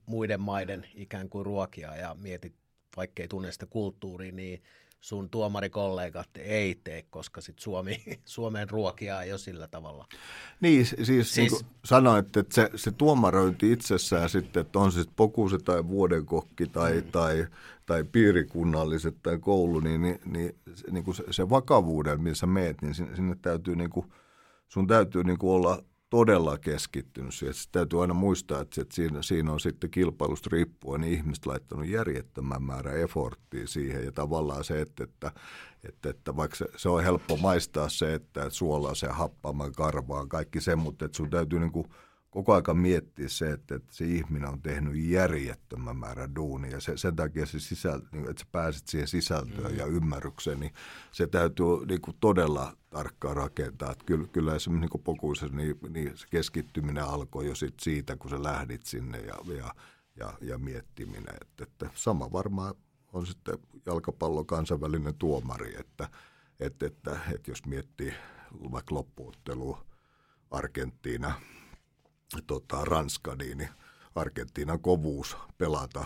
muiden 0.05 0.41
maiden 0.41 0.87
ikään 0.95 1.29
kuin 1.29 1.45
ruokia 1.45 1.95
ja 1.95 2.15
mietit, 2.19 2.55
vaikkei 2.97 3.27
tunne 3.27 3.51
sitä 3.51 3.65
kulttuuria, 3.65 4.31
niin 4.31 4.63
sun 5.03 5.29
tuomarikollegat 5.29 6.29
ei 6.37 6.75
tee, 6.83 7.05
koska 7.09 7.41
sit 7.41 7.59
Suomi, 7.59 8.03
Suomen 8.25 8.69
ruokia 8.69 9.21
ei 9.21 9.31
ole 9.31 9.39
sillä 9.39 9.67
tavalla. 9.67 10.07
Niin, 10.61 10.85
siis, 10.85 11.07
siis... 11.07 11.37
niin 11.37 11.49
kuin 11.49 11.61
sanoit, 11.85 12.37
että 12.37 12.55
se, 12.55 12.69
se 12.75 12.91
tuomarointi 12.91 13.71
itsessään 13.71 14.29
sitten, 14.29 14.61
että 14.61 14.79
on 14.79 14.91
se 14.91 14.99
sitten 14.99 15.15
pokuse 15.15 15.57
tai 15.57 15.87
vuodenkokki 15.87 16.67
tai, 16.67 16.93
mm. 16.93 17.11
tai, 17.11 17.47
tai 17.85 18.03
piirikunnalliset 18.03 19.15
tai 19.23 19.39
koulu, 19.39 19.79
niin, 19.79 20.01
niin, 20.01 20.19
niin, 20.25 20.55
niin 20.91 21.03
kuin 21.03 21.15
se, 21.15 21.23
se 21.31 21.49
vakavuuden, 21.49 22.21
missä 22.21 22.45
meet, 22.45 22.81
niin 22.81 22.95
sinne, 22.95 23.15
sinne 23.15 23.35
täytyy 23.41 23.75
niin 23.75 23.89
kuin, 23.89 24.05
sun 24.67 24.87
täytyy 24.87 25.23
niin 25.23 25.37
kuin 25.37 25.51
olla 25.51 25.83
todella 26.13 26.57
keskittynyt 26.57 27.33
siihen. 27.33 27.53
Sitten 27.53 27.79
täytyy 27.79 28.01
aina 28.01 28.13
muistaa, 28.13 28.61
että, 28.61 28.85
siinä, 28.91 29.21
siinä 29.21 29.51
on 29.51 29.59
sitten 29.59 29.89
kilpailusta 29.89 30.49
riippuen 30.51 31.01
niin 31.01 31.13
ihmiset 31.13 31.45
laittanut 31.45 31.87
järjettömän 31.87 32.63
määrän 32.63 33.01
efforttia 33.01 33.67
siihen. 33.67 34.05
Ja 34.05 34.11
tavallaan 34.11 34.63
se, 34.63 34.81
että, 34.81 35.03
että, 35.03 35.31
että, 35.83 36.09
että 36.09 36.35
vaikka 36.35 36.57
se, 36.57 36.65
se 36.75 36.89
on 36.89 37.03
helppo 37.03 37.37
maistaa 37.37 37.89
se, 37.89 38.13
että 38.13 38.49
suolaa 38.49 38.95
se 38.95 39.07
happaman 39.07 39.71
karvaan, 39.71 40.29
kaikki 40.29 40.61
se, 40.61 40.75
mutta 40.75 41.05
että 41.05 41.17
sun 41.17 41.29
täytyy 41.29 41.59
niin 41.59 41.71
kuin– 41.71 41.87
koko 42.33 42.53
aika 42.53 42.73
miettiä 42.73 43.29
se, 43.29 43.51
että, 43.51 43.75
että 43.75 43.95
se 43.95 44.05
ihminen 44.05 44.49
on 44.49 44.61
tehnyt 44.61 44.95
järjettömän 44.95 45.97
määrän 45.97 46.35
duunia. 46.35 46.79
Se, 46.79 46.97
sen 46.97 47.15
takia 47.15 47.45
se 47.45 47.59
sisältö, 47.59 48.07
niin 48.11 48.29
että 48.29 48.39
sä 48.39 48.47
pääset 48.51 48.87
siihen 48.87 49.07
sisältöön 49.07 49.71
mm. 49.71 49.77
ja 49.77 49.85
ymmärrykseen, 49.85 50.59
niin 50.59 50.73
se 51.11 51.27
täytyy 51.27 51.65
niin 51.87 52.01
kuin 52.01 52.17
todella 52.19 52.77
tarkkaan 52.89 53.35
rakentaa. 53.35 53.91
Että 53.91 54.05
kyllä, 54.05 54.27
kyllä 54.27 54.55
esimerkiksi 54.55 54.93
niin 54.95 55.03
pokuissa, 55.03 55.47
niin, 55.47 55.75
niin 55.89 56.17
se 56.17 56.27
keskittyminen 56.29 57.03
alkoi 57.03 57.47
jo 57.47 57.55
sit 57.55 57.79
siitä, 57.79 58.15
kun 58.15 58.29
sä 58.29 58.43
lähdit 58.43 58.85
sinne 58.85 59.19
ja, 59.19 59.35
ja, 59.57 59.73
ja, 60.15 60.33
ja 60.41 60.57
miettiminen. 60.57 61.35
Että, 61.41 61.63
että 61.63 61.89
sama 61.93 62.31
varmaan 62.31 62.75
on 63.13 63.25
sitten 63.27 63.57
jalkapallon 63.85 64.45
kansainvälinen 64.45 65.15
tuomari, 65.15 65.75
että, 65.79 66.09
että, 66.59 66.85
että, 66.85 67.19
että 67.33 67.51
jos 67.51 67.65
miettii 67.65 68.13
vaikka 68.71 68.95
loppuottelua 68.95 69.85
Argentiina– 70.51 71.33
tota, 72.41 72.85
Ranska, 72.85 73.35
niin, 73.35 73.57
niin 73.57 73.69
Argentiinan 74.15 74.79
kovuus 74.79 75.37
pelata 75.57 76.05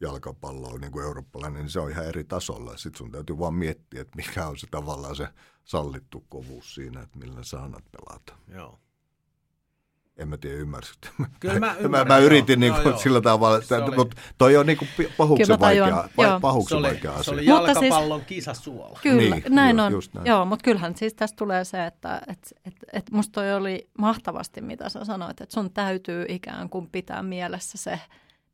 jalkapalloa 0.00 0.78
niin 0.78 0.92
kuin 0.92 1.04
eurooppalainen, 1.04 1.60
niin 1.60 1.70
se 1.70 1.80
on 1.80 1.90
ihan 1.90 2.06
eri 2.06 2.24
tasolla. 2.24 2.76
Sitten 2.76 2.98
sun 2.98 3.12
täytyy 3.12 3.38
vaan 3.38 3.54
miettiä, 3.54 4.00
että 4.00 4.16
mikä 4.16 4.46
on 4.46 4.58
se 4.58 4.66
tavallaan 4.70 5.16
se 5.16 5.28
sallittu 5.64 6.24
kovuus 6.28 6.74
siinä, 6.74 7.02
että 7.02 7.18
millä 7.18 7.42
sä 7.42 7.62
annat 7.62 7.84
pelata. 7.92 8.38
Joo. 8.48 8.80
En 10.18 10.28
mä 10.28 10.36
tiedä, 10.36 10.56
ymmärsit. 10.56 10.98
Kyllä 11.40 11.60
mä, 11.60 11.76
mä, 11.88 12.04
mä 12.04 12.18
yritin 12.18 12.60
niin 12.60 12.74
kuin, 12.82 12.98
sillä 12.98 13.20
tavalla, 13.20 13.58
että, 13.58 13.84
oli... 13.84 13.96
mutta 13.96 14.16
toi 14.38 14.56
on 14.56 14.66
niin 14.66 14.78
kuin 14.78 14.88
pahuksen 15.16 15.60
vaikea, 15.60 16.08
pahuksen 16.40 16.82
vaikea 16.82 17.12
asia. 17.12 17.22
Se 17.22 17.30
oli 17.30 17.46
jalkapallon 17.46 18.20
siis, 18.20 18.28
kisasuola. 18.28 18.98
Kyllä, 19.02 19.34
niin, 19.34 19.44
näin 19.48 19.76
joo, 19.76 19.86
on. 19.86 20.02
Näin. 20.14 20.26
Joo, 20.26 20.44
mutta 20.44 20.62
kyllähän 20.62 20.96
siis 20.96 21.14
tästä 21.14 21.36
tulee 21.36 21.64
se, 21.64 21.86
että 21.86 22.20
et, 22.28 22.54
et, 22.64 22.74
et 22.92 23.10
musta 23.10 23.32
toi 23.32 23.54
oli 23.54 23.88
mahtavasti, 23.98 24.60
mitä 24.60 24.88
sä 24.88 25.04
sanoit, 25.04 25.40
että 25.40 25.54
sun 25.54 25.72
täytyy 25.72 26.24
ikään 26.28 26.68
kuin 26.68 26.88
pitää 26.92 27.22
mielessä 27.22 27.78
se, 27.78 28.00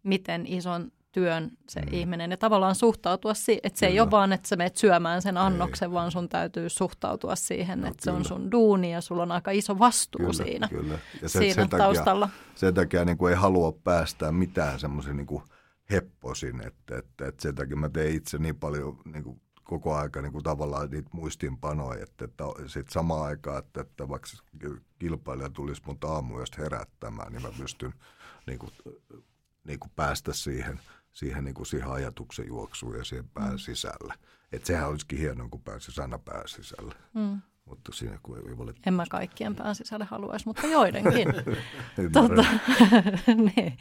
miten 0.03 0.47
ison 0.47 0.93
työn 1.15 1.51
se 1.69 1.81
mm. 1.81 1.89
ihminen 1.93 2.31
ja 2.31 2.37
tavallaan 2.37 2.75
suhtautua 2.75 3.35
siihen, 3.35 3.61
että 3.63 3.79
se 3.79 3.87
kyllä. 3.87 3.95
ei 3.95 4.01
ole 4.01 4.11
vaan, 4.11 4.33
että 4.33 4.49
sä 4.49 4.57
menet 4.57 4.77
syömään 4.77 5.23
sen 5.23 5.37
annoksen, 5.37 5.89
ei. 5.89 5.93
vaan 5.93 6.11
sun 6.11 6.29
täytyy 6.29 6.69
suhtautua 6.69 7.37
siihen, 7.37 7.81
no, 7.81 7.87
että 7.87 8.03
kyllä. 8.03 8.15
se 8.15 8.19
on 8.19 8.25
sun 8.25 8.53
duuni 8.53 8.93
ja 8.93 9.01
sulla 9.01 9.23
on 9.23 9.33
aika 9.33 9.51
iso 9.51 9.79
vastuu 9.79 10.19
kyllä, 10.19 10.33
siinä, 10.33 10.69
kyllä. 10.69 10.99
Ja 11.23 11.29
se, 11.29 11.39
siinä 11.39 11.55
sen 11.55 11.69
taustalla. 11.69 12.27
Takia, 12.27 12.53
sen 12.55 12.75
takia 12.75 13.05
niin 13.05 13.19
kuin 13.19 13.31
ei 13.31 13.37
halua 13.39 13.73
päästää 13.73 14.33
mitään 14.33 14.81
semmoisen 14.81 15.17
niin 15.17 15.43
hepposin, 15.91 16.61
että, 16.61 16.99
että, 16.99 17.27
että 17.27 17.43
sen 17.43 17.55
takia 17.55 17.77
mä 17.77 17.89
teen 17.89 18.15
itse 18.15 18.39
niin 18.39 18.57
paljon 18.57 18.99
niin 19.05 19.25
kuin 19.25 19.41
koko 19.65 19.95
aika 19.95 20.23
niin 20.23 20.33
kuin 20.33 20.45
tavallaan 20.45 20.91
niitä 20.91 21.11
muistinpanoja, 21.13 22.03
että, 22.03 22.25
että 22.25 22.45
sitten 22.67 22.93
samaan 22.93 23.27
aikaan, 23.27 23.59
että, 23.59 23.81
että 23.81 24.09
vaikka 24.09 24.29
kilpailija 24.99 25.51
tulisi 25.51 25.83
mun 25.87 25.99
aamuista 26.05 26.63
herättämään, 26.63 27.33
niin 27.33 27.43
mä 27.43 27.49
pystyn 27.59 27.93
niin 28.47 28.59
kuin, 28.59 28.73
niin 29.65 29.79
kuin 29.79 29.93
päästä 29.97 30.33
siihen– 30.33 30.81
siihen, 31.15 31.45
niin 31.45 31.55
kuin 31.55 31.67
siihen 31.67 31.91
ajatuksen 31.91 32.47
juoksuun 32.47 32.97
ja 32.97 33.05
siihen 33.05 33.29
pään 33.29 33.53
mm. 33.53 33.59
sisälle. 33.59 34.15
Että 34.53 34.67
sehän 34.67 34.89
olisikin 34.89 35.19
hienoa, 35.19 35.49
kun 35.49 35.63
pääsisi 35.63 36.01
aina 36.01 36.19
pään 36.19 36.49
sisälle. 36.49 36.95
Mm. 37.15 37.41
Mutta 37.65 37.93
siinä 37.93 38.19
kun 38.23 38.39
ei 38.49 38.59
valit... 38.59 38.77
En 38.87 38.95
mä 38.95 39.05
kaikkien 39.11 39.57
pään 39.57 39.75
sisälle 39.75 40.05
haluaisi, 40.05 40.47
mutta 40.47 40.67
joidenkin. 40.67 41.29
tota, 42.13 42.45
niin. 43.57 43.79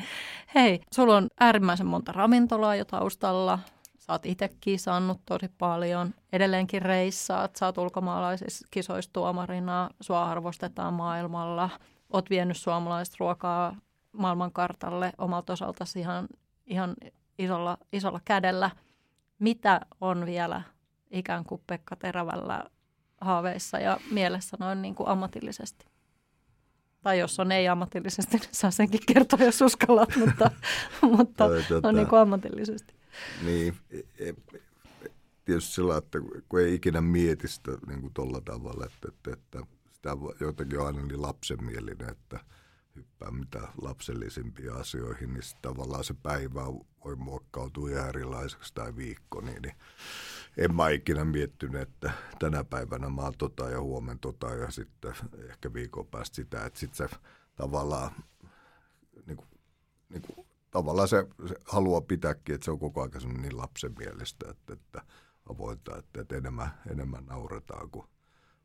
Hei, 0.56 0.80
sulla 0.94 1.18
on 1.18 1.28
äärimmäisen 1.40 1.88
monta 1.88 2.12
ravintolaa 2.12 2.76
jo 2.76 2.86
taustalla. 2.86 3.60
Sä 4.00 4.14
oot 4.14 4.26
itse 4.26 4.50
kisannut 4.60 5.22
tosi 5.26 5.50
paljon. 5.58 6.14
Edelleenkin 6.34 6.82
reissaat. 6.82 7.56
Sä 7.56 7.66
oot 7.66 7.78
ulkomaalaisissa 7.78 8.68
kisoissa 8.72 9.14
tuomarina. 9.14 9.90
Sua 10.02 10.24
arvostetaan 10.24 10.94
maailmalla. 10.94 11.70
Oot 12.14 12.30
vienyt 12.30 12.58
suomalaista 12.58 13.16
ruokaa 13.20 13.76
maailmankartalle 14.12 15.14
omalta 15.18 15.54
osaltasi 15.54 16.00
ihan, 16.00 16.28
ihan 16.66 16.96
isolla, 17.38 17.78
isolla 17.94 18.22
kädellä. 18.26 18.72
Mitä 19.40 19.82
on 20.02 20.26
vielä 20.26 20.62
ikään 21.12 21.44
kuin 21.44 21.62
Pekka 21.68 21.96
Terävällä 21.96 22.64
haaveissa 23.22 23.80
ja 23.80 24.00
mielessä 24.12 24.58
noin 24.60 24.82
niin 24.82 24.96
kuin 24.96 25.10
ammatillisesti? 25.10 25.86
Tai 27.02 27.20
jos 27.20 27.40
on 27.40 27.52
ei-ammatillisesti, 27.52 28.38
niin 28.38 28.50
saa 28.52 28.72
senkin 28.72 29.00
kertoa, 29.08 29.46
jos 29.46 29.62
uskallat, 29.62 30.10
mutta, 30.26 30.52
mutta 31.02 31.48
tota, 31.68 31.88
on 31.88 31.96
niin 31.96 32.08
kuin 32.08 32.20
ammatillisesti. 32.20 32.94
Niin, 33.46 33.76
e, 33.92 34.28
e, 34.30 34.34
tietysti 35.46 35.74
sillä, 35.74 35.98
että 35.98 36.20
kun 36.50 36.60
ei 36.60 36.74
ikinä 36.74 37.02
mieti 37.02 37.48
sitä 37.48 37.72
niin 37.88 38.02
kuin 38.02 38.14
tuolla 38.14 38.42
tavalla, 38.42 38.86
että, 38.86 39.08
että, 39.08 39.34
että 39.34 39.60
sitä 39.92 40.10
jotenkin 40.40 40.80
on 40.80 40.88
aina 40.88 41.02
niin 41.02 41.22
lapsenmielinen, 41.22 42.10
että– 42.10 42.40
hyppää 42.96 43.32
mitä 43.32 43.68
lapsellisimpia 43.82 44.74
asioihin, 44.74 45.34
niin 45.34 45.44
tavallaan 45.62 46.04
se 46.04 46.14
päivä 46.14 46.66
voi 47.06 47.16
muokkautua 47.16 47.90
ihan 47.90 48.10
erilaiseksi 48.10 48.74
tai 48.74 48.96
viikko, 48.96 49.42
niin, 49.42 49.62
niin 49.62 49.76
en 50.58 50.76
mä 50.76 50.90
ikinä 50.90 51.26
miettinyt, 51.26 51.82
että 51.82 52.12
tänä 52.40 52.64
päivänä 52.64 53.10
mä 53.10 53.22
oon 53.22 53.34
tota 53.38 53.70
ja 53.70 53.82
huomen 53.82 54.20
tota 54.20 54.54
ja 54.54 54.72
sitten 54.72 55.14
ehkä 55.50 55.74
viikon 55.74 56.08
päästä 56.08 56.36
sitä, 56.36 56.66
että 56.66 56.80
sitten 56.80 57.10
se 57.10 57.16
tavallaan 57.56 58.12
niin 59.26 59.38
kuin, 59.38 59.50
niin 60.10 60.22
kuin, 60.22 60.48
tavallaan 60.72 61.08
se, 61.08 61.28
se 61.48 61.56
haluaa 61.66 62.02
pitääkin, 62.02 62.56
että 62.56 62.66
se 62.66 62.72
on 62.72 62.80
koko 62.80 63.02
ajan 63.02 63.42
niin 63.42 63.58
lapsen 63.58 63.96
mielestä, 63.98 64.50
että, 64.50 64.74
että 64.74 65.02
avointa, 65.50 65.98
että, 65.98 66.22
että 66.22 66.36
enemmän, 66.36 66.70
enemmän 66.92 67.26
nauretaan 67.26 67.90
kuin 67.90 68.08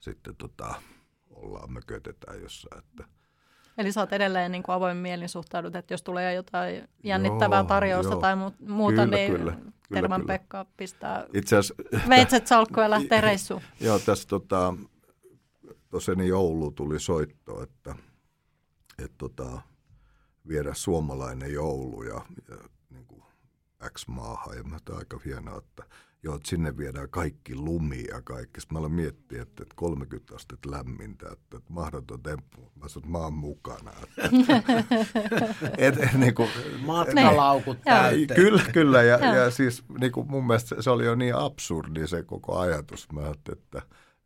sitten 0.00 0.36
tota, 0.36 0.82
ollaan, 1.30 1.72
me 1.72 1.80
kötetään 1.86 2.40
jossain, 2.40 2.78
että– 2.78 3.04
Eli 3.78 3.92
sä 3.92 4.00
oot 4.00 4.12
edelleen 4.12 4.52
niin 4.52 4.62
kuin 4.62 4.74
avoin 4.74 4.96
mielin 4.96 5.28
suhtaudut, 5.28 5.76
että 5.76 5.94
jos 5.94 6.02
tulee 6.02 6.34
jotain 6.34 6.88
jännittävää 7.04 7.58
joo, 7.58 7.66
tarjousta 7.68 8.12
joo. 8.12 8.20
tai 8.20 8.36
muuta, 8.66 9.02
kyllä, 9.02 9.16
niin 9.16 9.32
kyllä, 9.32 9.56
Terman 9.92 10.20
kyllä. 10.20 10.32
Pekka 10.32 10.66
pistää 10.76 11.26
Itse 11.34 11.56
veitset 12.08 12.46
salkkuun 12.46 12.84
ja 12.84 12.90
lähtee 12.90 13.20
reissuun. 13.30 13.62
joo, 13.80 13.98
tässä 13.98 14.28
tota, 14.28 14.74
tosiaan 15.90 16.26
joulu 16.26 16.70
tuli 16.70 17.00
soitto, 17.00 17.62
että, 17.62 17.94
että 18.98 19.14
tota, 19.18 19.60
viedä 20.48 20.74
suomalainen 20.74 21.52
joulu 21.52 22.02
ja, 22.02 22.20
ja 22.48 22.56
niin 22.90 23.06
kuin 23.06 23.22
X-maahan. 23.92 24.56
Ja 24.56 24.62
mä 24.62 24.78
aika 24.98 25.20
hienoa, 25.24 25.58
että 25.58 25.82
joo, 26.22 26.36
että 26.36 26.48
sinne 26.48 26.76
viedään 26.76 27.08
kaikki 27.10 27.54
lumi 27.54 28.04
ja 28.04 28.22
kaikki. 28.22 28.60
Sitten 28.60 28.74
mä 28.74 28.78
aloin 28.78 28.92
miettiä, 28.92 29.42
että, 29.42 29.62
että 29.62 29.74
30 29.76 30.34
astetta 30.34 30.70
lämmintä, 30.70 31.26
että, 31.32 31.56
että 31.56 31.72
mahdoton 31.72 32.22
temppu. 32.22 32.72
Mä 32.74 32.88
sanoin, 32.88 33.04
että 33.04 33.18
mä 33.18 33.18
oon 33.18 33.32
mukana. 33.32 33.92
et, 35.78 35.96
et, 36.02 36.12
niin 36.14 36.34
kuin, 36.34 36.48
Matkalaukut 36.86 37.78
täyteen. 37.84 38.40
Kyllä, 38.40 38.62
kyllä. 38.72 39.02
Ja, 39.02 39.34
ja 39.34 39.50
siis 39.50 39.84
niin 40.00 40.12
kuin 40.12 40.30
mun 40.30 40.46
mielestä 40.46 40.82
se 40.82 40.90
oli 40.90 41.04
jo 41.04 41.14
niin 41.14 41.34
absurdi 41.34 42.06
se 42.06 42.22
koko 42.22 42.58
ajatus. 42.58 43.12
Mä 43.12 43.20
ajattelin, 43.20 43.58
että 43.62 43.82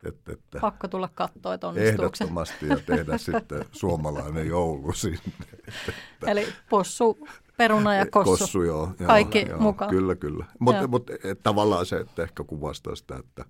että, 0.06 0.32
että 0.32 0.60
Pakko 0.60 0.88
tulla 0.88 1.08
katsoa, 1.14 1.54
että 1.54 1.68
onnistuuko 1.68 2.02
Ehdottomasti 2.02 2.68
ja 2.68 2.76
tehdä 2.76 3.18
sitten 3.18 3.64
suomalainen 3.80 4.46
joulu 4.46 4.92
sinne. 4.92 5.20
Että, 5.68 5.92
Eli 6.26 6.48
possu, 6.70 7.28
peruna 7.56 7.94
ja 7.94 8.06
kossu. 8.06 8.36
Kossu, 8.36 8.62
joo. 8.62 8.94
joo 8.98 9.06
Kaikki 9.06 9.46
joo, 9.48 9.60
mukaan. 9.60 9.90
Kyllä, 9.90 10.14
kyllä. 10.14 10.46
Mutta 10.58 10.86
mut, 10.86 11.10
et, 11.10 11.42
tavallaan 11.42 11.86
se, 11.86 11.96
että 11.96 12.22
ehkä 12.22 12.44
kuvastaa 12.44 12.96
sitä, 12.96 13.16
että 13.16 13.44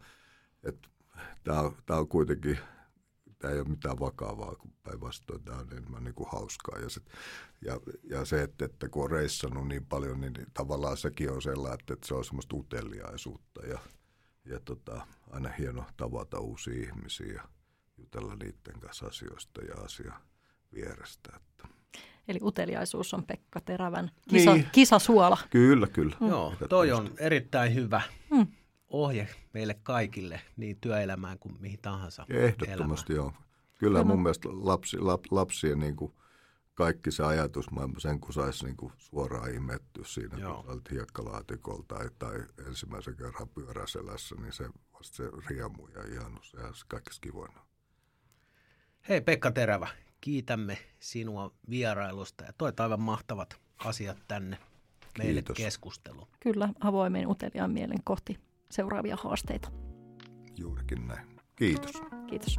et, 0.65 0.77
tämä 1.45 1.61
on, 1.61 1.77
tää 1.87 1.99
on 1.99 2.09
kuitenkin, 2.09 2.59
tämä 3.39 3.55
ei 3.55 3.61
ole 3.61 3.69
mitään 3.69 4.01
vakavaa, 4.01 4.55
kun 4.55 4.73
päinvastoin 4.83 5.45
tämä 5.45 5.59
on 5.59 5.73
enemmän 5.73 6.05
niin 6.05 6.15
kuin 6.15 6.29
hauskaa. 6.33 6.79
Ja, 6.79 6.89
sit, 6.89 7.05
ja, 7.65 7.81
ja 8.03 8.25
se, 8.25 8.43
että, 8.43 8.65
että 8.65 8.89
kun 8.89 9.05
on 9.05 9.11
reissannut 9.11 9.69
niin 9.69 9.87
paljon, 9.87 10.21
niin 10.21 10.35
tavallaan 10.55 10.97
sekin 10.97 11.31
on 11.31 11.43
sellainen, 11.43 11.81
että, 11.81 11.95
että 11.95 12.09
se 12.09 12.15
on 12.15 12.25
semmoista 12.25 12.57
uteliaisuutta 12.57 13.67
ja, 13.67 13.79
ja 14.45 14.61
tota, 14.61 15.07
aina 15.31 15.49
hieno 15.59 15.85
tavata 15.97 16.41
uusia 16.41 16.83
ihmisiä 16.83 17.33
ja 17.33 17.43
jutella 17.99 18.35
niiden 18.35 18.81
kanssa 18.81 19.07
asioista 19.07 19.63
ja 19.63 19.75
asia 19.75 20.13
vierestä. 20.75 21.33
Että. 21.37 21.52
Eli 22.29 22.39
uteliaisuus 22.43 23.15
on 23.15 23.25
Pekka 23.25 23.61
Terävän 23.61 24.11
kisa, 24.29 24.55
Niin. 24.55 24.69
kisasuola. 24.73 25.39
Kyllä, 25.51 25.87
kyllä. 25.87 26.17
Joo, 26.21 26.55
toi 26.69 26.93
on 26.93 27.11
erittäin 27.19 27.75
hyvä 27.75 28.03
ohje 28.89 29.29
meille 29.53 29.75
kaikille, 29.83 30.41
niin 30.57 30.77
työelämään 30.81 31.39
kuin 31.39 31.57
mihin 31.61 31.79
tahansa 31.83 32.27
Ehdottomasti 32.29 33.13
joo. 33.15 33.33
Kyllä 33.79 34.05
mun 34.05 34.23
mielestä 34.23 34.49
lapsi, 34.53 34.99
lap, 34.99 35.21
lapsien 35.31 35.79
niin 35.79 35.97
kuin 35.97 36.13
kaikki 36.75 37.11
se 37.11 37.23
ajatusmaailma, 37.25 38.01
sen 38.01 38.21
kun 38.21 38.33
saisi 38.33 38.65
niin 38.65 38.77
kuin 38.77 38.93
suoraan 38.97 39.55
imettyä 39.55 40.05
siinä, 40.07 40.39
Joo. 40.39 40.63
kun 40.63 40.73
olet 40.73 40.91
hiekkalaatikolla 40.91 41.85
tai, 41.89 42.09
tai 42.19 42.41
ensimmäisen 42.67 43.17
kerran 43.17 43.49
pyöräselässä, 43.49 44.35
niin 44.35 44.53
se 44.53 44.69
vasta 44.95 45.17
se 45.17 45.31
riemu 45.49 45.87
ja 45.87 46.05
ihanus, 46.15 46.51
sehän 46.51 46.69
on 46.69 46.75
se 46.75 46.85
kaikista 46.89 47.21
kivoin. 47.21 47.53
Hei 49.09 49.21
Pekka 49.21 49.51
Terävä, 49.51 49.89
kiitämme 50.23 50.79
sinua 51.01 51.53
vierailusta 51.71 52.45
ja 52.45 52.53
toit 52.59 52.81
aivan 52.81 53.01
mahtavat 53.01 53.61
asiat 53.85 54.17
tänne 54.29 54.59
meille 55.19 55.43
Kiitos. 55.43 55.57
keskusteluun. 55.57 56.29
Kyllä, 56.41 56.69
avoimen 56.81 57.29
uteliaan 57.29 57.71
mielen 57.73 58.05
kohti 58.05 58.39
seuraavia 58.71 59.17
haasteita. 59.23 59.69
Juurikin 60.57 61.07
näin. 61.09 61.27
Kiitos. 61.57 61.93
Kiitos. 62.27 62.57